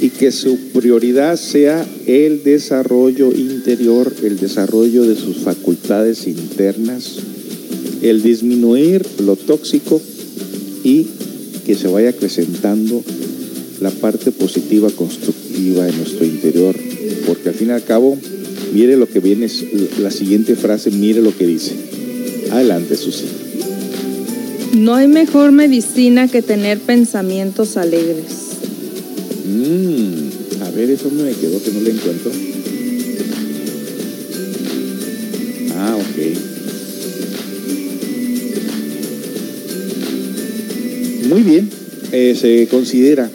y 0.00 0.10
que 0.10 0.30
su 0.30 0.56
prioridad 0.72 1.36
sea 1.36 1.84
el 2.06 2.44
desarrollo 2.44 3.32
interior, 3.32 4.14
el 4.22 4.38
desarrollo 4.38 5.02
de 5.02 5.16
sus 5.16 5.38
facultades 5.38 6.28
internas, 6.28 7.16
el 8.02 8.22
disminuir 8.22 9.04
lo 9.24 9.34
tóxico 9.34 10.00
y 10.84 11.08
que 11.66 11.74
se 11.74 11.88
vaya 11.88 12.10
acrecentando 12.10 13.02
la 13.80 13.90
parte 13.90 14.30
positiva, 14.30 14.90
constructiva 14.90 15.88
en 15.88 15.96
nuestro 15.96 16.24
interior, 16.24 16.76
porque 17.26 17.48
al 17.48 17.56
fin 17.56 17.70
y 17.70 17.72
al 17.72 17.82
cabo, 17.82 18.16
mire 18.76 18.98
lo 18.98 19.08
que 19.08 19.20
viene, 19.20 19.48
la 20.02 20.10
siguiente 20.10 20.54
frase, 20.54 20.90
mire 20.90 21.22
lo 21.22 21.34
que 21.34 21.46
dice. 21.46 21.72
Adelante, 22.50 22.94
Susi. 22.94 23.24
No 24.74 24.94
hay 24.94 25.08
mejor 25.08 25.50
medicina 25.50 26.28
que 26.28 26.42
tener 26.42 26.78
pensamientos 26.80 27.78
alegres. 27.78 28.26
Mm, 29.46 30.62
a 30.62 30.70
ver, 30.72 30.90
eso 30.90 31.10
me 31.10 31.32
quedó 31.32 31.62
que 31.62 31.70
no 31.70 31.80
le 31.80 31.90
encuentro. 31.90 32.30
Ah, 35.74 35.96
ok. 35.96 36.16
Muy 41.30 41.40
bien. 41.40 41.70
Eh, 42.12 42.36
se 42.38 42.68
considera 42.68 43.30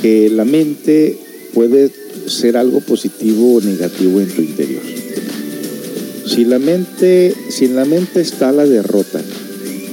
que 0.00 0.30
la 0.30 0.46
mente 0.46 1.18
puede 1.52 1.90
ser 2.34 2.56
algo 2.56 2.80
positivo 2.80 3.54
o 3.54 3.60
negativo 3.60 4.20
en 4.20 4.28
tu 4.28 4.42
interior. 4.42 4.82
Si 6.26 6.44
la 6.44 6.58
mente, 6.58 7.34
si 7.48 7.66
en 7.66 7.76
la 7.76 7.84
mente 7.84 8.20
está 8.20 8.50
la 8.52 8.66
derrota, 8.66 9.22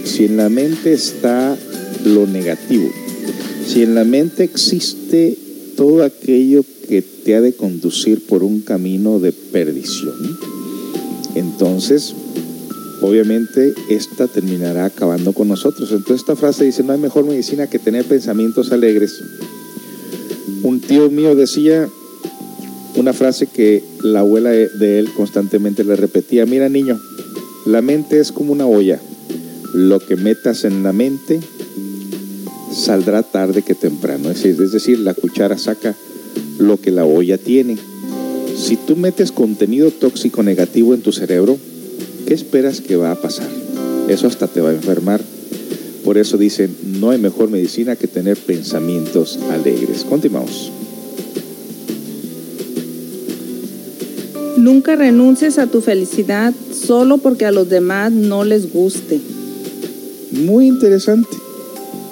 si 0.04 0.26
en 0.26 0.38
la 0.38 0.50
mente 0.50 0.94
está 0.94 1.58
lo 2.06 2.26
negativo, 2.26 2.90
si 3.68 3.84
en 3.84 3.96
la 3.96 4.04
mente 4.04 4.44
existe 4.44 5.38
todo 5.76 6.04
aquello 6.04 6.66
que 6.88 7.02
te 7.02 7.36
ha 7.36 7.42
de 7.42 7.54
conducir 7.54 8.26
por 8.26 8.44
un 8.44 8.62
camino 8.62 9.20
de 9.20 9.32
perdición, 9.32 10.38
entonces 11.36 12.16
obviamente 13.02 13.74
esta 13.90 14.28
terminará 14.28 14.86
acabando 14.86 15.34
con 15.34 15.48
nosotros. 15.48 15.92
Entonces 15.92 16.22
esta 16.22 16.36
frase 16.36 16.66
dice, 16.66 16.84
no 16.84 16.94
hay 16.94 17.00
mejor 17.00 17.26
medicina 17.26 17.68
que 17.68 17.80
tener 17.80 18.06
pensamientos 18.06 18.72
alegres. 18.72 19.22
Un 20.64 20.80
tío 20.80 21.10
mío 21.10 21.36
decía 21.36 21.90
una 23.02 23.14
frase 23.14 23.48
que 23.48 23.84
la 24.02 24.20
abuela 24.20 24.52
de 24.52 25.00
él 25.00 25.10
constantemente 25.12 25.84
le 25.84 25.96
repetía, 25.96 26.46
mira 26.46 26.70
niño, 26.70 27.00
la 27.66 27.82
mente 27.82 28.20
es 28.20 28.32
como 28.32 28.54
una 28.54 28.66
olla, 28.66 29.00
lo 29.74 30.00
que 30.00 30.16
metas 30.16 30.64
en 30.66 30.84
la 30.84 30.94
mente 30.94 31.40
saldrá 32.74 33.24
tarde 33.24 33.64
que 33.64 33.76
temprano, 33.76 34.30
es 34.30 34.44
decir, 34.44 34.62
es 34.62 34.72
decir, 34.72 35.00
la 35.00 35.14
cuchara 35.14 35.58
saca 35.58 35.96
lo 36.60 36.80
que 36.80 36.92
la 36.92 37.06
olla 37.06 37.38
tiene. 37.38 37.78
Si 38.56 38.78
tú 38.78 38.96
metes 38.96 39.32
contenido 39.32 39.90
tóxico 39.92 40.44
negativo 40.44 40.94
en 40.94 41.02
tu 41.02 41.12
cerebro, 41.12 41.58
¿qué 42.28 42.34
esperas 42.34 42.82
que 42.82 42.96
va 42.96 43.12
a 43.12 43.22
pasar? 43.22 43.50
Eso 44.08 44.28
hasta 44.28 44.48
te 44.48 44.62
va 44.62 44.70
a 44.70 44.74
enfermar. 44.74 45.22
Por 46.06 46.18
eso 46.18 46.38
dicen, 46.38 46.76
no 47.00 47.10
hay 47.10 47.18
mejor 47.18 47.50
medicina 47.50 47.96
que 47.96 48.08
tener 48.08 48.38
pensamientos 48.38 49.40
alegres. 49.52 50.04
Continuamos. 50.04 50.72
Nunca 54.62 54.96
renuncies 54.96 55.58
a 55.58 55.66
tu 55.66 55.82
felicidad 55.82 56.54
solo 56.72 57.18
porque 57.18 57.46
a 57.46 57.52
los 57.52 57.68
demás 57.68 58.12
no 58.12 58.44
les 58.44 58.72
guste. 58.72 59.20
Muy 60.34 60.68
interesante, 60.68 61.36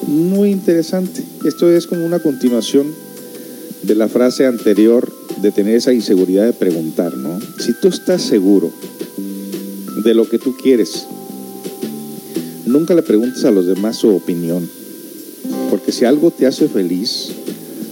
muy 0.08 0.50
interesante. 0.50 1.24
Esto 1.45 1.70
es 1.70 1.86
como 1.86 2.04
una 2.04 2.18
continuación 2.18 2.88
de 3.84 3.93
la 3.93 4.08
frase 4.08 4.47
anterior 4.47 5.14
de 5.43 5.52
tener 5.52 5.76
esa 5.76 5.93
inseguridad 5.93 6.47
de 6.47 6.54
preguntar, 6.54 7.16
¿no? 7.16 7.39
Si 7.60 7.74
tú 7.74 7.88
estás 7.88 8.24
seguro 8.24 8.72
de 10.04 10.16
lo 10.16 10.28
que 10.28 10.39
tú 10.39 10.58
quieres, 10.58 11.06
nunca 12.66 12.95
le 12.95 13.04
preguntes 13.04 13.45
a 13.45 13.52
los 13.52 13.68
demás 13.68 13.97
su 13.97 14.10
opinión, 14.10 14.68
porque 15.70 15.91
si 15.91 16.06
algo 16.06 16.32
te 16.32 16.47
hace 16.47 16.68
feliz, 16.68 17.32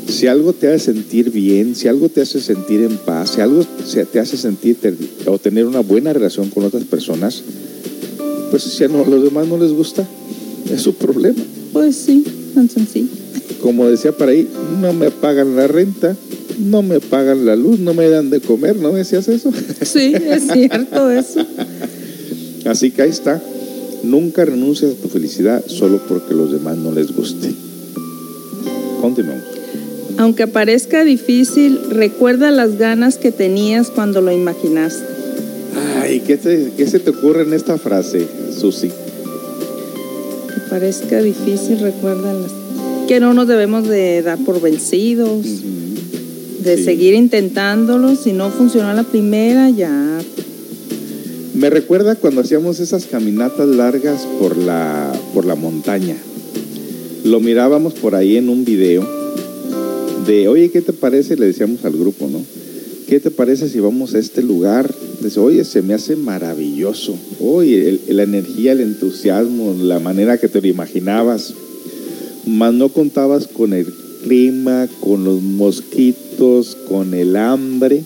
si 0.07 0.27
algo 0.27 0.53
te 0.53 0.67
hace 0.67 0.85
sentir 0.93 1.31
bien, 1.31 1.75
si 1.75 1.87
algo 1.87 2.09
te 2.09 2.21
hace 2.21 2.39
sentir 2.39 2.81
en 2.81 2.97
paz, 2.97 3.31
si 3.31 3.41
algo 3.41 3.65
te 4.11 4.19
hace 4.19 4.37
sentir 4.37 4.77
o 5.25 5.37
tener 5.37 5.65
una 5.65 5.81
buena 5.81 6.13
relación 6.13 6.49
con 6.49 6.63
otras 6.63 6.83
personas, 6.85 7.43
pues 8.49 8.63
si 8.63 8.83
a 8.83 8.87
los 8.87 9.23
demás 9.23 9.47
no 9.47 9.57
les 9.57 9.71
gusta, 9.71 10.07
Es 10.73 10.81
su 10.81 10.95
problema. 10.95 11.41
Pues 11.71 11.95
sí, 11.95 12.23
tan 12.53 12.69
sencillo. 12.69 13.07
Como 13.61 13.87
decía 13.87 14.11
por 14.11 14.29
ahí, 14.29 14.47
no 14.81 14.93
me 14.93 15.11
pagan 15.11 15.55
la 15.55 15.67
renta, 15.67 16.15
no 16.59 16.81
me 16.81 16.99
pagan 16.99 17.45
la 17.45 17.55
luz, 17.55 17.79
no 17.79 17.93
me 17.93 18.09
dan 18.09 18.29
de 18.29 18.39
comer, 18.39 18.75
¿no 18.75 18.91
decías 18.91 19.27
eso? 19.27 19.51
Sí, 19.83 20.13
es 20.13 20.43
cierto 20.51 21.09
eso. 21.09 21.45
Así 22.65 22.91
que 22.91 23.03
ahí 23.03 23.09
está. 23.09 23.41
Nunca 24.03 24.45
renuncies 24.45 24.93
a 24.93 25.01
tu 25.01 25.07
felicidad 25.09 25.63
solo 25.67 25.99
porque 26.07 26.33
los 26.33 26.51
demás 26.51 26.77
no 26.77 26.91
les 26.91 27.15
guste. 27.15 27.53
Continuamos. 29.01 29.56
Aunque 30.17 30.47
parezca 30.47 31.03
difícil, 31.03 31.79
recuerda 31.91 32.49
las 32.51 32.77
ganas 32.77 33.17
que 33.17 33.31
tenías 33.31 33.89
cuando 33.89 34.21
lo 34.21 34.31
imaginaste. 34.31 35.03
Ay, 36.01 36.21
¿qué, 36.21 36.37
te- 36.37 36.71
qué 36.75 36.87
se 36.87 36.99
te 36.99 37.11
ocurre 37.11 37.43
en 37.43 37.53
esta 37.53 37.77
frase, 37.77 38.27
Susi? 38.57 38.87
Que 38.89 40.59
parezca 40.69 41.21
difícil, 41.21 41.79
recuerda 41.79 42.33
las... 42.33 42.51
Que 43.07 43.19
no 43.19 43.33
nos 43.33 43.47
debemos 43.47 43.87
de 43.87 44.21
dar 44.23 44.37
por 44.39 44.59
vencidos, 44.59 45.45
de 46.63 46.77
Sí. 46.77 46.83
seguir 46.83 47.13
intentándolo. 47.13 48.15
Si 48.15 48.33
no 48.33 48.49
funcionó 48.49 48.93
la 48.93 49.03
primera, 49.03 49.69
ya. 49.69 50.19
Me 51.53 51.69
recuerda 51.69 52.15
cuando 52.15 52.41
hacíamos 52.41 52.79
esas 52.79 53.05
caminatas 53.05 53.67
largas 53.67 54.27
por 54.39 54.57
la, 54.57 55.13
por 55.33 55.45
la 55.45 55.55
montaña. 55.55 56.15
Lo 57.23 57.39
mirábamos 57.39 57.93
por 57.93 58.15
ahí 58.15 58.35
en 58.37 58.49
un 58.49 58.65
video 58.65 59.07
de, 60.27 60.47
oye, 60.47 60.69
¿qué 60.69 60.81
te 60.81 60.93
parece? 60.93 61.37
Le 61.37 61.47
decíamos 61.47 61.83
al 61.85 61.93
grupo, 61.93 62.27
¿no? 62.27 62.43
¿Qué 63.07 63.21
te 63.21 63.31
parece 63.31 63.69
si 63.69 63.79
vamos 63.79 64.13
a 64.13 64.19
este 64.19 64.43
lugar? 64.43 64.93
Dice, 65.21 65.39
oye, 65.39 65.63
se 65.63 65.81
me 65.81 65.93
hace 65.93 66.17
maravilloso. 66.17 67.15
Oye, 67.39 67.99
la 68.09 68.23
energía, 68.23 68.73
el 68.73 68.81
entusiasmo, 68.81 69.73
la 69.81 69.99
manera 69.99 70.37
que 70.37 70.49
te 70.49 70.61
lo 70.61 70.67
imaginabas. 70.67 71.53
Más 72.45 72.73
no 72.73 72.89
contabas 72.89 73.47
con 73.47 73.71
el 73.71 73.87
clima, 74.23 74.87
con 74.99 75.23
los 75.23 75.41
mosquitos, 75.41 76.75
con 76.89 77.13
el 77.13 77.37
hambre 77.37 78.03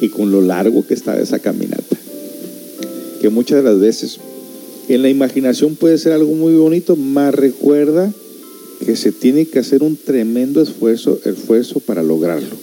y 0.00 0.08
con 0.08 0.32
lo 0.32 0.42
largo 0.42 0.84
que 0.84 0.94
está 0.94 1.18
esa 1.20 1.38
caminata. 1.38 1.96
Que 3.20 3.28
muchas 3.28 3.62
de 3.62 3.70
las 3.70 3.78
veces 3.78 4.18
en 4.88 5.02
la 5.02 5.08
imaginación 5.08 5.76
puede 5.76 5.96
ser 5.96 6.12
algo 6.12 6.34
muy 6.34 6.54
bonito, 6.54 6.96
más 6.96 7.32
recuerda 7.34 8.12
que 8.84 8.96
se 8.96 9.12
tiene 9.12 9.46
que 9.46 9.58
hacer 9.58 9.82
un 9.82 9.96
tremendo 9.96 10.60
esfuerzo, 10.60 11.20
esfuerzo 11.24 11.80
para 11.80 12.02
lograrlo. 12.02 12.56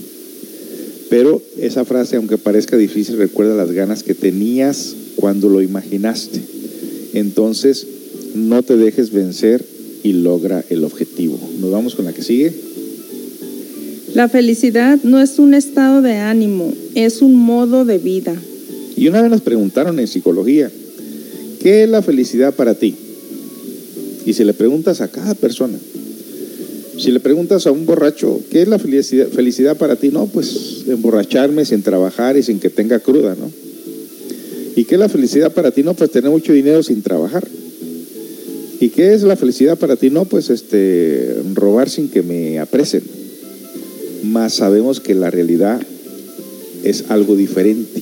Pero 1.10 1.42
esa 1.58 1.84
frase, 1.84 2.16
aunque 2.16 2.38
parezca 2.38 2.78
difícil, 2.78 3.18
recuerda 3.18 3.56
las 3.56 3.72
ganas 3.72 4.04
que 4.04 4.14
tenías 4.14 4.96
cuando 5.18 5.50
lo 5.50 5.62
imaginaste. 5.62 6.40
Entonces, 7.14 7.86
no 8.34 8.64
te 8.64 8.78
dejes 8.78 9.12
vencer 9.12 9.66
y 10.04 10.14
logra 10.14 10.64
el 10.70 10.84
objetivo. 10.84 11.38
Nos 11.60 11.72
vamos 11.72 11.96
con 11.96 12.06
la 12.06 12.14
que 12.14 12.22
sigue. 12.22 12.54
La 14.14 14.30
felicidad 14.30 15.00
no 15.04 15.22
es 15.22 15.40
un 15.40 15.54
estado 15.54 16.02
de 16.02 16.16
ánimo, 16.16 16.74
es 16.96 17.22
un 17.22 17.36
modo 17.36 17.86
de 17.86 17.98
vida. 17.98 18.36
Y 18.96 19.08
una 19.08 19.22
vez 19.22 19.32
nos 19.32 19.42
preguntaron 19.42 20.00
en 20.00 20.08
psicología, 20.08 20.70
¿qué 21.60 21.84
es 21.84 21.90
la 21.90 22.02
felicidad 22.02 22.54
para 22.54 22.74
ti? 22.74 22.96
Y 24.26 24.34
si 24.34 24.44
le 24.44 24.54
preguntas 24.54 25.02
a 25.02 25.08
cada 25.08 25.34
persona, 25.34 25.78
si 26.98 27.12
le 27.12 27.20
preguntas 27.20 27.68
a 27.68 27.72
un 27.72 27.86
borracho, 27.86 28.40
¿qué 28.50 28.62
es 28.62 28.68
la 28.68 28.80
felicidad, 28.80 29.28
felicidad 29.28 29.78
para 29.78 29.96
ti? 29.96 30.10
No, 30.10 30.28
pues 30.28 30.84
emborracharme 30.88 31.66
sin 31.66 31.82
trabajar 31.82 32.38
y 32.38 32.44
sin 32.44 32.60
que 32.60 32.70
tenga 32.70 33.00
cruda, 33.00 33.36
¿no? 33.36 33.52
¿Y 34.76 34.86
qué 34.86 34.96
es 34.96 35.00
la 35.00 35.10
felicidad 35.10 35.54
para 35.54 35.72
ti? 35.72 35.84
No, 35.84 35.94
pues 35.94 36.12
tener 36.12 36.30
mucho 36.32 36.54
dinero 36.54 36.82
sin 36.84 37.02
trabajar. 37.02 37.48
¿Y 38.80 38.90
qué 38.90 39.14
es 39.14 39.24
la 39.24 39.36
felicidad 39.36 39.78
para 39.78 39.96
ti? 39.96 40.10
No, 40.10 40.26
pues 40.26 40.50
este 40.50 41.36
robar 41.54 41.90
sin 41.90 42.10
que 42.10 42.24
me 42.24 42.60
apresen. 42.60 43.04
Más 44.24 44.54
sabemos 44.54 45.00
que 45.00 45.14
la 45.14 45.30
realidad 45.30 45.82
es 46.84 47.06
algo 47.10 47.36
diferente. 47.36 48.02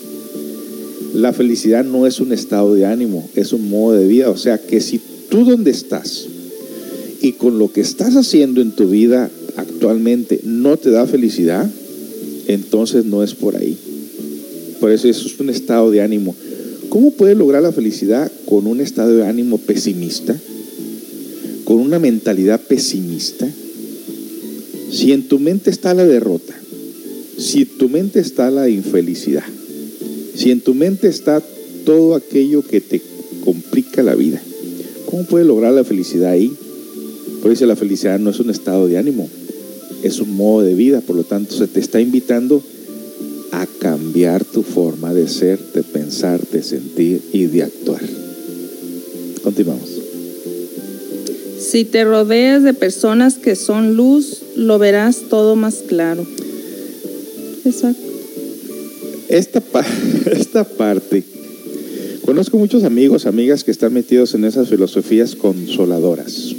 La 1.14 1.34
felicidad 1.34 1.84
no 1.84 2.06
es 2.08 2.20
un 2.20 2.32
estado 2.32 2.76
de 2.76 2.86
ánimo, 2.86 3.28
es 3.36 3.52
un 3.52 3.70
modo 3.70 3.98
de 3.98 4.08
vida. 4.08 4.30
O 4.30 4.38
sea 4.38 4.58
que 4.58 4.80
si 4.80 5.02
tú 5.30 5.44
donde 5.44 5.72
estás 5.72 6.28
y 7.22 7.34
con 7.34 7.59
lo 7.59 7.72
que 7.72 7.82
estás 7.82 8.15
haciendo 8.15 8.61
en 8.61 8.72
tu 8.72 8.89
vida 8.89 9.30
actualmente 9.55 10.39
no 10.43 10.78
te 10.78 10.89
da 10.89 11.05
felicidad, 11.05 11.70
entonces 12.47 13.05
no 13.05 13.24
es 13.24 13.34
por 13.34 13.55
ahí. 13.55 13.78
Por 14.80 14.91
eso 14.91 15.07
eso 15.07 15.28
es 15.28 15.39
un 15.39 15.49
estado 15.49 15.91
de 15.91 16.01
ánimo. 16.01 16.36
¿Cómo 16.89 17.11
puedes 17.11 17.38
lograr 17.38 17.61
la 17.61 17.72
felicidad 17.72 18.32
con 18.45 18.65
un 18.65 18.80
estado 18.80 19.15
de 19.15 19.26
ánimo 19.26 19.57
pesimista? 19.57 20.36
Con 21.65 21.78
una 21.78 21.99
mentalidad 21.99 22.61
pesimista. 22.61 23.47
Si 24.91 25.11
en 25.11 25.28
tu 25.28 25.39
mente 25.39 25.70
está 25.70 25.93
la 25.93 26.05
derrota, 26.05 26.53
si 27.38 27.61
en 27.61 27.78
tu 27.78 27.89
mente 27.89 28.20
está 28.20 28.49
la 28.49 28.70
infelicidad, 28.70 29.43
si 30.36 30.51
en 30.51 30.61
tu 30.61 30.74
mente 30.74 31.07
está 31.07 31.43
todo 31.86 32.15
aquello 32.15 32.63
que 32.63 32.82
te 32.82 33.01
complica 33.43 34.01
la 34.01 34.15
vida, 34.15 34.41
¿cómo 35.05 35.26
puedes 35.26 35.47
lograr 35.47 35.74
la 35.74 35.84
felicidad 35.84 36.32
ahí? 36.32 36.51
Por 37.42 37.52
eso 37.52 37.66
la 37.66 37.76
felicidad 37.76 38.20
no 38.20 38.30
es 38.30 38.40
un 38.40 38.50
estado 38.50 38.88
de 38.88 38.98
ánimo, 38.98 39.30
es 40.04 40.20
un 40.20 40.36
modo 40.36 40.64
de 40.66 40.74
vida, 40.76 41.02
por 41.02 41.16
lo 41.16 41.24
tanto 41.24 41.56
se 41.56 41.68
te 41.68 41.80
está 41.80 42.00
invitando 42.02 42.62
a 43.52 43.66
cambiar 43.80 44.44
tu 44.46 44.62
forma 44.64 45.14
de 45.14 45.28
ser, 45.28 45.60
de 45.74 45.84
pensar, 45.84 46.42
de 46.48 46.64
sentir 46.64 47.22
y 47.34 47.46
de 47.46 47.64
actuar. 47.64 48.02
Continuamos. 49.44 49.90
Si 51.60 51.86
te 51.86 52.04
rodeas 52.04 52.64
de 52.64 52.74
personas 52.74 53.36
que 53.36 53.56
son 53.56 53.96
luz, 53.96 54.42
lo 54.56 54.80
verás 54.80 55.24
todo 55.30 55.56
más 55.56 55.76
claro. 55.88 56.26
Exacto. 57.66 58.02
Esta, 59.28 59.62
pa- 59.62 59.86
esta 60.32 60.64
parte, 60.64 61.24
conozco 62.26 62.58
muchos 62.58 62.84
amigos, 62.84 63.26
amigas 63.26 63.64
que 63.64 63.72
están 63.72 63.94
metidos 63.94 64.34
en 64.34 64.46
esas 64.46 64.70
filosofías 64.70 65.36
consoladoras. 65.36 66.56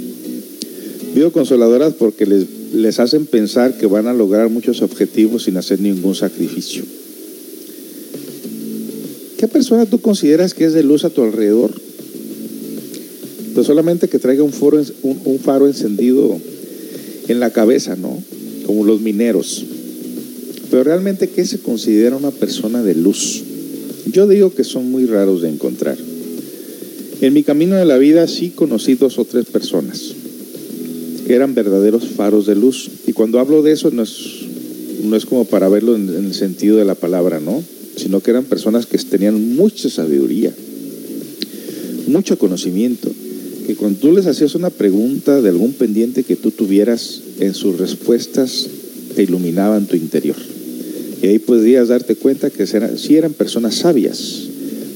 Digo 1.13 1.31
consoladoras 1.31 1.93
porque 1.93 2.25
les, 2.25 2.45
les 2.73 2.99
hacen 2.99 3.25
pensar 3.25 3.77
que 3.77 3.85
van 3.85 4.07
a 4.07 4.13
lograr 4.13 4.49
muchos 4.49 4.81
objetivos 4.81 5.43
sin 5.43 5.57
hacer 5.57 5.81
ningún 5.81 6.15
sacrificio. 6.15 6.83
¿Qué 9.37 9.47
persona 9.47 9.85
tú 9.85 9.99
consideras 9.99 10.53
que 10.53 10.65
es 10.65 10.73
de 10.73 10.83
luz 10.83 11.03
a 11.03 11.09
tu 11.09 11.23
alrededor? 11.23 11.71
Pues 13.53 13.67
solamente 13.67 14.07
que 14.07 14.19
traiga 14.19 14.43
un, 14.43 14.53
foro, 14.53 14.81
un, 15.03 15.39
faro 15.39 15.67
encendido 15.67 16.39
en 17.27 17.39
la 17.39 17.49
cabeza, 17.49 17.97
¿no? 17.97 18.17
Como 18.65 18.85
los 18.85 19.01
mineros. 19.01 19.65
Pero 20.69 20.85
realmente, 20.85 21.27
¿qué 21.27 21.45
se 21.45 21.59
considera 21.59 22.15
una 22.15 22.31
persona 22.31 22.81
de 22.81 22.95
luz? 22.95 23.43
Yo 24.05 24.27
digo 24.27 24.53
que 24.53 24.63
son 24.63 24.89
muy 24.89 25.05
raros 25.05 25.41
de 25.41 25.49
encontrar. 25.49 25.97
En 27.19 27.33
mi 27.33 27.43
camino 27.43 27.75
de 27.75 27.85
la 27.85 27.97
vida 27.97 28.27
sí 28.27 28.51
conocí 28.51 28.93
dos 28.95 29.19
o 29.19 29.25
tres 29.25 29.45
personas 29.45 30.13
eran 31.33 31.55
verdaderos 31.55 32.07
faros 32.07 32.45
de 32.45 32.55
luz. 32.55 32.89
Y 33.07 33.13
cuando 33.13 33.39
hablo 33.39 33.61
de 33.61 33.71
eso 33.71 33.91
no 33.91 34.03
es, 34.03 34.17
no 35.03 35.15
es 35.15 35.25
como 35.25 35.45
para 35.45 35.69
verlo 35.69 35.95
en, 35.95 36.09
el 36.09 36.33
sentido 36.33 36.77
de 36.77 36.85
la 36.85 36.95
palabra, 36.95 37.39
¿no? 37.39 37.63
Sino 37.95 38.21
que 38.21 38.31
eran 38.31 38.45
personas 38.45 38.85
que 38.85 38.97
tenían 38.97 39.55
mucha 39.55 39.89
sabiduría, 39.89 40.53
mucho 42.07 42.37
conocimiento, 42.37 43.11
que 43.67 43.75
cuando 43.75 43.99
tú 43.99 44.11
les 44.11 44.25
hacías 44.25 44.55
una 44.55 44.69
pregunta 44.69 45.41
de 45.41 45.49
algún 45.49 45.73
pendiente 45.73 46.23
que 46.23 46.35
tú 46.35 46.51
tuvieras, 46.51 47.21
en 47.39 47.53
sus 47.53 47.77
respuestas 47.77 48.67
te 49.15 49.23
iluminaban 49.23 49.87
tu 49.87 49.95
interior. 49.95 50.37
Y 51.21 51.27
ahí 51.27 51.39
podrías 51.39 51.89
darte 51.89 52.15
cuenta 52.15 52.49
que 52.49 52.63
eran, 52.63 52.97
sí 52.97 53.15
eran 53.15 53.33
personas 53.33 53.75
sabias, 53.75 54.50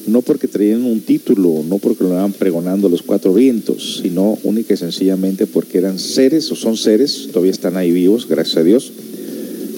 no 0.08 0.22
porque 0.22 0.48
traían 0.48 0.84
un 0.84 1.02
título, 1.02 1.64
no 1.68 1.78
porque 1.80 2.04
lo 2.04 2.10
estaban 2.10 2.34
pregonando 2.34 2.90
los 2.90 3.02
cuatro 3.02 3.34
vientos, 3.34 4.02
sino 4.02 4.38
única 4.44 4.74
y 4.74 4.78
sencillamente 4.78 5.48
porque 5.48 5.78
eran 5.78 6.00
seres 6.00 6.52
o 6.52 6.56
son 6.56 6.78
seres, 6.78 7.30
todavía 7.32 7.52
están 7.52 7.78
ahí 7.78 7.92
vivos, 7.92 8.28
gracias 8.28 8.58
a 8.58 8.64
Dios, 8.64 8.92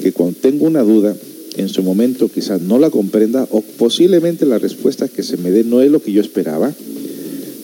que 0.02 0.12
cuando 0.12 0.38
tengo 0.40 0.66
una 0.66 0.82
duda, 0.82 1.16
en 1.56 1.70
su 1.70 1.82
momento 1.82 2.30
quizás 2.30 2.62
no 2.62 2.78
la 2.78 2.90
comprenda 2.90 3.48
o 3.52 3.62
posiblemente 3.62 4.46
la 4.46 4.60
respuesta 4.60 5.08
que 5.08 5.24
se 5.24 5.38
me 5.38 5.50
dé 5.50 5.64
no 5.64 5.82
es 5.82 5.90
lo 5.90 6.02
que 6.02 6.12
yo 6.12 6.22
esperaba, 6.22 6.74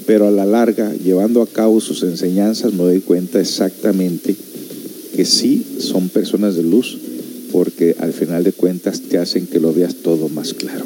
pero 0.05 0.27
a 0.27 0.31
la 0.31 0.45
larga, 0.45 0.93
llevando 0.93 1.41
a 1.41 1.47
cabo 1.47 1.79
sus 1.79 2.03
enseñanzas, 2.03 2.73
me 2.73 2.83
doy 2.83 3.01
cuenta 3.01 3.39
exactamente 3.39 4.35
que 5.15 5.25
sí 5.25 5.63
son 5.79 6.09
personas 6.09 6.55
de 6.55 6.63
luz, 6.63 6.97
porque 7.51 7.95
al 7.99 8.13
final 8.13 8.43
de 8.43 8.51
cuentas 8.51 9.01
te 9.01 9.19
hacen 9.19 9.45
que 9.45 9.59
lo 9.59 9.73
veas 9.73 9.95
todo 9.95 10.27
más 10.27 10.53
claro. 10.53 10.85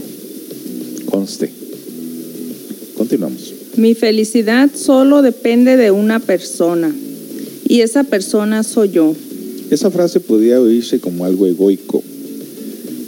Conste. 1.05 1.66
Continuamos. 3.07 3.53
Mi 3.77 3.95
felicidad 3.95 4.69
solo 4.75 5.21
depende 5.21 5.77
de 5.77 5.91
una 5.91 6.19
persona 6.19 6.93
y 7.65 7.79
esa 7.79 8.03
persona 8.03 8.63
soy 8.63 8.89
yo. 8.89 9.15
Esa 9.71 9.89
frase 9.91 10.19
podría 10.19 10.59
oírse 10.59 10.99
como 10.99 11.23
algo 11.23 11.47
egoico, 11.47 12.03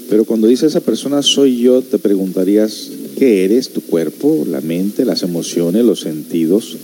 pero 0.09 0.23
cuando 0.23 0.47
dice 0.47 0.67
esa 0.67 0.79
persona 0.79 1.21
soy 1.21 1.59
yo, 1.59 1.81
te 1.81 1.97
preguntarías, 1.97 2.89
¿qué 3.17 3.43
eres? 3.43 3.71
¿Tu 3.71 3.81
cuerpo, 3.81 4.45
la 4.49 4.61
mente, 4.61 5.03
las 5.03 5.23
emociones, 5.23 5.83
los 5.83 5.99
sentidos? 5.99 6.77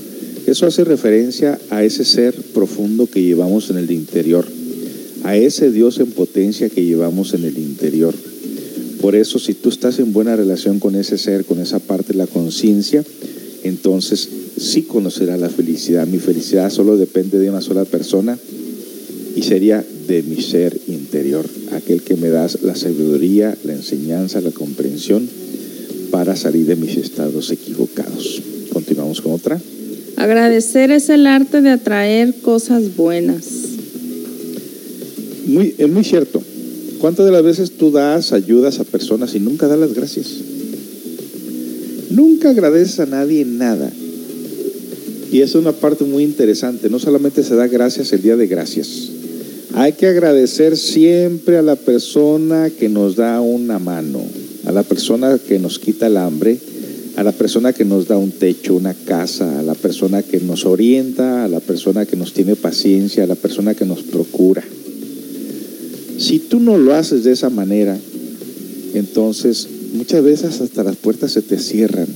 Eso 0.46 0.66
hace 0.66 0.84
referencia 0.84 1.58
a 1.70 1.86
ese 1.86 2.04
ser 2.04 2.36
profundo 2.54 3.08
que 3.08 3.24
llevamos 3.24 3.70
en 3.70 3.78
el 3.78 3.92
interior, 3.92 4.46
a 5.24 5.38
ese 5.38 5.72
Dios 5.72 6.00
en 6.00 6.12
potencia 6.12 6.70
que 6.70 6.84
llevamos 6.84 7.34
en 7.34 7.46
el 7.46 7.58
interior. 7.60 8.14
Por 9.06 9.16
eso, 9.16 9.38
si 9.38 9.54
tú 9.54 9.70
estás 9.70 10.00
en 10.00 10.14
buena 10.14 10.36
relación 10.36 10.80
con 10.80 10.96
ese 10.96 11.20
ser, 11.20 11.46
con 11.46 11.60
esa 11.60 11.78
parte 11.78 12.14
de 12.14 12.18
la 12.18 12.26
conciencia, 12.26 13.04
entonces 13.64 14.28
sí 14.58 14.82
conocerás 14.82 15.40
la 15.40 15.50
felicidad. 15.50 16.08
Mi 16.08 16.18
felicidad 16.18 16.72
solo 16.72 16.98
depende 16.98 17.38
de 17.38 17.52
una 17.52 17.62
sola 17.62 17.86
persona 17.86 18.36
y 19.36 19.44
sería 19.44 19.86
de 20.08 20.24
mi 20.24 20.42
ser 20.42 20.76
interior, 20.88 21.46
aquel 21.74 22.02
que 22.02 22.16
me 22.16 22.30
da 22.30 22.48
la 22.64 22.76
sabiduría, 22.76 23.56
la 23.64 23.74
enseñanza, 23.74 24.42
la 24.42 24.50
comprensión 24.50 25.30
para 26.10 26.36
salir 26.36 26.66
de 26.66 26.76
mis 26.76 26.98
estados 26.98 27.52
equivocados. 27.52 28.42
Continuamos 28.74 29.22
con 29.22 29.34
otra. 29.34 29.62
Agradecer 30.16 30.90
es 30.90 31.10
el 31.10 31.28
arte 31.28 31.62
de 31.62 31.70
atraer 31.70 32.34
cosas 32.42 32.96
buenas. 32.96 33.46
Muy, 35.46 35.76
es 35.78 35.90
muy 35.90 36.04
cierto. 36.04 36.42
¿Cuántas 37.06 37.28
de 37.28 37.32
las 37.32 37.44
veces 37.44 37.70
tú 37.70 37.92
das, 37.92 38.34
ayudas 38.34 38.80
a 38.80 38.84
personas 38.84 39.36
y 39.36 39.40
nunca 39.40 39.68
das 39.68 39.78
las 39.78 39.94
gracias? 39.94 40.26
Nunca 42.10 42.50
agradeces 42.50 43.00
a 43.00 43.06
nadie 43.06 43.46
nada. 43.46 43.92
Y 45.32 45.42
eso 45.42 45.60
es 45.60 45.66
una 45.66 45.74
parte 45.74 46.04
muy 46.04 46.24
interesante. 46.24 46.90
No 46.90 46.98
solamente 46.98 47.44
se 47.44 47.54
da 47.54 47.68
gracias 47.68 48.12
el 48.12 48.24
día 48.24 48.36
de 48.36 48.48
gracias. 48.48 49.12
Hay 49.76 49.94
que 49.94 50.08
agradecer 50.08 50.78
siempre 50.78 51.60
a 51.60 51.62
la 51.62 51.76
persona 51.76 52.72
que 52.72 52.90
nos 52.90 53.18
da 53.18 53.40
una 53.40 53.78
mano, 53.78 54.24
a 54.66 54.72
la 54.72 54.82
persona 54.82 55.38
que 55.38 55.60
nos 55.60 55.78
quita 55.78 56.08
el 56.08 56.18
hambre, 56.18 56.58
a 57.18 57.24
la 57.24 57.34
persona 57.34 57.72
que 57.72 57.86
nos 57.86 58.08
da 58.08 58.18
un 58.18 58.32
techo, 58.32 58.74
una 58.74 58.96
casa, 58.96 59.60
a 59.60 59.62
la 59.62 59.76
persona 59.76 60.24
que 60.24 60.40
nos 60.40 60.66
orienta, 60.66 61.46
a 61.46 61.48
la 61.50 61.60
persona 61.60 62.08
que 62.08 62.16
nos 62.16 62.34
tiene 62.34 62.56
paciencia, 62.56 63.26
a 63.26 63.28
la 63.28 63.36
persona 63.36 63.76
que 63.76 63.86
nos 63.86 64.02
procura. 64.02 64.64
Si 66.18 66.40
tú 66.40 66.60
no 66.60 66.78
lo 66.78 66.94
haces 66.94 67.24
de 67.24 67.34
esa 67.34 67.50
manera, 67.50 67.98
entonces 68.94 69.68
muchas 69.94 70.24
veces 70.24 70.62
hasta 70.62 70.84
las 70.84 70.96
puertas 70.96 71.32
se 71.32 71.42
te 71.42 71.58
cierran. 71.58 72.08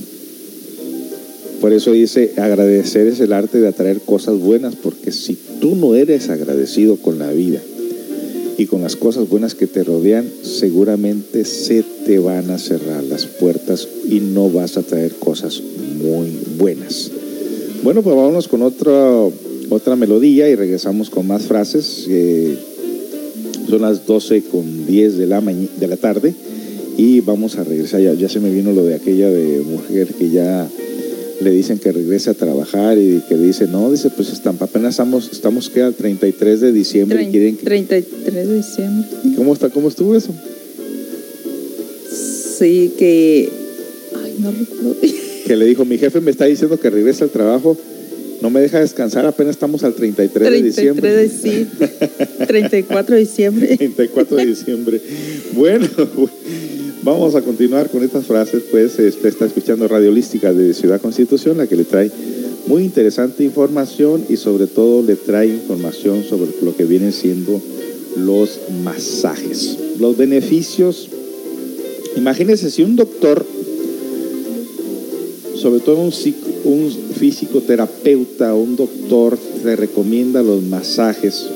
Por 1.60 1.74
eso 1.74 1.92
dice, 1.92 2.32
agradecer 2.36 3.06
es 3.06 3.20
el 3.20 3.34
arte 3.34 3.60
de 3.60 3.68
atraer 3.68 4.00
cosas 4.00 4.38
buenas, 4.38 4.74
porque 4.76 5.12
si 5.12 5.36
tú 5.60 5.76
no 5.76 5.94
eres 5.94 6.30
agradecido 6.30 6.96
con 6.96 7.18
la 7.18 7.30
vida 7.32 7.60
y 8.56 8.64
con 8.64 8.80
las 8.80 8.96
cosas 8.96 9.28
buenas 9.28 9.54
que 9.54 9.66
te 9.66 9.84
rodean, 9.84 10.26
seguramente 10.42 11.44
se 11.44 11.84
te 12.06 12.18
van 12.18 12.50
a 12.50 12.58
cerrar 12.58 13.04
las 13.04 13.26
puertas 13.26 13.86
y 14.08 14.20
no 14.20 14.48
vas 14.50 14.78
a 14.78 14.82
traer 14.82 15.14
cosas 15.16 15.62
muy 16.02 16.38
buenas. 16.58 17.10
Bueno, 17.82 18.02
pues 18.02 18.16
vámonos 18.16 18.48
con 18.48 18.62
otra, 18.62 19.26
otra 19.68 19.96
melodía 19.96 20.48
y 20.48 20.54
regresamos 20.54 21.10
con 21.10 21.26
más 21.26 21.42
frases. 21.42 22.06
Eh, 22.08 22.56
son 23.70 23.82
las 23.82 24.06
12 24.06 24.42
con 24.42 24.86
10 24.86 25.16
de 25.16 25.26
la, 25.26 25.40
de 25.40 25.86
la 25.86 25.96
tarde 25.96 26.34
y 26.96 27.20
vamos 27.20 27.56
a 27.56 27.64
regresar. 27.64 28.00
Ya, 28.00 28.12
ya 28.14 28.28
se 28.28 28.40
me 28.40 28.50
vino 28.50 28.72
lo 28.72 28.84
de 28.84 28.94
aquella 28.94 29.30
de 29.30 29.60
mujer 29.60 30.08
que 30.08 30.30
ya 30.30 30.68
le 31.40 31.50
dicen 31.50 31.78
que 31.78 31.90
regrese 31.90 32.30
a 32.30 32.34
trabajar 32.34 32.98
y 32.98 33.22
que 33.28 33.36
dice, 33.36 33.66
no, 33.66 33.90
dice, 33.90 34.10
pues 34.10 34.30
están, 34.30 34.56
apenas 34.60 34.90
estamos, 34.90 35.30
estamos 35.32 35.70
que 35.70 35.82
al 35.82 35.94
33 35.94 36.60
de 36.60 36.72
diciembre 36.72 37.22
y 37.22 37.30
quieren 37.30 37.56
que... 37.56 37.64
33 37.64 38.48
de 38.48 38.56
diciembre. 38.56 39.08
¿Cómo, 39.36 39.54
está, 39.54 39.70
¿Cómo 39.70 39.88
estuvo 39.88 40.14
eso? 40.14 40.34
Sí, 42.58 42.92
que. 42.98 43.48
Ay, 44.22 44.34
no 44.38 44.50
recuerdo. 44.50 44.96
Que 45.46 45.56
le 45.56 45.64
dijo, 45.64 45.84
mi 45.84 45.96
jefe 45.96 46.20
me 46.20 46.30
está 46.30 46.44
diciendo 46.44 46.78
que 46.78 46.90
regrese 46.90 47.24
al 47.24 47.30
trabajo, 47.30 47.76
no 48.40 48.50
me 48.50 48.60
deja 48.60 48.80
descansar, 48.80 49.26
apenas 49.26 49.52
estamos 49.52 49.84
al 49.84 49.94
33, 49.94 50.42
de 50.44 50.50
33 50.50 50.76
diciembre. 50.76 51.14
de 51.14 51.28
sí. 51.28 51.66
34 52.46 53.14
de 53.14 53.20
diciembre. 53.20 53.76
34 53.76 54.36
de 54.36 54.46
diciembre. 54.46 55.00
Bueno, 55.52 55.86
vamos 57.02 57.34
a 57.34 57.42
continuar 57.42 57.90
con 57.90 58.02
estas 58.02 58.24
frases, 58.26 58.62
pues 58.70 58.98
este, 58.98 59.28
está 59.28 59.44
escuchando 59.46 59.86
Radio 59.88 60.10
Holística 60.10 60.52
de 60.52 60.72
Ciudad 60.74 61.00
Constitución, 61.00 61.58
la 61.58 61.66
que 61.66 61.76
le 61.76 61.84
trae 61.84 62.10
muy 62.66 62.84
interesante 62.84 63.42
información 63.44 64.24
y 64.28 64.36
sobre 64.36 64.66
todo 64.66 65.02
le 65.02 65.16
trae 65.16 65.46
información 65.48 66.22
sobre 66.24 66.50
lo 66.62 66.76
que 66.76 66.84
vienen 66.84 67.12
siendo 67.12 67.60
los 68.16 68.58
masajes. 68.84 69.76
Los 69.98 70.16
beneficios, 70.16 71.08
imagínense 72.16 72.70
si 72.70 72.82
un 72.82 72.96
doctor, 72.96 73.44
sobre 75.56 75.80
todo 75.80 75.96
un, 76.00 76.10
psic- 76.10 76.34
un 77.20 77.26
fisicoterapeuta, 77.26 78.54
un 78.54 78.76
doctor, 78.76 79.38
te 79.62 79.76
recomienda 79.76 80.42
los 80.42 80.62
masajes, 80.62 81.46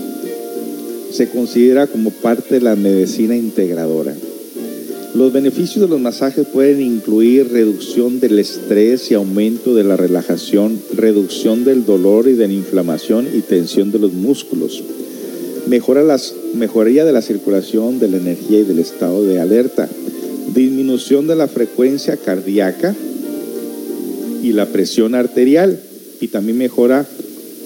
se 1.11 1.31
considera 1.31 1.87
como 1.87 2.11
parte 2.11 2.57
de 2.57 2.61
la 2.61 2.77
medicina 2.77 3.35
integradora. 3.35 4.15
Los 5.15 5.33
beneficios 5.33 5.81
de 5.81 5.89
los 5.89 6.01
masajes 6.01 6.47
pueden 6.49 6.83
incluir 6.83 7.51
reducción 7.51 8.21
del 8.21 8.39
estrés 8.41 9.11
y 9.11 9.15
aumento 9.15 9.75
de 9.75 9.85
la 9.85 9.97
relajación, 9.97 10.79
reducción 10.95 11.65
del 11.65 11.87
dolor 11.87 12.29
y 12.29 12.35
de 12.35 12.49
la 12.49 12.55
inflamación 12.55 13.27
y 13.33 13.41
tensión 13.41 13.91
de 13.91 14.01
los 14.01 14.13
músculos. 14.13 14.83
Mejora 15.67 16.03
las, 16.03 16.35
mejoría 16.53 17.07
de 17.07 17.13
la 17.13 17.23
circulación, 17.23 18.01
de 18.01 18.09
la 18.09 18.19
energía 18.19 18.61
y 18.61 18.65
del 18.65 18.81
estado 18.81 19.25
de 19.25 19.41
alerta. 19.41 19.89
Disminución 20.55 21.27
de 21.27 21.37
la 21.37 21.49
frecuencia 21.49 22.19
cardíaca 22.19 22.95
y 24.45 24.53
la 24.53 24.67
presión 24.67 25.15
arterial. 25.15 25.81
Y 26.21 26.29
también 26.29 26.59
mejora 26.59 27.07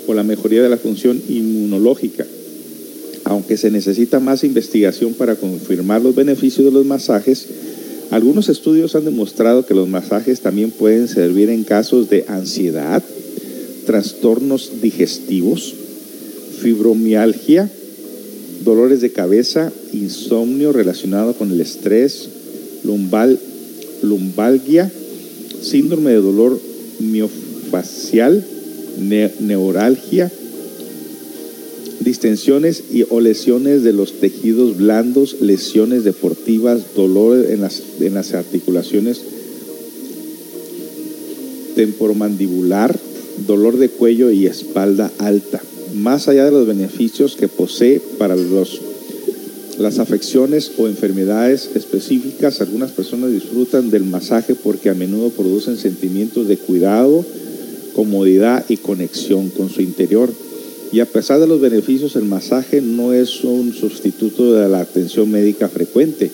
o 0.06 0.14
la 0.14 0.22
mejoría 0.22 0.62
de 0.62 0.68
la 0.68 0.78
función 0.78 1.20
inmunológica 1.28 2.26
aunque 3.28 3.58
se 3.58 3.70
necesita 3.70 4.20
más 4.20 4.42
investigación 4.42 5.12
para 5.12 5.36
confirmar 5.36 6.00
los 6.00 6.14
beneficios 6.14 6.64
de 6.64 6.72
los 6.72 6.86
masajes, 6.86 7.46
algunos 8.10 8.48
estudios 8.48 8.94
han 8.94 9.04
demostrado 9.04 9.66
que 9.66 9.74
los 9.74 9.86
masajes 9.86 10.40
también 10.40 10.70
pueden 10.70 11.08
servir 11.08 11.50
en 11.50 11.64
casos 11.64 12.08
de 12.08 12.24
ansiedad, 12.26 13.02
trastornos 13.84 14.80
digestivos, 14.80 15.74
fibromialgia, 16.62 17.70
dolores 18.64 19.02
de 19.02 19.12
cabeza, 19.12 19.70
insomnio 19.92 20.72
relacionado 20.72 21.34
con 21.34 21.52
el 21.52 21.60
estrés, 21.60 22.30
lumbal, 22.82 23.38
lumbalgia, 24.02 24.90
síndrome 25.60 26.12
de 26.12 26.22
dolor 26.22 26.58
miofacial, 26.98 28.44
ne- 28.98 29.32
neuralgia, 29.40 30.30
distensiones 32.00 32.84
y, 32.92 33.04
o 33.08 33.20
lesiones 33.20 33.82
de 33.82 33.92
los 33.92 34.14
tejidos 34.14 34.76
blandos, 34.76 35.36
lesiones 35.40 36.04
deportivas, 36.04 36.94
dolor 36.94 37.46
en 37.50 37.60
las, 37.60 37.82
en 38.00 38.14
las 38.14 38.34
articulaciones 38.34 39.22
temporomandibular, 41.78 42.98
dolor 43.46 43.76
de 43.76 43.88
cuello 43.88 44.32
y 44.32 44.46
espalda 44.46 45.12
alta. 45.18 45.62
Más 45.94 46.26
allá 46.26 46.44
de 46.44 46.50
los 46.50 46.66
beneficios 46.66 47.36
que 47.36 47.46
posee 47.46 48.00
para 48.18 48.34
los, 48.34 48.80
las 49.78 50.00
afecciones 50.00 50.72
o 50.76 50.88
enfermedades 50.88 51.70
específicas, 51.74 52.60
algunas 52.60 52.90
personas 52.90 53.30
disfrutan 53.30 53.90
del 53.90 54.04
masaje 54.04 54.54
porque 54.54 54.90
a 54.90 54.94
menudo 54.94 55.30
producen 55.30 55.76
sentimientos 55.76 56.48
de 56.48 56.56
cuidado, 56.56 57.24
comodidad 57.94 58.64
y 58.68 58.76
conexión 58.78 59.50
con 59.50 59.70
su 59.70 59.80
interior. 59.80 60.30
Y 60.90 61.00
a 61.00 61.06
pesar 61.06 61.38
de 61.38 61.46
los 61.46 61.60
beneficios, 61.60 62.16
el 62.16 62.24
masaje 62.24 62.80
no 62.80 63.12
es 63.12 63.44
un 63.44 63.72
sustituto 63.72 64.54
de 64.54 64.68
la 64.68 64.80
atención 64.80 65.30
médica 65.30 65.68
frecuente. 65.68 66.30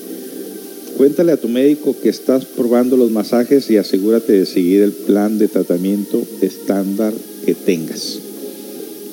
Cuéntale 0.97 1.33
a 1.33 1.37
tu 1.37 1.49
médico 1.49 1.95
que 2.01 2.09
estás 2.09 2.45
probando 2.45 2.97
los 2.97 3.11
masajes 3.11 3.69
y 3.69 3.77
asegúrate 3.77 4.33
de 4.33 4.47
seguir 4.47 4.83
el 4.83 4.93
plan 4.93 5.39
de 5.39 5.49
tratamiento 5.49 6.23
estándar 6.41 7.13
que 7.45 7.55
tengas. 7.55 8.21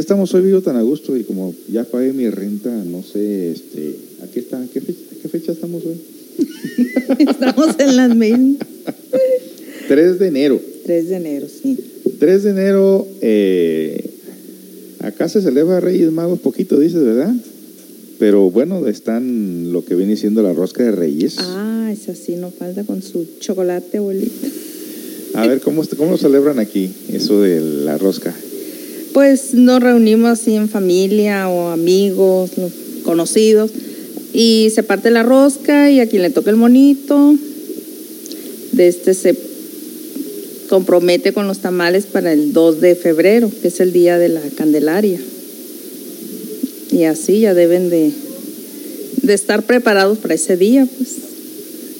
Estamos 0.00 0.32
hoy 0.32 0.40
vivo 0.40 0.62
tan 0.62 0.76
a 0.76 0.82
gusto 0.82 1.14
y 1.14 1.24
como 1.24 1.54
ya 1.70 1.84
pagué 1.84 2.14
mi 2.14 2.30
renta, 2.30 2.70
no 2.70 3.02
sé, 3.02 3.50
este, 3.50 3.96
aquí 4.22 4.38
está, 4.38 4.58
¿qué 4.72 4.80
fecha, 4.80 4.98
qué 5.20 5.28
fecha 5.28 5.52
estamos 5.52 5.82
hoy? 5.84 6.00
Estamos 7.18 7.78
en 7.78 7.96
las 7.96 8.16
mil. 8.16 8.56
3 9.88 10.18
de 10.18 10.26
enero. 10.26 10.58
3 10.86 11.08
de 11.10 11.16
enero, 11.16 11.46
sí. 11.48 11.76
3 12.18 12.44
de 12.44 12.50
enero, 12.50 13.06
eh, 13.20 14.10
acá 15.00 15.28
se 15.28 15.42
celebra 15.42 15.80
Reyes 15.80 16.10
Magos 16.10 16.38
poquito, 16.38 16.78
dices, 16.78 17.04
¿verdad? 17.04 17.34
Pero 18.18 18.50
bueno, 18.50 18.88
están 18.88 19.70
lo 19.70 19.84
que 19.84 19.96
viene 19.96 20.16
siendo 20.16 20.42
la 20.42 20.54
rosca 20.54 20.82
de 20.82 20.92
Reyes. 20.92 21.36
Ah, 21.40 21.90
esa 21.92 22.14
sí, 22.14 22.36
no 22.36 22.50
falta 22.50 22.84
con 22.84 23.02
su 23.02 23.26
chocolate, 23.38 23.98
abuelita. 23.98 24.48
A 25.34 25.46
ver, 25.46 25.60
¿cómo, 25.60 25.82
¿cómo 25.98 26.12
lo 26.12 26.16
celebran 26.16 26.58
aquí, 26.58 26.90
eso 27.12 27.42
de 27.42 27.60
la 27.60 27.98
rosca? 27.98 28.34
Pues 29.12 29.54
nos 29.54 29.82
reunimos 29.82 30.30
así 30.30 30.54
en 30.54 30.68
familia 30.68 31.48
o 31.48 31.70
amigos, 31.70 32.50
conocidos, 33.02 33.70
y 34.32 34.68
se 34.74 34.82
parte 34.82 35.10
la 35.10 35.22
rosca 35.22 35.90
y 35.90 36.00
a 36.00 36.08
quien 36.08 36.22
le 36.22 36.30
toque 36.30 36.50
el 36.50 36.56
monito, 36.56 37.34
de 38.72 38.88
este 38.88 39.14
se 39.14 39.34
compromete 40.68 41.32
con 41.32 41.48
los 41.48 41.58
tamales 41.58 42.06
para 42.06 42.32
el 42.32 42.52
2 42.52 42.80
de 42.80 42.94
febrero, 42.94 43.50
que 43.60 43.68
es 43.68 43.80
el 43.80 43.92
día 43.92 44.18
de 44.18 44.28
la 44.28 44.40
Candelaria. 44.56 45.18
Y 46.92 47.04
así 47.04 47.40
ya 47.40 47.54
deben 47.54 47.90
de, 47.90 48.12
de 49.22 49.34
estar 49.34 49.64
preparados 49.64 50.18
para 50.18 50.34
ese 50.34 50.56
día, 50.56 50.86
pues. 50.96 51.16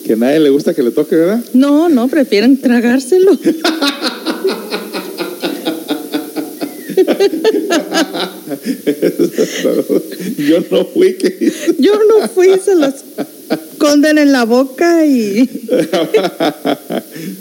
Que 0.07 0.13
a 0.13 0.17
nadie 0.17 0.39
le 0.39 0.51
gusta 0.51 0.75
que 0.75 0.83
le 0.83 0.93
toque, 0.93 1.17
¿verdad? 1.17 1.45
No, 1.53 1.89
no, 1.89 2.09
prefieren 2.09 2.57
tragárselo. 2.59 3.37
Yo 10.39 10.61
no 10.71 10.85
fui, 10.87 11.15
que 11.15 11.53
Yo 11.79 11.93
no 12.09 12.29
fui, 12.29 12.49
se 12.65 12.77
los 12.77 12.95
esconden 13.51 14.19
en 14.19 14.33
la 14.33 14.45
boca 14.45 15.07
y 15.07 15.49
No, 15.71 15.79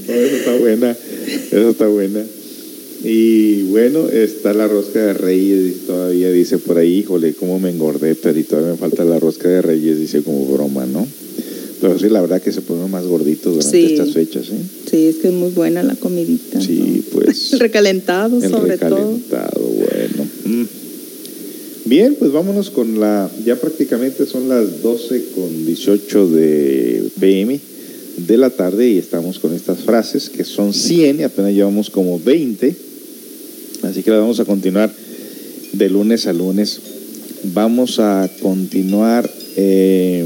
Eso 0.08 0.36
está 0.36 0.56
buena, 0.58 0.96
eso 1.52 1.70
está 1.70 1.88
buena. 1.88 2.22
Y 3.04 3.64
bueno, 3.64 4.10
está 4.10 4.54
la 4.54 4.68
rosca 4.68 5.00
de 5.00 5.14
Reyes, 5.14 5.68
y 5.68 5.72
todavía 5.88 6.30
dice 6.32 6.58
por 6.58 6.78
ahí, 6.78 7.00
híjole, 7.00 7.34
cómo 7.34 7.60
me 7.60 7.70
engordé, 7.70 8.16
pero 8.16 8.38
y 8.38 8.44
todavía 8.44 8.72
me 8.72 8.78
falta 8.78 9.06
la 9.06 9.20
rosca 9.20 9.48
de 9.48 9.62
Reyes, 9.62 10.00
dice 10.00 10.22
como 10.22 10.46
broma, 10.46 10.86
¿no? 10.86 11.08
Pero 11.82 11.98
sí, 11.98 12.10
la 12.10 12.20
verdad 12.22 12.42
que 12.42 12.52
se 12.52 12.62
ponen 12.62 12.90
más 12.92 13.06
gorditos 13.06 13.54
durante 13.56 13.72
Sí. 13.88 13.94
estas 13.94 14.12
fechas, 14.14 14.48
¿eh? 14.50 14.62
sí, 14.90 15.06
es 15.06 15.16
que 15.18 15.30
es 15.30 15.34
muy 15.34 15.50
buena 15.52 15.82
la 15.84 15.96
comidita. 15.96 16.60
Sí, 16.60 17.04
pues. 17.14 17.54
El 17.54 17.60
recalentado, 17.60 18.42
El 18.44 18.50
sobre 18.50 18.78
todo. 18.78 18.98
recalentado, 18.98 19.62
bueno. 19.62 20.30
Mm. 20.46 20.66
Bien, 21.86 22.16
pues 22.20 22.32
vámonos 22.32 22.70
con 22.70 23.00
la. 23.00 23.30
Ya 23.46 23.56
prácticamente 23.56 24.26
son 24.26 24.50
las 24.50 24.82
12 24.84 25.26
con 25.36 25.66
18 25.66 26.28
de 26.30 27.04
PM 27.20 27.60
de 28.28 28.38
la 28.38 28.50
tarde 28.50 28.90
y 28.90 28.98
estamos 28.98 29.40
con 29.40 29.54
estas 29.56 29.80
frases 29.80 30.30
que 30.30 30.44
son 30.44 30.74
100 30.74 31.22
y 31.22 31.24
apenas 31.24 31.54
llevamos 31.54 31.90
como 31.90 32.20
20. 32.20 32.76
Así 33.84 34.04
que 34.04 34.12
las 34.12 34.20
vamos 34.20 34.40
a 34.42 34.46
continuar 34.46 34.92
de 35.72 35.90
lunes 35.90 36.28
a 36.28 36.34
lunes. 36.34 36.80
Vamos 37.54 38.00
a 38.00 38.30
continuar. 38.42 39.30
eh, 39.56 40.26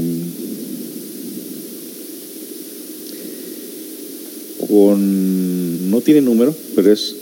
con. 4.74 5.90
No 5.90 6.00
tiene 6.00 6.20
número, 6.20 6.54
pero 6.74 6.92
es. 6.92 7.14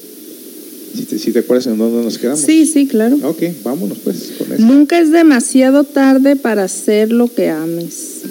Si 0.96 1.04
te, 1.04 1.18
si 1.18 1.32
te 1.32 1.40
acuerdas 1.40 1.66
en 1.66 1.78
dónde 1.78 2.02
nos 2.02 2.18
quedamos. 2.18 2.40
Sí, 2.40 2.66
sí, 2.66 2.86
claro. 2.86 3.18
Ok, 3.22 3.42
vámonos 3.62 3.98
pues 4.04 4.32
con 4.36 4.52
eso. 4.52 4.62
Nunca 4.62 4.98
es 4.98 5.10
demasiado 5.10 5.84
tarde 5.84 6.36
para 6.36 6.64
hacer 6.64 7.12
lo 7.12 7.28
que 7.28 7.48
ames. 7.48 8.22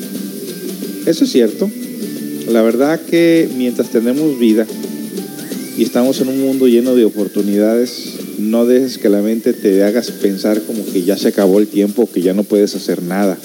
Eso 1.06 1.23
es 1.23 1.31
cierto. 1.31 1.69
La 2.52 2.61
verdad 2.61 2.99
que 3.02 3.49
mientras 3.57 3.89
tenemos 3.89 4.38
vida 4.38 4.68
y 5.77 5.84
estamos 5.84 6.19
en 6.22 6.27
un 6.27 6.39
mundo 6.39 6.68
lleno 6.68 6.95
de 6.95 7.06
oportunidades, 7.06 8.14
no 8.38 8.65
dejes 8.65 8.98
que 8.99 9.10
la 9.10 9.22
mente 9.22 9.53
te 9.53 9.84
hagas 9.84 10.11
pensar 10.11 10.61
como 10.61 10.85
que 10.85 11.03
ya 11.03 11.18
se 11.18 11.30
acabó 11.30 11.60
el 11.60 11.68
tiempo, 11.68 12.10
que 12.11 12.22
ya 12.22 12.34
no 12.34 12.43
puedes 12.43 12.76
hacer 12.76 13.02
nada. 13.02 13.38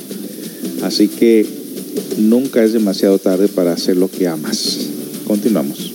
Así 0.82 1.08
que 1.08 1.46
nunca 2.18 2.62
es 2.62 2.72
demasiado 2.72 3.18
tarde 3.18 3.48
para 3.48 3.72
hacer 3.72 3.96
lo 3.96 4.10
que 4.10 4.26
amas. 4.28 4.85
Continuamos. 5.26 5.92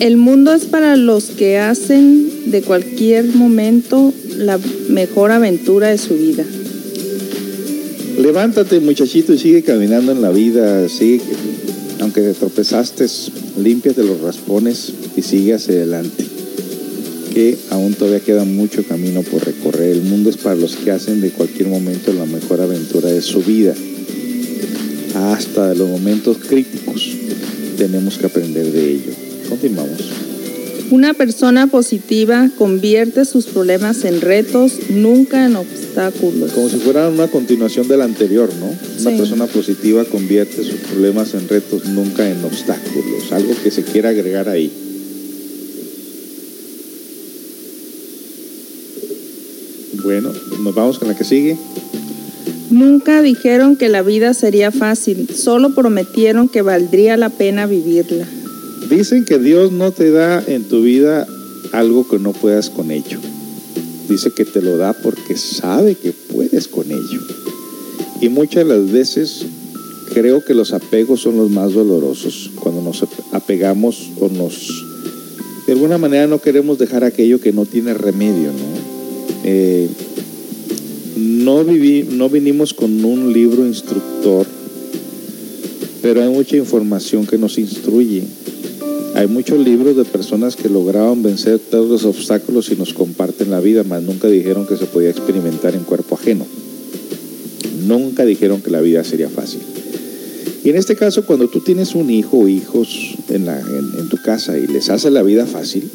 El 0.00 0.16
mundo 0.16 0.54
es 0.54 0.64
para 0.64 0.96
los 0.96 1.24
que 1.24 1.58
hacen 1.58 2.50
de 2.50 2.62
cualquier 2.62 3.26
momento 3.26 4.14
la 4.38 4.58
mejor 4.88 5.30
aventura 5.30 5.88
de 5.88 5.98
su 5.98 6.14
vida. 6.14 6.44
Levántate 8.18 8.80
muchachito 8.80 9.34
y 9.34 9.38
sigue 9.38 9.62
caminando 9.62 10.12
en 10.12 10.22
la 10.22 10.30
vida, 10.30 10.88
sigue, 10.88 11.20
aunque 12.00 12.22
te 12.22 12.32
tropezaste, 12.32 13.06
límpiate 13.62 14.02
los 14.02 14.22
raspones 14.22 14.92
y 15.16 15.22
sigue 15.22 15.52
hacia 15.52 15.74
adelante. 15.74 16.24
Que 17.34 17.58
aún 17.68 17.92
todavía 17.92 18.20
queda 18.20 18.44
mucho 18.44 18.82
camino 18.84 19.22
por 19.22 19.44
recorrer. 19.44 19.90
El 19.92 20.02
mundo 20.02 20.30
es 20.30 20.38
para 20.38 20.56
los 20.56 20.76
que 20.76 20.90
hacen 20.90 21.20
de 21.20 21.30
cualquier 21.30 21.68
momento 21.68 22.12
la 22.14 22.24
mejor 22.24 22.62
aventura 22.62 23.10
de 23.10 23.20
su 23.20 23.42
vida. 23.42 23.74
Hasta 25.14 25.68
de 25.68 25.74
los 25.76 25.88
momentos 25.90 26.38
críticos 26.38 27.16
tenemos 27.80 28.18
que 28.18 28.26
aprender 28.26 28.66
de 28.72 28.90
ello. 28.92 29.12
Continuamos. 29.48 30.02
Una 30.90 31.14
persona 31.14 31.66
positiva 31.66 32.50
convierte 32.58 33.24
sus 33.24 33.46
problemas 33.46 34.04
en 34.04 34.20
retos, 34.20 34.72
nunca 34.90 35.46
en 35.46 35.56
obstáculos. 35.56 36.52
Como 36.52 36.68
si 36.68 36.76
fuera 36.76 37.08
una 37.08 37.28
continuación 37.28 37.88
de 37.88 37.96
la 37.96 38.04
anterior, 38.04 38.50
¿no? 38.60 38.66
Una 38.66 39.10
Sí. 39.12 39.16
persona 39.16 39.46
positiva 39.46 40.04
convierte 40.04 40.62
sus 40.62 40.74
problemas 40.90 41.32
en 41.32 41.48
retos, 41.48 41.86
nunca 41.86 42.28
en 42.28 42.44
obstáculos. 42.44 43.32
Algo 43.32 43.54
que 43.62 43.70
se 43.70 43.82
quiera 43.82 44.10
agregar 44.10 44.50
ahí. 44.50 44.70
Bueno, 50.02 50.32
nos 50.62 50.74
vamos 50.74 50.98
con 50.98 51.08
la 51.08 51.16
que 51.16 51.24
sigue. 51.24 51.56
Nunca 52.70 53.20
dijeron 53.20 53.74
que 53.76 53.88
la 53.88 54.02
vida 54.02 54.32
sería 54.32 54.70
fácil, 54.70 55.28
solo 55.34 55.74
prometieron 55.74 56.48
que 56.48 56.62
valdría 56.62 57.16
la 57.16 57.28
pena 57.28 57.66
vivirla. 57.66 58.26
Dicen 58.88 59.24
que 59.24 59.38
Dios 59.38 59.72
no 59.72 59.90
te 59.90 60.10
da 60.12 60.42
en 60.46 60.64
tu 60.64 60.82
vida 60.82 61.26
algo 61.72 62.08
que 62.08 62.20
no 62.20 62.32
puedas 62.32 62.70
con 62.70 62.92
ello. 62.92 63.18
Dice 64.08 64.30
que 64.30 64.44
te 64.44 64.62
lo 64.62 64.76
da 64.76 64.92
porque 64.92 65.36
sabe 65.36 65.96
que 65.96 66.12
puedes 66.12 66.68
con 66.68 66.90
ello. 66.90 67.20
Y 68.20 68.28
muchas 68.28 68.66
de 68.66 68.76
las 68.76 68.90
veces 68.90 69.46
creo 70.12 70.44
que 70.44 70.54
los 70.54 70.72
apegos 70.72 71.20
son 71.20 71.36
los 71.36 71.50
más 71.50 71.72
dolorosos. 71.72 72.50
Cuando 72.60 72.82
nos 72.82 73.04
apegamos 73.32 74.10
o 74.20 74.28
nos... 74.28 74.86
De 75.66 75.72
alguna 75.72 75.98
manera 75.98 76.26
no 76.26 76.40
queremos 76.40 76.78
dejar 76.78 77.04
aquello 77.04 77.40
que 77.40 77.52
no 77.52 77.66
tiene 77.66 77.94
remedio, 77.94 78.48
¿no? 78.52 78.80
Eh, 79.44 79.88
no, 81.44 81.64
viví, 81.64 82.06
no 82.10 82.28
vinimos 82.28 82.74
con 82.74 83.04
un 83.04 83.32
libro 83.32 83.66
instructor, 83.66 84.46
pero 86.02 86.22
hay 86.22 86.28
mucha 86.28 86.56
información 86.56 87.26
que 87.26 87.38
nos 87.38 87.58
instruye. 87.58 88.22
Hay 89.14 89.26
muchos 89.26 89.58
libros 89.58 89.96
de 89.96 90.04
personas 90.04 90.54
que 90.54 90.68
lograron 90.68 91.22
vencer 91.22 91.58
todos 91.58 91.90
los 91.90 92.04
obstáculos 92.04 92.70
y 92.70 92.76
nos 92.76 92.94
comparten 92.94 93.50
la 93.50 93.60
vida, 93.60 93.82
mas 93.84 94.02
nunca 94.02 94.28
dijeron 94.28 94.66
que 94.66 94.76
se 94.76 94.86
podía 94.86 95.10
experimentar 95.10 95.74
en 95.74 95.84
cuerpo 95.84 96.14
ajeno. 96.14 96.46
Nunca 97.86 98.24
dijeron 98.24 98.62
que 98.62 98.70
la 98.70 98.80
vida 98.80 99.02
sería 99.02 99.28
fácil. 99.28 99.60
Y 100.62 100.70
en 100.70 100.76
este 100.76 100.94
caso, 100.94 101.24
cuando 101.24 101.48
tú 101.48 101.60
tienes 101.60 101.94
un 101.94 102.10
hijo 102.10 102.38
o 102.38 102.48
hijos 102.48 103.16
en, 103.28 103.46
la, 103.46 103.58
en, 103.58 103.98
en 103.98 104.08
tu 104.08 104.16
casa 104.18 104.58
y 104.58 104.66
les 104.66 104.90
hace 104.90 105.10
la 105.10 105.22
vida 105.22 105.46
fácil, 105.46 105.90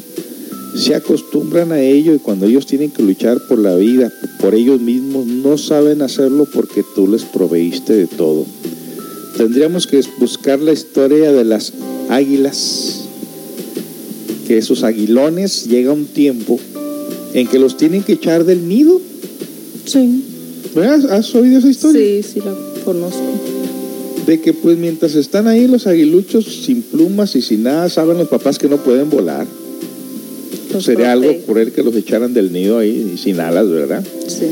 se 0.76 0.94
acostumbran 0.94 1.72
a 1.72 1.80
ello 1.80 2.14
y 2.14 2.18
cuando 2.18 2.46
ellos 2.46 2.66
tienen 2.66 2.90
que 2.90 3.02
luchar 3.02 3.40
por 3.48 3.58
la 3.58 3.74
vida, 3.76 4.12
por 4.40 4.54
ellos 4.54 4.80
mismos, 4.80 5.26
no 5.26 5.56
saben 5.56 6.02
hacerlo 6.02 6.46
porque 6.52 6.84
tú 6.94 7.08
les 7.08 7.24
proveíste 7.24 7.94
de 7.94 8.06
todo. 8.06 8.44
Tendríamos 9.36 9.86
que 9.86 10.02
buscar 10.18 10.60
la 10.60 10.72
historia 10.72 11.32
de 11.32 11.44
las 11.44 11.72
águilas, 12.08 13.04
que 14.46 14.58
esos 14.58 14.82
aguilones 14.82 15.66
llega 15.66 15.92
un 15.92 16.06
tiempo 16.06 16.60
en 17.32 17.46
que 17.46 17.58
los 17.58 17.76
tienen 17.76 18.02
que 18.02 18.12
echar 18.12 18.44
del 18.44 18.68
nido. 18.68 19.00
Sí. 19.86 20.24
¿Has 21.10 21.34
oído 21.34 21.58
esa 21.58 21.68
historia? 21.68 22.22
Sí, 22.22 22.34
sí 22.34 22.40
la 22.40 22.54
conozco. 22.84 23.22
De 24.26 24.40
que 24.40 24.52
pues 24.52 24.76
mientras 24.76 25.14
están 25.14 25.46
ahí 25.46 25.66
los 25.66 25.86
aguiluchos 25.86 26.64
sin 26.64 26.82
plumas 26.82 27.34
y 27.34 27.42
sin 27.42 27.62
nada, 27.62 27.88
saben 27.88 28.18
los 28.18 28.28
papás 28.28 28.58
que 28.58 28.68
no 28.68 28.76
pueden 28.78 29.08
volar. 29.08 29.46
Sería 30.80 31.12
algo 31.12 31.30
él 31.58 31.72
que 31.72 31.82
los 31.82 31.94
echaran 31.94 32.34
del 32.34 32.52
nido 32.52 32.78
ahí 32.78 33.12
y 33.14 33.18
sin 33.18 33.40
alas, 33.40 33.68
¿verdad? 33.68 34.04
Sí. 34.26 34.46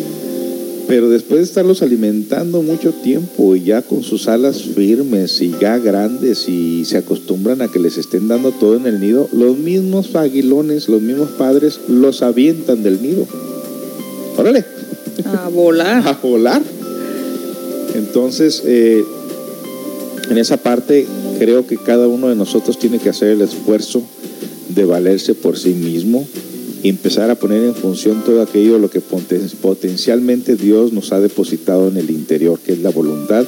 Pero 0.86 1.08
después 1.08 1.38
de 1.40 1.44
estarlos 1.44 1.82
alimentando 1.82 2.62
mucho 2.62 2.92
tiempo 2.92 3.56
y 3.56 3.64
ya 3.64 3.80
con 3.80 4.02
sus 4.02 4.28
alas 4.28 4.62
firmes 4.62 5.40
y 5.40 5.54
ya 5.58 5.78
grandes 5.78 6.46
y 6.48 6.84
se 6.84 6.98
acostumbran 6.98 7.62
a 7.62 7.68
que 7.68 7.78
les 7.78 7.96
estén 7.96 8.28
dando 8.28 8.52
todo 8.52 8.76
en 8.76 8.86
el 8.86 9.00
nido, 9.00 9.28
los 9.32 9.56
mismos 9.56 10.14
aguilones, 10.14 10.88
los 10.88 11.00
mismos 11.00 11.30
padres 11.30 11.80
los 11.88 12.22
avientan 12.22 12.82
del 12.82 13.00
nido. 13.00 13.26
Órale, 14.36 14.64
A 15.24 15.48
volar. 15.48 16.06
a 16.06 16.12
volar. 16.22 16.62
Entonces, 17.94 18.62
eh, 18.66 19.02
en 20.30 20.38
esa 20.38 20.58
parte 20.58 21.06
creo 21.38 21.66
que 21.66 21.76
cada 21.76 22.08
uno 22.08 22.28
de 22.28 22.34
nosotros 22.34 22.78
tiene 22.78 22.98
que 22.98 23.08
hacer 23.08 23.30
el 23.30 23.40
esfuerzo 23.40 24.02
de 24.74 24.84
valerse 24.84 25.34
por 25.34 25.58
sí 25.58 25.70
mismo 25.70 26.26
y 26.82 26.88
empezar 26.88 27.30
a 27.30 27.34
poner 27.34 27.62
en 27.64 27.74
función 27.74 28.22
todo 28.24 28.42
aquello 28.42 28.78
lo 28.78 28.90
que 28.90 29.00
poten- 29.00 29.50
potencialmente 29.62 30.56
Dios 30.56 30.92
nos 30.92 31.12
ha 31.12 31.20
depositado 31.20 31.88
en 31.88 31.96
el 31.96 32.10
interior, 32.10 32.58
que 32.58 32.72
es 32.72 32.80
la 32.80 32.90
voluntad, 32.90 33.46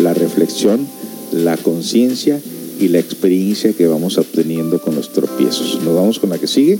la 0.00 0.14
reflexión, 0.14 0.86
la 1.32 1.56
conciencia 1.56 2.40
y 2.78 2.88
la 2.88 2.98
experiencia 2.98 3.72
que 3.72 3.86
vamos 3.86 4.18
obteniendo 4.18 4.80
con 4.80 4.94
los 4.94 5.12
tropiezos. 5.12 5.80
Nos 5.84 5.94
vamos 5.94 6.18
con 6.18 6.30
la 6.30 6.38
que 6.38 6.46
sigue. 6.46 6.78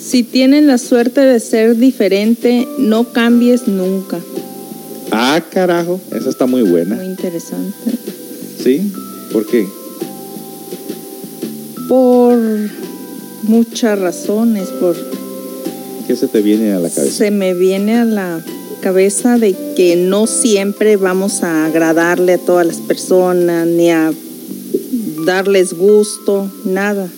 Si 0.00 0.22
tienen 0.22 0.66
la 0.66 0.78
suerte 0.78 1.20
de 1.22 1.40
ser 1.40 1.76
diferente, 1.76 2.68
no 2.78 3.12
cambies 3.12 3.66
nunca. 3.66 4.20
Ah, 5.10 5.42
carajo, 5.50 6.00
esa 6.14 6.28
está 6.30 6.46
muy 6.46 6.62
buena. 6.62 6.94
Muy 6.96 7.06
interesante. 7.06 7.74
¿Sí? 8.62 8.92
¿Por 9.32 9.46
qué? 9.46 9.66
Por 11.88 12.38
muchas 13.44 13.98
razones, 13.98 14.68
por 14.68 14.96
¿Qué 16.06 16.16
se 16.16 16.28
te 16.28 16.42
viene 16.42 16.72
a 16.72 16.78
la 16.78 16.90
cabeza? 16.90 17.16
se 17.16 17.30
me 17.30 17.54
viene 17.54 17.96
a 17.96 18.04
la 18.04 18.44
cabeza 18.82 19.38
de 19.38 19.54
que 19.76 19.96
no 19.96 20.26
siempre 20.26 20.96
vamos 20.96 21.42
a 21.42 21.66
agradarle 21.66 22.34
a 22.34 22.38
todas 22.38 22.66
las 22.66 22.76
personas 22.76 23.66
ni 23.66 23.90
a 23.90 24.12
darles 25.24 25.72
gusto, 25.74 26.50
nada. 26.64 27.08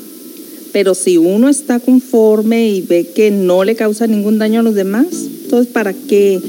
Pero 0.73 0.95
si 0.95 1.19
uno 1.19 1.49
está 1.49 1.81
conforme 1.81 2.69
y 2.69 2.81
ve 2.81 3.09
que 3.15 3.31
no 3.31 3.65
le 3.65 3.75
causa 3.75 4.07
ningún 4.07 4.39
daño 4.39 4.61
a 4.61 4.63
los 4.63 4.75
demás, 4.75 5.07
entonces 5.45 5.73
¿para 5.73 5.93
qué? 5.93 6.41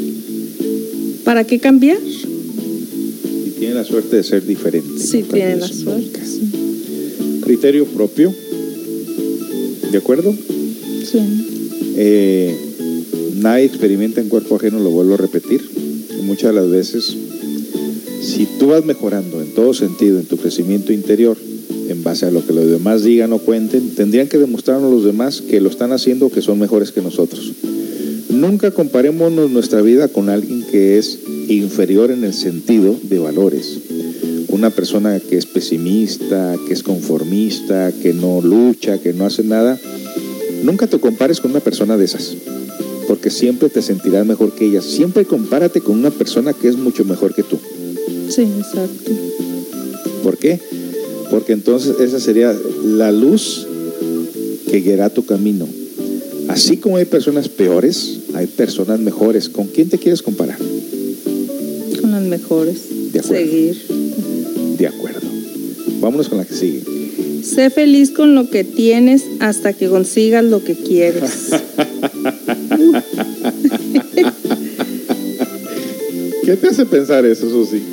¿Para 1.23 1.43
qué 1.43 1.59
cambiar? 1.59 1.97
Y 2.01 3.49
tiene 3.51 3.73
la 3.75 3.83
suerte 3.83 4.17
de 4.17 4.23
ser 4.23 4.45
diferente. 4.45 4.99
Si 4.99 5.23
no 5.23 5.27
tiene 5.29 5.55
la 5.57 5.67
suerte. 5.67 6.19
sí. 6.25 6.60
Criterio 7.41 7.85
propio. 7.85 8.33
¿De 9.91 9.97
acuerdo? 9.97 10.33
Sí. 10.33 11.19
Eh, 11.97 12.55
nadie 13.35 13.65
experimenta 13.65 14.21
en 14.21 14.29
cuerpo 14.29 14.55
ajeno, 14.55 14.79
lo 14.79 14.89
vuelvo 14.89 15.15
a 15.15 15.17
repetir. 15.17 15.61
Muchas 16.23 16.53
de 16.53 16.61
las 16.61 16.69
veces, 16.69 17.15
si 18.21 18.47
tú 18.59 18.67
vas 18.67 18.85
mejorando 18.85 19.41
en 19.41 19.53
todo 19.53 19.73
sentido, 19.73 20.19
en 20.19 20.25
tu 20.25 20.37
crecimiento 20.37 20.93
interior, 20.93 21.35
en 21.89 22.03
base 22.03 22.25
a 22.25 22.31
lo 22.31 22.45
que 22.45 22.53
los 22.53 22.69
demás 22.69 23.03
digan 23.03 23.33
o 23.33 23.39
cuenten, 23.39 23.95
tendrían 23.95 24.27
que 24.27 24.37
demostrarnos 24.37 24.91
los 24.91 25.03
demás 25.03 25.41
que 25.41 25.59
lo 25.59 25.69
están 25.69 25.91
haciendo 25.91 26.27
o 26.27 26.31
que 26.31 26.41
son 26.41 26.59
mejores 26.59 26.91
que 26.91 27.01
nosotros. 27.01 27.51
Nunca 28.29 28.71
comparémonos 28.71 29.51
nuestra 29.51 29.81
vida 29.81 30.07
con 30.07 30.29
alguien 30.29 30.63
que 30.63 30.97
es 30.97 31.19
inferior 31.49 32.11
en 32.11 32.23
el 32.23 32.33
sentido 32.33 32.95
de 33.03 33.19
valores. 33.19 33.77
Una 34.51 34.69
persona 34.69 35.19
que 35.19 35.37
es 35.37 35.45
pesimista, 35.45 36.57
que 36.67 36.73
es 36.73 36.83
conformista, 36.83 37.91
que 37.91 38.13
no 38.13 38.41
lucha, 38.41 38.97
que 38.99 39.13
no 39.13 39.25
hace 39.25 39.43
nada. 39.43 39.79
Nunca 40.63 40.87
te 40.87 40.99
compares 40.99 41.39
con 41.39 41.51
una 41.51 41.61
persona 41.61 41.97
de 41.97 42.05
esas, 42.05 42.35
porque 43.07 43.29
siempre 43.29 43.69
te 43.69 43.81
sentirás 43.81 44.25
mejor 44.25 44.53
que 44.53 44.65
ella. 44.65 44.81
Siempre 44.81 45.25
compárate 45.25 45.81
con 45.81 45.97
una 45.97 46.11
persona 46.11 46.53
que 46.53 46.67
es 46.67 46.77
mucho 46.77 47.05
mejor 47.05 47.33
que 47.33 47.43
tú. 47.43 47.57
Sí, 48.29 48.41
exacto. 48.41 49.11
¿Por 50.21 50.37
qué? 50.37 50.59
Porque 51.31 51.53
entonces 51.53 51.99
esa 51.99 52.19
sería 52.19 52.55
la 52.83 53.11
luz 53.11 53.65
que 54.69 54.81
guiará 54.81 55.09
tu 55.09 55.25
camino. 55.25 55.67
Así 56.49 56.77
como 56.77 56.97
hay 56.97 57.05
personas 57.05 57.47
peores, 57.47 58.19
hay 58.33 58.47
personas 58.47 58.99
mejores. 58.99 59.47
¿Con 59.49 59.67
quién 59.67 59.89
te 59.89 59.97
quieres 59.97 60.21
comparar? 60.21 60.57
Con 62.01 62.11
las 62.11 62.23
mejores. 62.23 63.11
De 63.13 63.19
acuerdo. 63.19 63.45
Seguir. 63.45 63.90
De 64.81 64.87
acuerdo. 64.87 65.21
Vámonos 65.99 66.27
con 66.27 66.39
la 66.39 66.45
que 66.45 66.55
sigue. 66.55 66.81
Sé 67.43 67.69
feliz 67.69 68.09
con 68.09 68.33
lo 68.33 68.49
que 68.49 68.63
tienes 68.63 69.21
hasta 69.39 69.73
que 69.73 69.87
consigas 69.87 70.43
lo 70.43 70.63
que 70.63 70.73
quieres. 70.73 71.21
¿Qué 76.43 76.57
te 76.57 76.67
hace 76.67 76.87
pensar 76.87 77.27
eso, 77.27 77.47
Susi? 77.47 77.83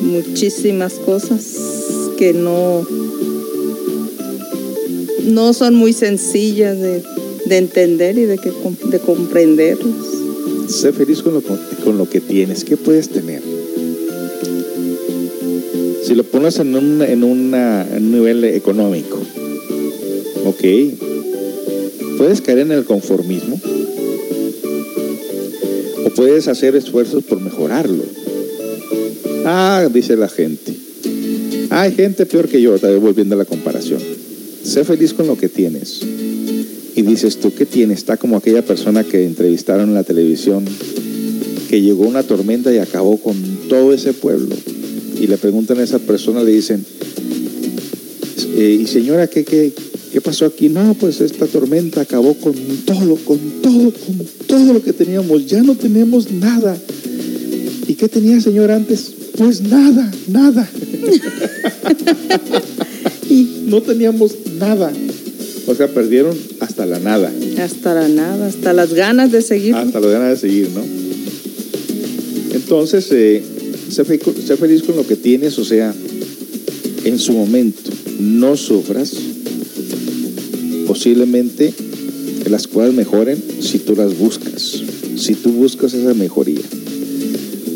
Muchísimas 0.00 0.94
cosas 0.94 1.54
que 2.16 2.32
no, 2.32 2.86
no 5.24 5.52
son 5.52 5.74
muy 5.74 5.92
sencillas 5.92 6.80
de, 6.80 7.02
de 7.44 7.58
entender 7.58 8.16
y 8.16 8.24
de, 8.24 8.38
que, 8.38 8.50
de 8.88 8.98
comprenderlas. 9.00 10.06
Sé 10.68 10.94
feliz 10.94 11.20
con 11.20 11.34
lo, 11.34 11.42
con 11.42 11.98
lo 11.98 12.08
que 12.08 12.22
tienes. 12.22 12.64
¿Qué 12.64 12.78
puedes 12.78 13.10
tener? 13.10 13.51
Si 16.04 16.14
lo 16.14 16.24
pones 16.24 16.58
en 16.58 16.74
un, 16.74 17.00
en 17.02 17.22
un 17.22 17.50
nivel 18.12 18.44
económico, 18.44 19.18
ok, 20.44 20.64
puedes 22.18 22.40
caer 22.40 22.58
en 22.58 22.72
el 22.72 22.84
conformismo 22.84 23.60
o 26.04 26.10
puedes 26.10 26.48
hacer 26.48 26.76
esfuerzos 26.76 27.22
por 27.24 27.40
mejorarlo. 27.40 28.04
Ah, 29.44 29.88
dice 29.92 30.16
la 30.16 30.28
gente. 30.28 30.72
Hay 31.70 31.92
gente 31.92 32.26
peor 32.26 32.48
que 32.48 32.60
yo, 32.60 32.78
vez 32.78 33.00
volviendo 33.00 33.34
a 33.34 33.38
la 33.38 33.44
comparación. 33.44 34.00
Sé 34.62 34.84
feliz 34.84 35.14
con 35.14 35.26
lo 35.26 35.36
que 35.36 35.48
tienes. 35.48 36.02
Y 36.94 37.02
dices 37.02 37.38
tú, 37.38 37.54
¿qué 37.54 37.64
tienes? 37.64 37.98
Está 37.98 38.16
como 38.16 38.36
aquella 38.36 38.62
persona 38.62 39.04
que 39.04 39.24
entrevistaron 39.24 39.88
en 39.88 39.94
la 39.94 40.04
televisión, 40.04 40.64
que 41.70 41.80
llegó 41.80 42.06
una 42.06 42.22
tormenta 42.22 42.72
y 42.72 42.78
acabó 42.78 43.16
con 43.16 43.36
todo 43.68 43.94
ese 43.94 44.12
pueblo. 44.12 44.54
Y 45.22 45.28
le 45.28 45.38
preguntan 45.38 45.78
a 45.78 45.84
esa 45.84 46.00
persona, 46.00 46.42
le 46.42 46.50
dicen, 46.50 46.84
eh, 48.56 48.78
y 48.82 48.88
señora, 48.88 49.28
¿qué, 49.28 49.44
qué, 49.44 49.72
¿qué 50.12 50.20
pasó 50.20 50.46
aquí? 50.46 50.68
No, 50.68 50.94
pues 50.94 51.20
esta 51.20 51.46
tormenta 51.46 52.00
acabó 52.00 52.34
con 52.34 52.52
todo, 52.84 53.14
con 53.24 53.38
todo, 53.62 53.92
con 53.92 54.26
todo 54.48 54.72
lo 54.72 54.82
que 54.82 54.92
teníamos. 54.92 55.46
Ya 55.46 55.62
no 55.62 55.76
tenemos 55.76 56.32
nada. 56.32 56.76
¿Y 57.86 57.94
qué 57.94 58.08
tenía 58.08 58.40
señor 58.40 58.72
antes? 58.72 59.12
Pues 59.38 59.60
nada, 59.60 60.10
nada. 60.26 60.68
no 63.66 63.80
teníamos 63.80 64.32
nada. 64.58 64.92
O 65.68 65.74
sea, 65.76 65.86
perdieron 65.86 66.36
hasta 66.58 66.84
la 66.84 66.98
nada. 66.98 67.32
Hasta 67.60 67.94
la 67.94 68.08
nada, 68.08 68.48
hasta 68.48 68.72
las 68.72 68.92
ganas 68.92 69.30
de 69.30 69.40
seguir. 69.42 69.76
Hasta 69.76 70.00
lo 70.00 70.10
ganas 70.10 70.30
de 70.30 70.48
seguir, 70.48 70.70
¿no? 70.74 70.82
Entonces, 72.54 73.06
eh, 73.12 73.51
sé, 73.92 74.04
fe- 74.04 74.20
sé 74.46 74.56
feliz 74.56 74.82
con 74.82 74.96
lo 74.96 75.06
que 75.06 75.16
tienes, 75.16 75.58
o 75.58 75.64
sea, 75.64 75.94
en 77.04 77.18
su 77.18 77.32
momento, 77.32 77.90
no 78.18 78.56
sufras. 78.56 79.12
Posiblemente 80.86 81.72
las 82.50 82.66
cosas 82.66 82.92
mejoren 82.92 83.42
si 83.60 83.78
tú 83.78 83.94
las 83.96 84.18
buscas, 84.18 84.82
si 85.16 85.34
tú 85.34 85.52
buscas 85.52 85.94
esa 85.94 86.12
mejoría. 86.14 86.60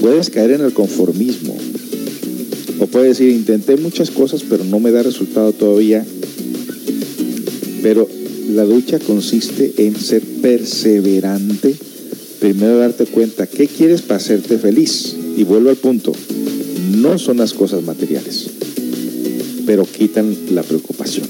Puedes 0.01 0.29
caer 0.31 0.51
en 0.53 0.61
el 0.63 0.73
conformismo, 0.73 1.57
o 2.79 2.87
puedes 2.87 3.19
decir, 3.19 3.33
intenté 3.35 3.77
muchas 3.77 4.11
cosas, 4.11 4.43
pero 4.49 4.65
no 4.65 4.81
me 4.81 4.91
da 4.93 5.03
resultado 5.03 5.53
todavía. 5.53 6.05
Pero 7.83 8.09
la 8.53 8.65
lucha 8.65 8.99
consiste 8.99 9.73
en 9.79 9.97
ser 9.97 10.23
perseverante. 10.43 11.75
Primero 12.41 12.79
darte 12.79 13.07
cuenta 13.07 13.47
qué 13.47 13.67
quieres 13.67 14.03
para 14.03 14.19
hacerte 14.19 14.59
feliz. 14.59 15.17
Y 15.37 15.45
vuelvo 15.45 15.71
al 15.71 15.77
punto. 15.77 16.13
No 16.97 17.19
son 17.19 17.39
las 17.39 17.53
cosas 17.53 17.85
materiales, 17.85 18.49
pero 19.67 19.85
quitan 19.85 20.35
la 20.51 20.63
preocupación. 20.63 21.27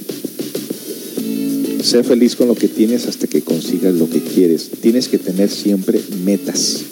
Sé 1.82 2.02
feliz 2.02 2.36
con 2.36 2.48
lo 2.48 2.54
que 2.54 2.68
tienes 2.68 3.06
hasta 3.06 3.26
que 3.26 3.42
consigas 3.42 3.94
lo 3.94 4.08
que 4.08 4.20
quieres. 4.20 4.70
Tienes 4.80 5.08
que 5.08 5.18
tener 5.18 5.50
siempre 5.50 6.00
metas. 6.24 6.82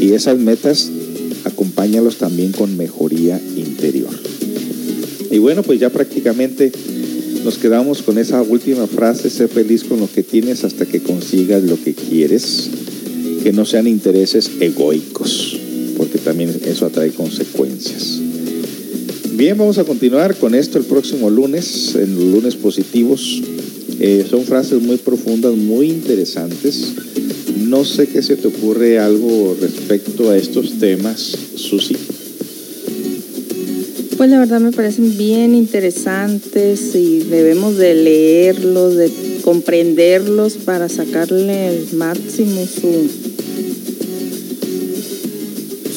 Y 0.00 0.12
esas 0.12 0.38
metas 0.38 0.90
acompáñalos 1.44 2.16
también 2.16 2.52
con 2.52 2.76
mejoría 2.76 3.40
interior. 3.56 4.10
Y 5.30 5.38
bueno, 5.38 5.62
pues 5.62 5.80
ya 5.80 5.90
prácticamente 5.90 6.72
nos 7.44 7.58
quedamos 7.58 8.02
con 8.02 8.18
esa 8.18 8.42
última 8.42 8.86
frase, 8.86 9.30
sé 9.30 9.48
feliz 9.48 9.84
con 9.84 10.00
lo 10.00 10.10
que 10.10 10.22
tienes 10.22 10.64
hasta 10.64 10.84
que 10.84 11.00
consigas 11.00 11.62
lo 11.62 11.80
que 11.82 11.94
quieres, 11.94 12.70
que 13.42 13.52
no 13.52 13.64
sean 13.64 13.86
intereses 13.86 14.50
egoicos, 14.60 15.56
eso 16.40 16.86
atrae 16.86 17.10
consecuencias. 17.10 18.20
Bien, 19.32 19.56
vamos 19.56 19.78
a 19.78 19.84
continuar 19.84 20.34
con 20.36 20.54
esto 20.54 20.78
el 20.78 20.84
próximo 20.84 21.28
lunes, 21.28 21.94
en 21.94 22.14
los 22.14 22.24
lunes 22.24 22.54
positivos. 22.56 23.42
Eh, 24.00 24.24
son 24.28 24.44
frases 24.44 24.80
muy 24.80 24.96
profundas, 24.96 25.54
muy 25.54 25.88
interesantes. 25.88 26.94
No 27.58 27.84
sé 27.84 28.06
qué 28.06 28.22
se 28.22 28.36
te 28.36 28.48
ocurre 28.48 28.98
algo 28.98 29.56
respecto 29.60 30.30
a 30.30 30.36
estos 30.36 30.78
temas, 30.78 31.36
Susi. 31.56 31.96
Pues 34.16 34.30
la 34.30 34.38
verdad 34.38 34.60
me 34.60 34.72
parecen 34.72 35.18
bien 35.18 35.54
interesantes 35.54 36.94
y 36.94 37.18
debemos 37.18 37.76
de 37.76 37.94
leerlos, 37.94 38.96
de 38.96 39.10
comprenderlos 39.42 40.54
para 40.54 40.88
sacarle 40.88 41.68
el 41.68 41.96
máximo 41.96 42.66
su 42.66 43.35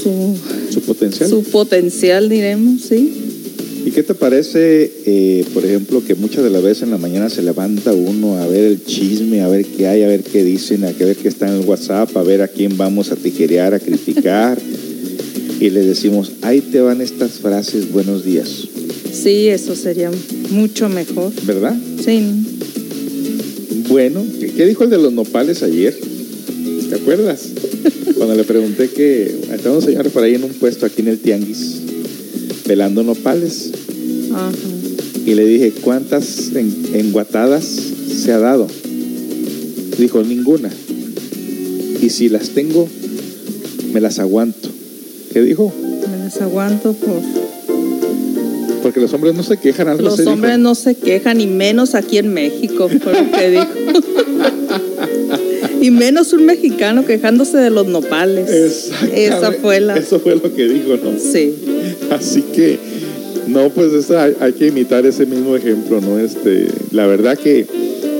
su, 0.09 0.73
Su 0.73 0.81
potencial. 0.81 1.29
su 1.29 1.43
potencial, 1.43 2.29
diremos, 2.29 2.81
sí. 2.81 3.11
¿Y 3.85 3.91
qué 3.91 4.03
te 4.03 4.13
parece, 4.13 4.91
eh, 5.05 5.45
por 5.53 5.65
ejemplo, 5.65 6.03
que 6.05 6.13
muchas 6.13 6.43
de 6.43 6.49
las 6.49 6.61
veces 6.61 6.83
en 6.83 6.91
la 6.91 6.97
mañana 6.97 7.29
se 7.29 7.41
levanta 7.41 7.93
uno 7.93 8.37
a 8.37 8.45
ver 8.45 8.63
el 8.65 8.83
chisme, 8.83 9.41
a 9.41 9.47
ver 9.47 9.65
qué 9.65 9.87
hay, 9.87 10.03
a 10.03 10.07
ver 10.07 10.21
qué 10.23 10.43
dicen, 10.43 10.83
a 10.83 10.91
ver 10.91 11.15
qué 11.15 11.27
está 11.27 11.47
en 11.47 11.61
el 11.61 11.65
WhatsApp, 11.67 12.15
a 12.17 12.23
ver 12.23 12.41
a 12.41 12.47
quién 12.47 12.77
vamos 12.77 13.11
a 13.11 13.15
tijerear, 13.15 13.73
a 13.73 13.79
criticar? 13.79 14.59
y 15.59 15.69
le 15.69 15.85
decimos, 15.85 16.33
ahí 16.41 16.59
te 16.61 16.81
van 16.81 17.01
estas 17.01 17.31
frases, 17.39 17.91
buenos 17.91 18.23
días, 18.25 18.49
Sí, 19.11 19.47
eso 19.47 19.75
sería 19.75 20.11
mucho 20.51 20.87
mejor. 20.87 21.31
¿verdad? 21.45 21.75
Sí, 22.05 22.21
Bueno, 23.89 24.23
¿qué, 24.39 24.51
qué 24.51 24.65
dijo 24.67 24.83
el 24.83 24.89
de 24.91 24.97
los 24.99 25.11
nopales 25.13 25.63
ayer? 25.63 25.97
¿Te 26.89 26.95
acuerdas? 26.95 27.41
Cuando 28.19 28.35
le 28.35 28.43
pregunté 28.43 28.89
que 28.89 29.23
estaba 29.53 29.75
un 29.77 29.81
señor 29.81 30.09
por 30.11 30.23
ahí 30.23 30.35
en 30.35 30.43
un 30.43 30.51
puesto 30.51 30.85
aquí 30.85 31.01
en 31.01 31.07
el 31.07 31.19
Tianguis, 31.19 31.77
pelando 32.67 33.01
nopales. 33.03 33.71
ajá. 34.33 34.51
Y 35.25 35.35
le 35.35 35.45
dije, 35.45 35.71
¿cuántas 35.81 36.49
en- 36.55 36.75
enguatadas 36.93 37.63
se 37.63 38.31
ha 38.31 38.39
dado? 38.39 38.67
Dijo, 39.97 40.23
ninguna. 40.23 40.69
Y 42.01 42.09
si 42.09 42.29
las 42.29 42.49
tengo, 42.49 42.87
me 43.93 44.01
las 44.01 44.19
aguanto. 44.19 44.69
¿Qué 45.31 45.41
dijo? 45.41 45.71
Me 46.11 46.17
las 46.25 46.41
aguanto 46.41 46.93
por... 46.93 47.21
Porque 48.81 48.99
los 49.01 49.13
hombres 49.13 49.35
no 49.35 49.43
se 49.43 49.57
quejan, 49.57 49.87
algo 49.89 50.03
Los 50.03 50.17
dijo. 50.17 50.31
hombres 50.31 50.57
no 50.57 50.73
se 50.75 50.95
quejan, 50.95 51.41
y 51.41 51.47
menos 51.47 51.95
aquí 51.95 52.17
en 52.17 52.33
México, 52.33 52.89
fue 52.89 53.13
lo 53.13 53.31
que 53.31 53.49
dijo. 53.51 53.67
y 55.81 55.91
menos 55.91 56.33
un 56.33 56.45
mexicano 56.45 57.05
quejándose 57.05 57.57
de 57.57 57.69
los 57.69 57.87
nopales. 57.87 58.89
Esa 59.13 59.51
fue 59.53 59.79
la... 59.79 59.97
Eso 59.97 60.19
fue 60.19 60.35
lo 60.35 60.53
que 60.53 60.67
dijo, 60.67 60.97
¿no? 61.03 61.17
Sí. 61.19 61.53
Así 62.11 62.41
que, 62.41 62.77
no, 63.47 63.69
pues 63.69 63.93
eso 63.93 64.17
hay, 64.19 64.53
que 64.53 64.67
imitar 64.67 65.05
ese 65.05 65.25
mismo 65.25 65.55
ejemplo, 65.55 66.01
¿no? 66.01 66.19
Este, 66.19 66.67
la 66.91 67.05
verdad 67.07 67.37
que 67.37 67.65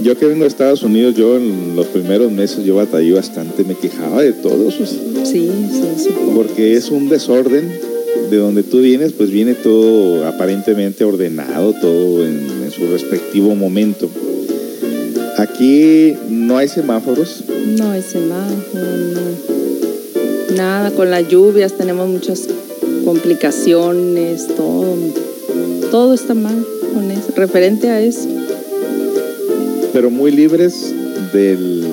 yo 0.01 0.17
que 0.17 0.25
vengo 0.25 0.41
de 0.43 0.47
Estados 0.47 0.83
Unidos, 0.83 1.15
yo 1.15 1.37
en 1.37 1.75
los 1.75 1.87
primeros 1.87 2.31
meses 2.31 2.63
yo 2.63 2.75
batallé 2.75 3.11
bastante, 3.11 3.63
me 3.63 3.75
quejaba 3.75 4.21
de 4.21 4.33
todo 4.33 4.69
eso, 4.69 4.85
Sí, 4.85 5.49
sí, 5.71 6.03
supongo. 6.03 6.35
porque 6.35 6.73
es 6.75 6.89
un 6.89 7.09
desorden. 7.09 7.89
De 8.29 8.37
donde 8.37 8.61
tú 8.61 8.79
vienes, 8.81 9.13
pues 9.13 9.31
viene 9.31 9.55
todo 9.55 10.27
aparentemente 10.27 11.03
ordenado, 11.03 11.73
todo 11.81 12.23
en, 12.23 12.45
en 12.63 12.71
su 12.71 12.85
respectivo 12.85 13.55
momento. 13.55 14.07
Aquí 15.39 16.17
no 16.29 16.57
hay 16.57 16.67
semáforos. 16.67 17.45
No 17.77 17.91
hay 17.91 18.01
semáforo, 18.01 18.83
no. 19.13 20.55
Nada, 20.57 20.91
con 20.91 21.09
las 21.09 21.29
lluvias 21.29 21.77
tenemos 21.77 22.09
muchas 22.09 22.49
complicaciones, 23.05 24.47
todo. 24.47 24.97
Todo 25.91 26.13
está 26.13 26.33
mal 26.33 26.65
con 26.93 27.09
eso, 27.09 27.31
referente 27.37 27.89
a 27.89 28.01
eso. 28.01 28.27
pero 29.93 30.09
muy 30.11 30.31
libres 30.31 30.93
del, 31.31 31.85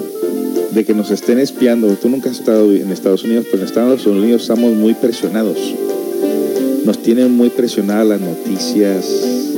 de 0.73 0.85
que 0.85 0.93
nos 0.93 1.13
estén 1.13 1.39
espiando. 1.39 1.87
Tú 1.95 2.09
nunca 2.09 2.31
has 2.31 2.41
estado 2.41 2.73
en 2.73 2.91
Estados 2.91 3.23
Unidos, 3.23 3.47
pero 3.49 3.63
en 3.63 3.69
Estados 3.69 4.07
Unidos 4.07 4.43
estamos 4.43 4.75
muy 4.75 4.95
presionados. 4.95 5.57
Nos 6.85 7.01
tienen 7.01 7.31
muy 7.31 7.51
presionadas 7.51 8.09
las 8.09 8.21
noticias, 8.21 9.07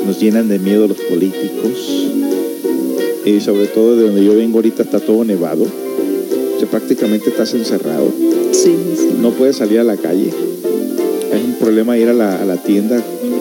nos 0.05 0.20
llenan 0.20 0.48
de 0.48 0.59
miedo 0.59 0.86
los 0.86 0.98
políticos. 0.98 2.08
Y 3.29 3.41
sobre 3.41 3.67
todo 3.67 3.95
de 3.95 4.05
donde 4.05 4.25
yo 4.25 4.35
vengo 4.35 4.57
ahorita 4.57 4.83
está 4.83 5.01
todo 5.01 5.23
nevado. 5.23 5.65
O 5.65 6.59
sea, 6.59 6.69
prácticamente 6.71 7.29
estás 7.29 7.53
encerrado. 7.53 8.11
Sí, 8.53 8.75
sí. 8.97 9.11
No 9.21 9.33
puedes 9.33 9.57
salir 9.57 9.81
a 9.81 9.85
la 9.85 9.99
calle. 9.99 10.29
Es 10.29 11.45
un 11.45 11.55
problema 11.61 11.99
ir 11.99 12.09
a 12.09 12.15
la, 12.15 12.41
a 12.41 12.45
la 12.47 12.57
tienda. 12.57 12.97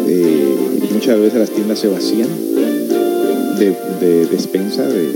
eh, 0.07 0.57
muchas 0.93 1.19
veces 1.19 1.39
las 1.39 1.51
tiendas 1.51 1.79
se 1.79 1.87
vacían 1.87 2.27
de, 3.57 3.75
de 4.01 4.25
despensa 4.25 4.85
de, 4.85 5.09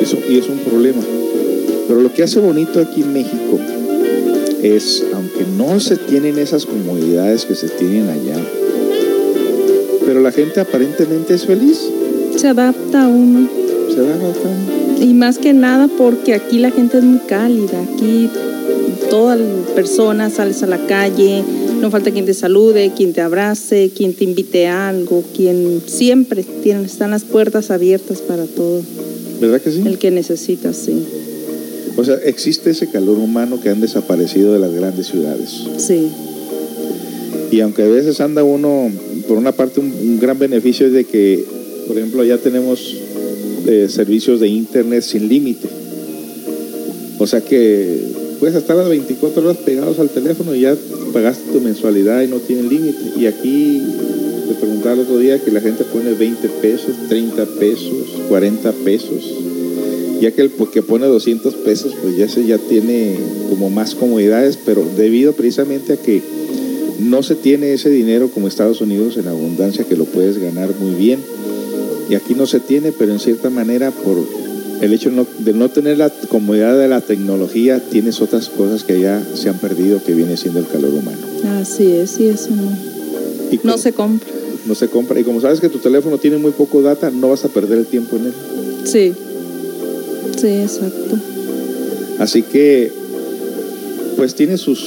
eso, 0.00 0.16
y 0.28 0.38
es 0.38 0.48
un 0.48 0.58
problema. 0.58 1.02
Pero 1.88 2.00
lo 2.00 2.12
que 2.12 2.22
hace 2.22 2.38
bonito 2.38 2.78
aquí 2.80 3.02
en 3.02 3.12
México 3.12 3.58
es, 4.62 5.04
aunque 5.12 5.44
no 5.56 5.80
se 5.80 5.96
tienen 5.96 6.38
esas 6.38 6.66
comodidades 6.66 7.46
que 7.46 7.54
se 7.54 7.68
tienen 7.68 8.08
allá, 8.08 8.36
pero 10.06 10.20
la 10.20 10.30
gente 10.30 10.60
aparentemente 10.60 11.34
es 11.34 11.46
feliz. 11.46 11.80
Se 12.36 12.48
adapta 12.48 13.04
a 13.04 13.08
uno. 13.08 13.48
Y 15.00 15.14
más 15.14 15.38
que 15.38 15.52
nada 15.52 15.88
porque 15.96 16.34
aquí 16.34 16.58
la 16.58 16.70
gente 16.70 16.98
es 16.98 17.04
muy 17.04 17.20
cálida. 17.20 17.80
Aquí 17.82 18.28
toda 19.10 19.36
persona 19.74 20.30
sales 20.30 20.62
a 20.62 20.66
la 20.66 20.78
calle, 20.86 21.42
no 21.80 21.90
falta 21.90 22.10
quien 22.10 22.26
te 22.26 22.34
salude, 22.34 22.92
quien 22.96 23.12
te 23.12 23.20
abrace, 23.20 23.90
quien 23.94 24.12
te 24.14 24.24
invite 24.24 24.66
a 24.66 24.88
algo, 24.88 25.22
quien 25.34 25.82
siempre 25.86 26.44
tienen, 26.62 26.84
están 26.84 27.10
las 27.12 27.24
puertas 27.24 27.70
abiertas 27.70 28.20
para 28.20 28.44
todo 28.44 28.82
¿Verdad 29.40 29.60
que 29.60 29.70
sí? 29.70 29.82
el 29.86 29.98
que 29.98 30.10
necesita, 30.10 30.72
sí. 30.72 31.04
O 31.96 32.04
sea, 32.04 32.16
existe 32.24 32.70
ese 32.70 32.90
calor 32.90 33.18
humano 33.18 33.60
que 33.60 33.70
han 33.70 33.80
desaparecido 33.80 34.52
de 34.52 34.58
las 34.60 34.72
grandes 34.72 35.06
ciudades. 35.06 35.50
Sí, 35.78 36.08
Y 37.50 37.60
aunque 37.60 37.82
a 37.82 37.86
veces 37.88 38.20
anda 38.20 38.44
uno, 38.44 38.90
por 39.26 39.38
una 39.38 39.52
parte, 39.52 39.80
un, 39.80 39.86
un 39.86 40.20
gran 40.20 40.38
beneficio 40.38 40.86
es 40.86 40.92
de 40.92 41.04
que, 41.04 41.44
por 41.86 41.96
ejemplo, 41.96 42.22
ya 42.24 42.38
tenemos 42.38 42.96
eh, 43.66 43.88
servicios 43.88 44.40
de 44.40 44.48
internet 44.48 45.02
sin 45.02 45.28
límite. 45.28 45.68
O 47.18 47.26
sea 47.26 47.40
que 47.40 47.98
puedes 48.38 48.54
estar 48.54 48.76
las 48.76 48.88
24 48.88 49.42
horas 49.42 49.56
pegados 49.58 49.98
al 49.98 50.08
teléfono 50.10 50.54
y 50.54 50.60
ya 50.60 50.76
pagaste 51.12 51.52
tu 51.52 51.60
mensualidad 51.60 52.22
y 52.22 52.28
no 52.28 52.36
tiene 52.36 52.62
límite. 52.62 52.98
Y 53.18 53.26
aquí, 53.26 53.82
te 54.48 54.54
preguntaba 54.54 54.94
el 54.94 55.00
otro 55.00 55.18
día 55.18 55.42
que 55.42 55.50
la 55.50 55.60
gente 55.60 55.84
pone 55.84 56.12
20 56.12 56.48
pesos, 56.60 56.94
30 57.08 57.46
pesos, 57.58 58.06
40 58.28 58.72
pesos. 58.84 59.34
Ya 60.20 60.32
que 60.32 60.42
el 60.42 60.50
que 60.72 60.82
pone 60.82 61.06
200 61.06 61.54
pesos, 61.56 61.94
pues 62.02 62.16
ya 62.16 62.24
ese 62.24 62.44
ya 62.44 62.58
tiene 62.58 63.16
como 63.50 63.70
más 63.70 63.94
comodidades, 63.94 64.58
pero 64.64 64.84
debido 64.96 65.32
precisamente 65.32 65.92
a 65.92 65.96
que 65.96 66.22
no 66.98 67.22
se 67.22 67.36
tiene 67.36 67.72
ese 67.72 67.90
dinero 67.90 68.28
como 68.28 68.48
Estados 68.48 68.80
Unidos 68.80 69.16
en 69.16 69.28
abundancia 69.28 69.84
que 69.84 69.96
lo 69.96 70.04
puedes 70.04 70.38
ganar 70.38 70.70
muy 70.80 70.94
bien. 70.94 71.20
Y 72.08 72.14
aquí 72.14 72.34
no 72.34 72.46
se 72.46 72.60
tiene, 72.60 72.92
pero 72.92 73.12
en 73.12 73.18
cierta 73.20 73.50
manera 73.50 73.90
por 73.90 74.16
el 74.80 74.92
hecho 74.92 75.10
no- 75.10 75.26
de 75.40 75.52
no 75.52 75.68
tener 75.68 75.98
la 75.98 76.08
comodidad 76.28 76.78
de 76.78 76.88
la 76.88 77.00
tecnología, 77.00 77.80
tienes 77.90 78.20
otras 78.20 78.48
cosas 78.48 78.84
que 78.84 79.00
ya 79.00 79.22
se 79.34 79.48
han 79.48 79.58
perdido, 79.58 80.02
que 80.02 80.14
viene 80.14 80.36
siendo 80.36 80.60
el 80.60 80.66
calor 80.66 80.90
humano. 80.94 81.18
así 81.60 81.92
es, 81.92 82.18
y 82.20 82.28
eso 82.28 82.50
no, 82.50 82.62
Y 83.50 83.56
no 83.56 83.62
como- 83.62 83.78
se 83.78 83.92
compra. 83.92 84.28
no 84.66 84.74
se 84.74 84.88
compra. 84.88 85.20
Y 85.20 85.24
como 85.24 85.40
sabes 85.40 85.60
que 85.60 85.68
tu 85.68 85.78
teléfono 85.78 86.18
tiene 86.18 86.38
muy 86.38 86.52
poco 86.52 86.80
data, 86.82 87.10
no 87.10 87.28
vas 87.30 87.44
a 87.44 87.48
perder 87.48 87.78
el 87.78 87.86
tiempo 87.86 88.16
en 88.16 88.26
él. 88.26 88.32
Sí, 88.84 89.12
sí, 90.40 90.46
exacto. 90.48 91.16
Así 92.18 92.42
que, 92.42 92.90
pues 94.16 94.34
tiene 94.34 94.56
sus, 94.58 94.78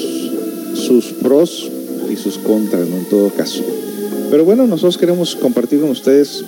sus 0.74 1.06
pros 1.22 1.70
y 2.12 2.16
sus 2.16 2.38
contras, 2.38 2.88
¿no? 2.88 2.98
En 2.98 3.06
todo 3.06 3.30
caso. 3.30 3.64
Pero 4.30 4.44
bueno, 4.46 4.66
nosotros 4.68 4.98
queremos 4.98 5.36
compartir 5.36 5.80
con 5.82 5.90
ustedes 5.90 6.44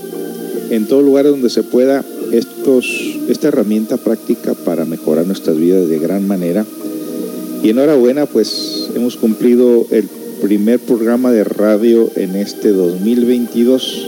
en 0.75 0.87
todo 0.87 1.03
lugar 1.03 1.25
donde 1.25 1.51
se 1.51 1.61
pueda 1.61 2.03
estos, 2.31 2.87
esta 3.29 3.49
herramienta 3.49 3.97
práctica 3.97 4.55
para 4.55 4.85
mejorar 4.85 5.27
nuestras 5.27 5.55
vidas 5.57 5.87
de 5.87 5.99
gran 5.99 6.27
manera. 6.27 6.65
Y 7.61 7.69
enhorabuena, 7.69 8.25
pues 8.25 8.89
hemos 8.95 9.15
cumplido 9.15 9.85
el 9.91 10.09
primer 10.41 10.79
programa 10.79 11.31
de 11.31 11.43
radio 11.43 12.09
en 12.15 12.35
este 12.35 12.69
2022 12.69 14.07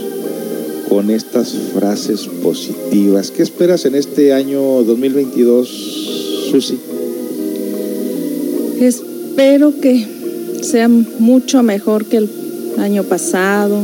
con 0.88 1.10
estas 1.10 1.54
frases 1.72 2.28
positivas. 2.42 3.30
¿Qué 3.30 3.44
esperas 3.44 3.84
en 3.84 3.94
este 3.94 4.32
año 4.32 4.82
2022, 4.82 5.68
Susi? 6.50 6.80
Espero 8.80 9.72
que 9.80 10.04
sea 10.62 10.88
mucho 10.88 11.62
mejor 11.62 12.06
que 12.06 12.16
el 12.16 12.30
año 12.78 13.04
pasado, 13.04 13.80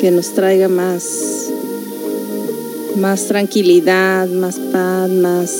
que 0.00 0.10
nos 0.10 0.32
traiga 0.34 0.68
más, 0.68 1.04
más 2.96 3.26
tranquilidad, 3.26 4.28
más 4.28 4.56
paz, 4.72 5.10
más, 5.10 5.50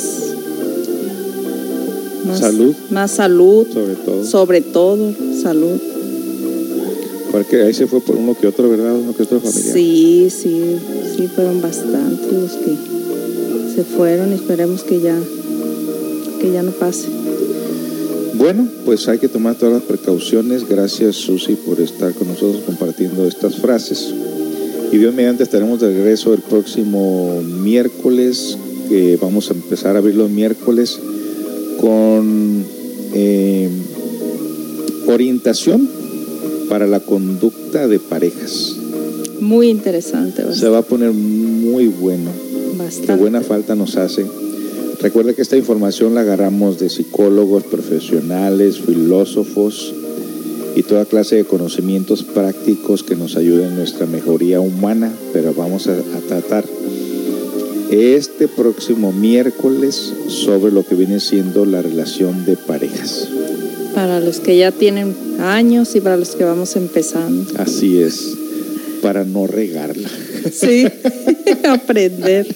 más 2.26 2.38
Salud. 2.40 2.74
más 2.90 3.10
salud, 3.10 3.66
Sobre 3.72 3.94
todo. 3.94 4.24
sobre 4.24 4.60
todo 4.60 5.14
salud. 5.42 5.78
Porque 7.32 7.62
ahí 7.62 7.74
se 7.74 7.86
fue 7.86 8.00
por 8.00 8.16
uno 8.16 8.34
que 8.38 8.46
otro, 8.46 8.68
¿verdad? 8.70 8.94
Uno 8.94 9.14
que 9.14 9.22
otro 9.22 9.38
familiar. 9.40 9.74
Sí, 9.74 10.28
sí, 10.30 10.76
sí, 11.16 11.28
fueron 11.28 11.60
bastantes 11.60 12.32
los 12.32 12.52
que 12.52 12.76
se 13.74 13.84
fueron 13.84 14.32
y 14.32 14.36
esperemos 14.36 14.82
que 14.82 15.00
ya, 15.00 15.16
que 16.40 16.52
ya 16.52 16.62
no 16.62 16.70
pase. 16.72 17.06
Bueno, 18.34 18.66
pues 18.84 19.08
hay 19.08 19.18
que 19.18 19.28
tomar 19.28 19.56
todas 19.56 19.74
las 19.74 19.82
precauciones. 19.82 20.66
Gracias, 20.68 21.16
Susi, 21.16 21.54
por 21.54 21.80
estar 21.80 22.14
con 22.14 22.28
nosotros 22.28 22.62
compartiendo 22.64 23.26
estas 23.26 23.56
frases. 23.56 24.14
Y 24.90 24.96
Dios 24.98 25.14
mediante 25.14 25.42
estaremos 25.42 25.80
de 25.80 25.88
regreso 25.92 26.32
el 26.32 26.40
próximo 26.40 27.42
miércoles, 27.42 28.56
que 28.88 29.18
vamos 29.20 29.50
a 29.50 29.54
empezar 29.54 29.96
a 29.96 29.98
abrir 29.98 30.14
los 30.14 30.30
miércoles 30.30 30.98
con 31.80 32.64
eh, 33.14 33.68
orientación 35.06 35.88
para 36.68 36.86
la 36.86 37.00
conducta 37.00 37.86
de 37.86 37.98
parejas. 37.98 38.76
Muy 39.40 39.68
interesante, 39.68 40.42
bast- 40.44 40.54
Se 40.54 40.68
va 40.68 40.78
a 40.78 40.82
poner 40.82 41.12
muy 41.12 41.86
bueno. 41.86 42.30
Qué 42.72 42.78
bastante. 42.78 43.14
buena 43.16 43.40
falta 43.42 43.74
nos 43.74 43.96
hace. 43.96 44.26
Recuerda 45.00 45.32
que 45.34 45.42
esta 45.42 45.56
información 45.56 46.14
la 46.14 46.22
agarramos 46.22 46.78
de 46.80 46.88
psicólogos, 46.88 47.62
profesionales, 47.64 48.78
filósofos 48.80 49.94
y 50.78 50.84
toda 50.84 51.04
clase 51.06 51.34
de 51.34 51.44
conocimientos 51.44 52.22
prácticos 52.22 53.02
que 53.02 53.16
nos 53.16 53.34
ayuden 53.36 53.70
en 53.70 53.76
nuestra 53.76 54.06
mejoría 54.06 54.60
humana, 54.60 55.12
pero 55.32 55.52
vamos 55.52 55.88
a, 55.88 55.92
a 55.92 56.20
tratar 56.28 56.64
este 57.90 58.46
próximo 58.46 59.12
miércoles 59.12 60.12
sobre 60.28 60.70
lo 60.70 60.86
que 60.86 60.94
viene 60.94 61.18
siendo 61.18 61.66
la 61.66 61.82
relación 61.82 62.44
de 62.44 62.56
parejas. 62.56 63.26
Para 63.92 64.20
los 64.20 64.38
que 64.38 64.56
ya 64.56 64.70
tienen 64.70 65.16
años 65.40 65.96
y 65.96 66.00
para 66.00 66.16
los 66.16 66.36
que 66.36 66.44
vamos 66.44 66.76
empezando. 66.76 67.50
Así 67.58 68.00
es, 68.00 68.34
para 69.02 69.24
no 69.24 69.48
regarla, 69.48 70.08
Sí, 70.52 70.86
aprender. 71.68 72.46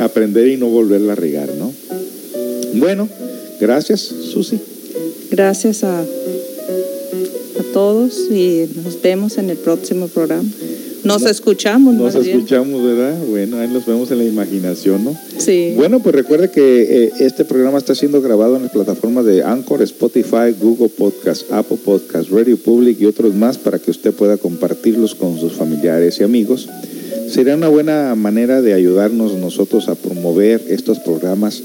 aprender 0.00 0.48
y 0.48 0.56
no 0.56 0.66
volverla 0.68 1.12
a 1.12 1.16
regar, 1.16 1.48
¿no? 1.54 1.72
Bueno, 2.74 3.08
gracias, 3.60 4.00
Susi. 4.00 4.58
Gracias 5.30 5.84
a, 5.84 6.00
a 6.00 6.19
todos 7.72 8.30
y 8.30 8.66
nos 8.84 9.00
vemos 9.00 9.38
en 9.38 9.50
el 9.50 9.56
próximo 9.56 10.08
programa. 10.08 10.48
Nos 11.04 11.22
escuchamos, 11.22 11.94
Nos 11.94 12.14
más 12.14 12.24
bien. 12.24 12.36
escuchamos, 12.36 12.82
¿verdad? 12.82 13.16
Bueno, 13.26 13.58
ahí 13.58 13.68
nos 13.68 13.86
vemos 13.86 14.10
en 14.10 14.18
la 14.18 14.24
imaginación, 14.24 15.04
¿no? 15.04 15.16
Sí. 15.38 15.72
Bueno, 15.74 16.00
pues 16.00 16.14
recuerde 16.14 16.50
que 16.50 17.04
eh, 17.06 17.12
este 17.20 17.44
programa 17.46 17.78
está 17.78 17.94
siendo 17.94 18.20
grabado 18.20 18.56
en 18.56 18.64
las 18.64 18.72
plataformas 18.72 19.24
de 19.24 19.42
Anchor, 19.42 19.80
Spotify, 19.82 20.54
Google 20.60 20.90
Podcast, 20.90 21.50
Apple 21.52 21.78
Podcast, 21.82 22.28
Radio 22.30 22.58
Public 22.58 23.00
y 23.00 23.06
otros 23.06 23.34
más 23.34 23.56
para 23.56 23.78
que 23.78 23.90
usted 23.90 24.12
pueda 24.12 24.36
compartirlos 24.36 25.14
con 25.14 25.40
sus 25.40 25.54
familiares 25.54 26.20
y 26.20 26.24
amigos. 26.24 26.68
Sería 27.30 27.54
una 27.54 27.68
buena 27.68 28.14
manera 28.14 28.60
de 28.60 28.74
ayudarnos 28.74 29.34
nosotros 29.34 29.88
a 29.88 29.94
promover 29.94 30.60
estos 30.68 30.98
programas 30.98 31.62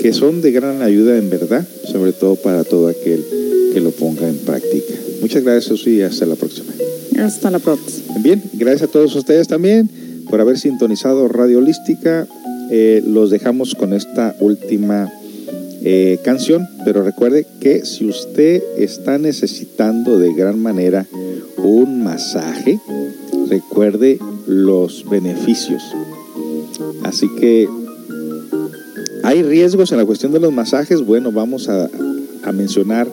que 0.00 0.12
son 0.12 0.40
de 0.40 0.50
gran 0.50 0.82
ayuda 0.82 1.18
en 1.18 1.30
verdad, 1.30 1.66
sobre 1.84 2.12
todo 2.12 2.34
para 2.34 2.64
todo 2.64 2.88
aquel 2.88 3.24
que 3.72 3.80
lo 3.80 3.90
ponga 3.90 4.28
en 4.28 4.38
práctica. 4.38 4.94
Muchas 5.20 5.42
gracias, 5.42 5.64
Susi, 5.66 5.96
y 5.96 6.02
hasta 6.02 6.26
la 6.26 6.36
próxima. 6.36 6.72
Hasta 7.18 7.50
la 7.50 7.58
próxima. 7.58 8.18
Bien, 8.18 8.42
gracias 8.54 8.88
a 8.88 8.92
todos 8.92 9.14
ustedes 9.14 9.48
también. 9.48 9.88
por 10.28 10.40
haber 10.40 10.58
sintonizado 10.58 11.26
Radio 11.26 11.58
Holística. 11.58 12.26
Eh, 12.70 13.02
los 13.04 13.30
dejamos 13.30 13.74
con 13.74 13.92
esta 13.92 14.36
última 14.38 15.12
eh, 15.82 16.20
canción, 16.22 16.68
pero 16.84 17.02
recuerde 17.02 17.46
que 17.60 17.84
si 17.84 18.06
usted 18.06 18.62
está 18.78 19.18
necesitando 19.18 20.20
de 20.20 20.32
gran 20.32 20.60
manera 20.60 21.04
un 21.56 22.04
masaje, 22.04 22.78
recuerde 23.48 24.20
los 24.46 25.04
beneficios. 25.10 25.82
Así 27.02 27.28
que 27.40 27.68
hay 29.24 29.42
riesgos 29.42 29.90
en 29.90 29.98
la 29.98 30.04
cuestión 30.04 30.32
de 30.32 30.40
los 30.40 30.52
masajes. 30.52 31.02
Bueno, 31.02 31.32
vamos 31.32 31.68
a, 31.68 31.90
a 32.44 32.52
mencionar 32.52 33.08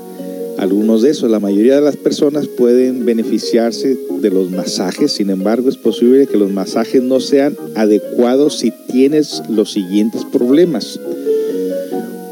algunos 0.57 1.01
de 1.01 1.09
esos. 1.11 1.29
La 1.29 1.39
mayoría 1.39 1.75
de 1.75 1.81
las 1.81 1.97
personas 1.97 2.47
pueden 2.47 3.05
beneficiarse 3.05 3.97
de 4.21 4.29
los 4.29 4.49
masajes, 4.51 5.11
sin 5.11 5.29
embargo 5.29 5.67
es 5.69 5.75
posible 5.77 6.27
que 6.27 6.37
los 6.37 6.51
masajes 6.51 7.03
no 7.03 7.19
sean 7.19 7.57
adecuados 7.75 8.59
si 8.59 8.71
tienes 8.91 9.43
los 9.49 9.71
siguientes 9.71 10.23
problemas. 10.25 10.99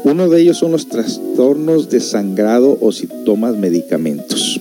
Uno 0.04 0.28
de 0.28 0.40
ellos 0.40 0.58
son 0.58 0.70
los 0.72 0.88
trastornos 0.88 1.88
de 1.90 2.00
sangrado 2.00 2.76
o 2.80 2.92
si 2.92 3.08
tomas 3.24 3.56
medicamentos, 3.56 4.60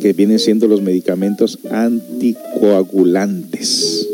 que 0.00 0.14
vienen 0.14 0.38
siendo 0.38 0.68
los 0.68 0.80
medicamentos 0.80 1.58
anticoagulantes. 1.70 4.08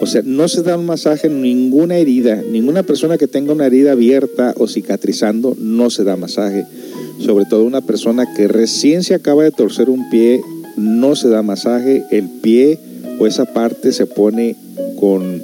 O 0.00 0.06
sea, 0.06 0.22
no 0.24 0.48
se 0.48 0.62
da 0.62 0.76
un 0.76 0.86
masaje 0.86 1.28
en 1.28 1.40
ninguna 1.40 1.96
herida, 1.96 2.42
ninguna 2.42 2.82
persona 2.82 3.16
que 3.16 3.28
tenga 3.28 3.52
una 3.52 3.66
herida 3.66 3.92
abierta 3.92 4.52
o 4.58 4.66
cicatrizando, 4.66 5.56
no 5.58 5.90
se 5.90 6.02
da 6.04 6.16
masaje. 6.16 6.66
Sobre 7.24 7.46
todo 7.46 7.64
una 7.64 7.80
persona 7.80 8.26
que 8.34 8.48
recién 8.48 9.02
se 9.02 9.14
acaba 9.14 9.44
de 9.44 9.50
torcer 9.50 9.88
un 9.88 10.10
pie, 10.10 10.42
no 10.76 11.16
se 11.16 11.30
da 11.30 11.42
masaje, 11.42 12.04
el 12.10 12.28
pie 12.28 12.78
o 13.18 13.26
esa 13.26 13.46
parte 13.46 13.92
se 13.92 14.04
pone 14.04 14.56
con 15.00 15.42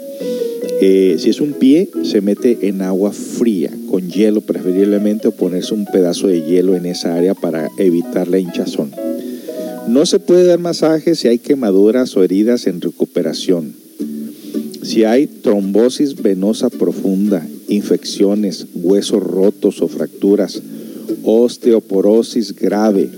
eh, 0.82 1.16
si 1.18 1.30
es 1.30 1.40
un 1.40 1.54
pie, 1.54 1.88
se 2.02 2.20
mete 2.20 2.68
en 2.68 2.82
agua 2.82 3.12
fría, 3.12 3.70
con 3.90 4.10
hielo 4.10 4.42
preferiblemente, 4.42 5.28
o 5.28 5.32
ponerse 5.32 5.72
un 5.72 5.86
pedazo 5.86 6.26
de 6.26 6.42
hielo 6.42 6.76
en 6.76 6.84
esa 6.84 7.14
área 7.14 7.34
para 7.34 7.70
evitar 7.78 8.28
la 8.28 8.38
hinchazón. 8.38 8.90
No 9.88 10.04
se 10.04 10.18
puede 10.18 10.44
dar 10.44 10.58
masaje 10.58 11.14
si 11.14 11.28
hay 11.28 11.38
quemaduras 11.38 12.14
o 12.14 12.22
heridas 12.22 12.66
en 12.66 12.82
recuperación. 12.82 13.72
Si 14.82 15.04
hay 15.04 15.26
trombosis 15.26 16.20
venosa 16.20 16.68
profunda, 16.68 17.46
infecciones, 17.68 18.66
huesos 18.74 19.22
rotos 19.22 19.80
o 19.80 19.88
fracturas, 19.88 20.62
osteoporosis 21.24 22.54
grave, 22.54 23.10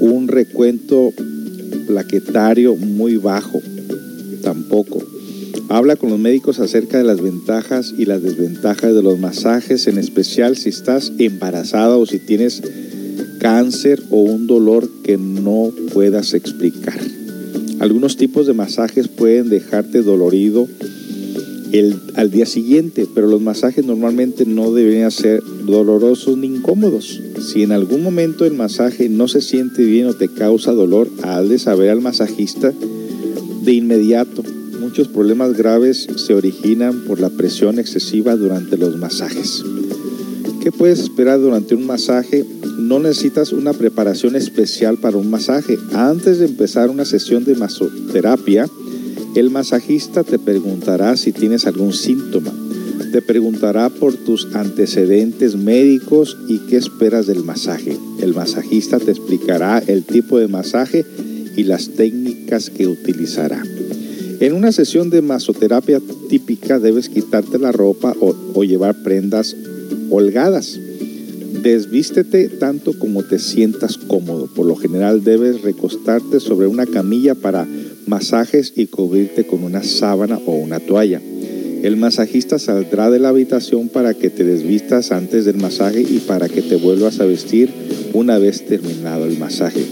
un 0.00 0.28
recuento 0.28 1.12
plaquetario 1.86 2.76
muy 2.76 3.16
bajo, 3.16 3.60
tampoco 4.42 5.02
Habla 5.70 5.96
con 5.96 6.08
los 6.08 6.18
médicos 6.18 6.60
acerca 6.60 6.96
de 6.96 7.04
las 7.04 7.20
ventajas 7.20 7.92
y 7.96 8.06
las 8.06 8.22
desventajas 8.22 8.94
de 8.94 9.02
los 9.02 9.18
masajes, 9.18 9.86
en 9.86 9.98
especial 9.98 10.56
si 10.56 10.70
estás 10.70 11.12
embarazada 11.18 11.98
o 11.98 12.06
si 12.06 12.18
tienes 12.18 12.62
cáncer 13.38 14.02
o 14.08 14.22
un 14.22 14.46
dolor 14.46 14.88
que 15.04 15.18
no 15.18 15.70
puedas 15.92 16.32
explicar. 16.32 16.98
Algunos 17.80 18.16
tipos 18.16 18.46
de 18.46 18.54
masajes 18.54 19.08
pueden 19.08 19.50
dejarte 19.50 20.00
dolorido 20.00 20.66
al 22.14 22.30
día 22.30 22.46
siguiente, 22.46 23.06
pero 23.14 23.26
los 23.26 23.40
masajes 23.40 23.84
normalmente 23.84 24.46
no 24.46 24.72
deberían 24.72 25.10
ser 25.10 25.42
dolorosos 25.64 26.36
ni 26.38 26.46
incómodos. 26.46 27.20
Si 27.46 27.62
en 27.62 27.72
algún 27.72 28.02
momento 28.02 28.44
el 28.44 28.54
masaje 28.54 29.08
no 29.08 29.28
se 29.28 29.40
siente 29.40 29.84
bien 29.84 30.06
o 30.06 30.14
te 30.14 30.28
causa 30.28 30.72
dolor, 30.72 31.08
haz 31.22 31.48
de 31.48 31.58
saber 31.58 31.90
al 31.90 32.00
masajista 32.00 32.72
de 33.62 33.72
inmediato 33.72 34.42
muchos 34.88 35.08
problemas 35.08 35.54
graves 35.54 36.06
se 36.16 36.32
originan 36.32 37.00
por 37.00 37.20
la 37.20 37.28
presión 37.28 37.78
excesiva 37.78 38.36
durante 38.36 38.78
los 38.78 38.96
masajes. 38.96 39.62
¿Qué 40.62 40.72
puedes 40.72 41.00
esperar 41.00 41.38
durante 41.38 41.74
un 41.74 41.84
masaje? 41.84 42.46
No 42.78 42.98
necesitas 42.98 43.52
una 43.52 43.74
preparación 43.74 44.34
especial 44.34 44.96
para 44.96 45.18
un 45.18 45.28
masaje. 45.28 45.78
Antes 45.92 46.38
de 46.38 46.46
empezar 46.46 46.88
una 46.88 47.04
sesión 47.04 47.44
de 47.44 47.54
masoterapia, 47.54 48.66
el 49.34 49.50
masajista 49.50 50.24
te 50.24 50.38
preguntará 50.38 51.16
si 51.16 51.32
tienes 51.32 51.66
algún 51.66 51.92
síntoma. 51.92 52.52
Te 53.12 53.22
preguntará 53.22 53.88
por 53.88 54.14
tus 54.14 54.48
antecedentes 54.54 55.56
médicos 55.56 56.36
y 56.48 56.58
qué 56.68 56.76
esperas 56.76 57.26
del 57.26 57.44
masaje. 57.44 57.96
El 58.20 58.34
masajista 58.34 58.98
te 58.98 59.10
explicará 59.10 59.78
el 59.86 60.04
tipo 60.04 60.38
de 60.38 60.48
masaje 60.48 61.04
y 61.56 61.64
las 61.64 61.90
técnicas 61.90 62.70
que 62.70 62.86
utilizará. 62.86 63.62
En 64.40 64.52
una 64.52 64.70
sesión 64.70 65.10
de 65.10 65.20
masoterapia 65.20 66.00
típica 66.28 66.78
debes 66.78 67.08
quitarte 67.08 67.58
la 67.58 67.72
ropa 67.72 68.14
o, 68.20 68.62
llevar 68.62 69.02
prendas 69.02 69.56
holgadas. 70.10 70.78
Desvístete 71.62 72.48
tanto 72.48 72.96
como 72.98 73.24
te 73.24 73.40
sientas 73.40 73.98
cómodo. 73.98 74.46
Por 74.46 74.66
lo 74.66 74.76
general 74.76 75.24
debes 75.24 75.62
recostarte 75.62 76.38
sobre 76.38 76.68
una 76.68 76.86
camilla 76.86 77.34
para 77.34 77.66
masajes 78.08 78.72
y 78.74 78.86
cubrirte 78.86 79.46
con 79.46 79.62
una 79.62 79.82
sábana 79.82 80.40
o 80.46 80.52
una 80.52 80.80
toalla. 80.80 81.20
El 81.82 81.96
masajista 81.96 82.58
saldrá 82.58 83.08
de 83.08 83.20
la 83.20 83.28
habitación 83.28 83.88
para 83.88 84.12
que 84.14 84.30
te 84.30 84.42
desvistas 84.42 85.12
antes 85.12 85.44
del 85.44 85.58
masaje 85.58 86.00
y 86.00 86.18
para 86.18 86.48
que 86.48 86.60
te 86.60 86.74
vuelvas 86.74 87.20
a 87.20 87.24
vestir 87.24 87.70
una 88.14 88.38
vez 88.38 88.66
terminado 88.66 89.26
el 89.26 89.38
masaje. 89.38 89.84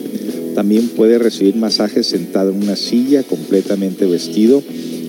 También 0.57 0.89
puede 0.89 1.19
recibir 1.19 1.55
masajes 1.55 2.07
sentado 2.07 2.51
en 2.51 2.63
una 2.63 2.75
silla 2.75 3.23
completamente 3.23 4.05
vestido. 4.07 4.63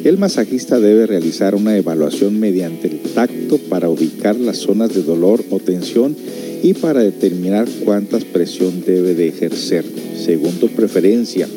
El 0.04 0.20
masajista 0.20 0.80
debe 0.80 1.08
realizar 1.08 1.56
una 1.56 1.76
evaluación 1.76 2.40
mediante 2.40 2.88
el 2.88 3.00
tacto 3.00 3.58
para 3.58 3.90
ubicar 3.90 4.36
las 4.36 4.58
zonas 4.58 4.94
de 4.94 5.02
dolor 5.02 5.44
o 5.50 5.60
tensión 5.60 6.16
y 6.62 6.74
para 6.76 7.02
determinar 7.02 7.68
cuánta 7.86 8.20
presión 8.20 8.84
debe 8.86 9.16
de 9.16 9.30
ejercer, 9.30 9.86
según 10.24 10.60
tu 10.60 10.70
preferencia. 10.70 11.48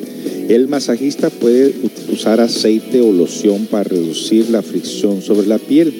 El 0.49 0.67
masajista 0.67 1.31
puede 1.31 1.73
usar 2.13 2.41
aceite 2.41 3.01
o 3.01 3.13
loción 3.13 3.67
para 3.67 3.85
reducir 3.85 4.51
la 4.51 4.63
fricción 4.63 5.23
sobre 5.23 5.47
la 5.47 5.59
piel. 5.59 5.95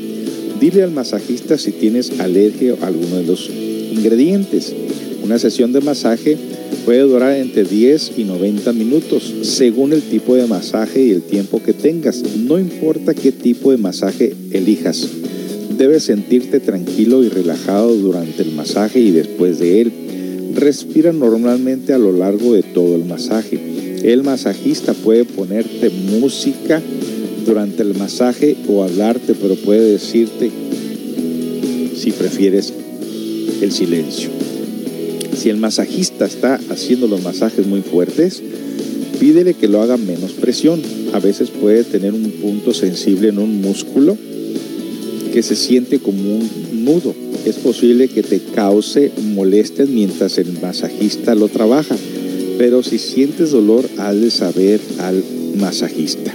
Dile 0.61 0.83
al 0.83 0.91
masajista 0.91 1.57
si 1.57 1.71
tienes 1.71 2.19
alergia 2.19 2.75
a 2.83 2.89
alguno 2.89 3.17
de 3.17 3.25
los 3.25 3.49
ingredientes. 3.49 4.75
Una 5.23 5.39
sesión 5.39 5.73
de 5.73 5.81
masaje 5.81 6.37
puede 6.85 7.03
durar 7.03 7.37
entre 7.37 7.65
10 7.65 8.13
y 8.17 8.25
90 8.25 8.73
minutos, 8.73 9.33
según 9.43 9.93
el 9.93 10.03
tipo 10.03 10.35
de 10.35 10.47
masaje 10.47 11.05
y 11.05 11.11
el 11.11 11.23
tiempo 11.23 11.63
que 11.63 11.73
tengas. 11.73 12.23
No 12.37 12.59
importa 12.59 13.15
qué 13.15 13.31
tipo 13.31 13.71
de 13.71 13.77
masaje 13.77 14.35
elijas. 14.51 15.07
Debes 15.79 16.03
sentirte 16.03 16.59
tranquilo 16.59 17.23
y 17.23 17.29
relajado 17.29 17.95
durante 17.97 18.43
el 18.43 18.53
masaje 18.53 18.99
y 18.99 19.13
después 19.13 19.61
de 19.61 19.83
él. 19.83 19.93
Respira 20.57 21.13
normalmente 21.13 21.93
a 21.93 21.99
lo 21.99 22.13
largo 22.13 22.55
de 22.55 22.63
todo 22.63 22.97
el 22.97 23.05
masaje. 23.05 23.70
El 24.03 24.23
masajista 24.23 24.95
puede 24.95 25.25
ponerte 25.25 25.91
música 25.91 26.81
durante 27.45 27.83
el 27.83 27.95
masaje 27.95 28.57
o 28.69 28.83
hablarte, 28.83 29.35
pero 29.35 29.57
puede 29.57 29.93
decirte 29.93 30.51
si 31.97 32.13
prefieres 32.13 32.73
el 33.61 33.73
silencio. 33.73 34.31
Si 35.37 35.51
el 35.51 35.59
masajista 35.59 36.27
está 36.27 36.59
haciendo 36.71 37.09
los 37.09 37.23
masajes 37.23 37.67
muy 37.67 37.83
fuertes, 37.83 38.43
pídele 39.19 39.55
que 39.55 39.69
lo 39.69 39.83
haga 39.83 39.97
menos 39.99 40.33
presión. 40.33 40.81
A 41.13 41.19
veces 41.19 41.51
puede 41.51 41.85
tener 41.85 42.15
un 42.15 42.31
punto 42.31 42.73
sensible 42.73 43.29
en 43.29 43.39
un 43.39 43.61
músculo 43.61 44.17
que 45.33 45.43
se 45.43 45.57
siente 45.57 45.99
como 45.99 46.37
un 46.37 46.51
nudo. 46.85 47.15
Es 47.45 47.57
posible 47.57 48.09
que 48.09 48.23
te 48.23 48.41
cause 48.55 49.13
molestias 49.35 49.89
mientras 49.89 50.39
el 50.39 50.59
masajista 50.61 51.35
lo 51.35 51.49
trabaja, 51.49 51.97
pero 52.61 52.83
si 52.83 52.99
sientes 52.99 53.53
dolor, 53.53 53.89
haz 53.97 54.21
de 54.21 54.31
saber 54.31 54.83
al 54.99 55.25
masajista. 55.59 56.31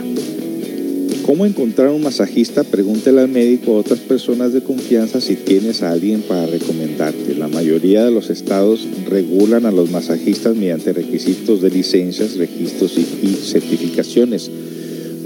¿Cómo 1.23 1.45
encontrar 1.45 1.89
un 1.89 2.02
masajista? 2.02 2.64
Pregúntele 2.64 3.22
al 3.22 3.27
médico 3.27 3.73
o 3.73 3.77
a 3.77 3.81
otras 3.81 3.99
personas 3.99 4.52
de 4.52 4.61
confianza 4.61 5.22
si 5.22 5.35
tienes 5.35 5.84
a 5.84 5.91
alguien 5.91 6.22
para 6.22 6.47
recomendarte. 6.47 7.35
La 7.35 7.47
mayoría 7.47 8.03
de 8.03 8.10
los 8.10 8.31
estados 8.31 8.88
regulan 9.07 9.68
a 9.68 9.72
los 9.72 9.91
masajistas 9.91 10.56
mediante 10.56 10.93
requisitos 10.93 11.61
de 11.61 11.69
licencias, 11.69 12.38
registros 12.38 12.97
y, 12.97 13.35
certificaciones. 13.35 14.49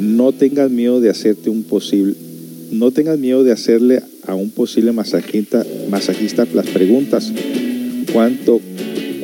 No 0.01 0.33
tengas 0.33 0.69
miedo 0.69 0.99
de 0.99 1.11
hacerte 1.11 1.49
un 1.49 1.63
posible, 1.63 2.15
no 2.71 2.91
tengas 2.91 3.17
miedo 3.17 3.45
de 3.45 3.53
hacerle 3.53 4.01
a 4.27 4.35
un 4.35 4.49
posible 4.49 4.91
masajista, 4.91 5.65
masajista 5.89 6.45
las 6.53 6.67
preguntas. 6.67 7.31
¿Cuánto 8.11 8.59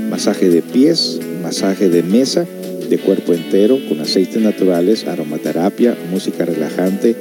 masaje 0.10 0.50
de 0.50 0.64
pies, 0.64 1.20
masaje 1.44 1.90
de 1.90 2.02
mesa, 2.02 2.48
de 2.90 2.98
cuerpo 2.98 3.34
entero, 3.34 3.78
con 3.88 4.02
aceites 4.02 4.42
naturales, 4.42 5.06
aromaterapia, 5.08 5.96
música 6.10 6.44
relajante, 6.44 7.16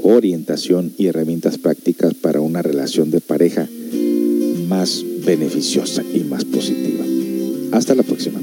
orientación 0.04 0.94
y 0.98 1.08
herramientas 1.08 1.58
prácticas 1.58 2.14
para 2.14 2.42
una 2.42 2.62
relación 2.62 3.10
de 3.10 3.22
pareja 3.22 3.70
más 4.68 5.04
beneficiosa 5.26 6.04
y 6.14 6.20
más 6.22 6.44
positiva. 6.44 7.06
Hasta 7.72 7.96
la 7.96 8.04
próxima 8.04 8.43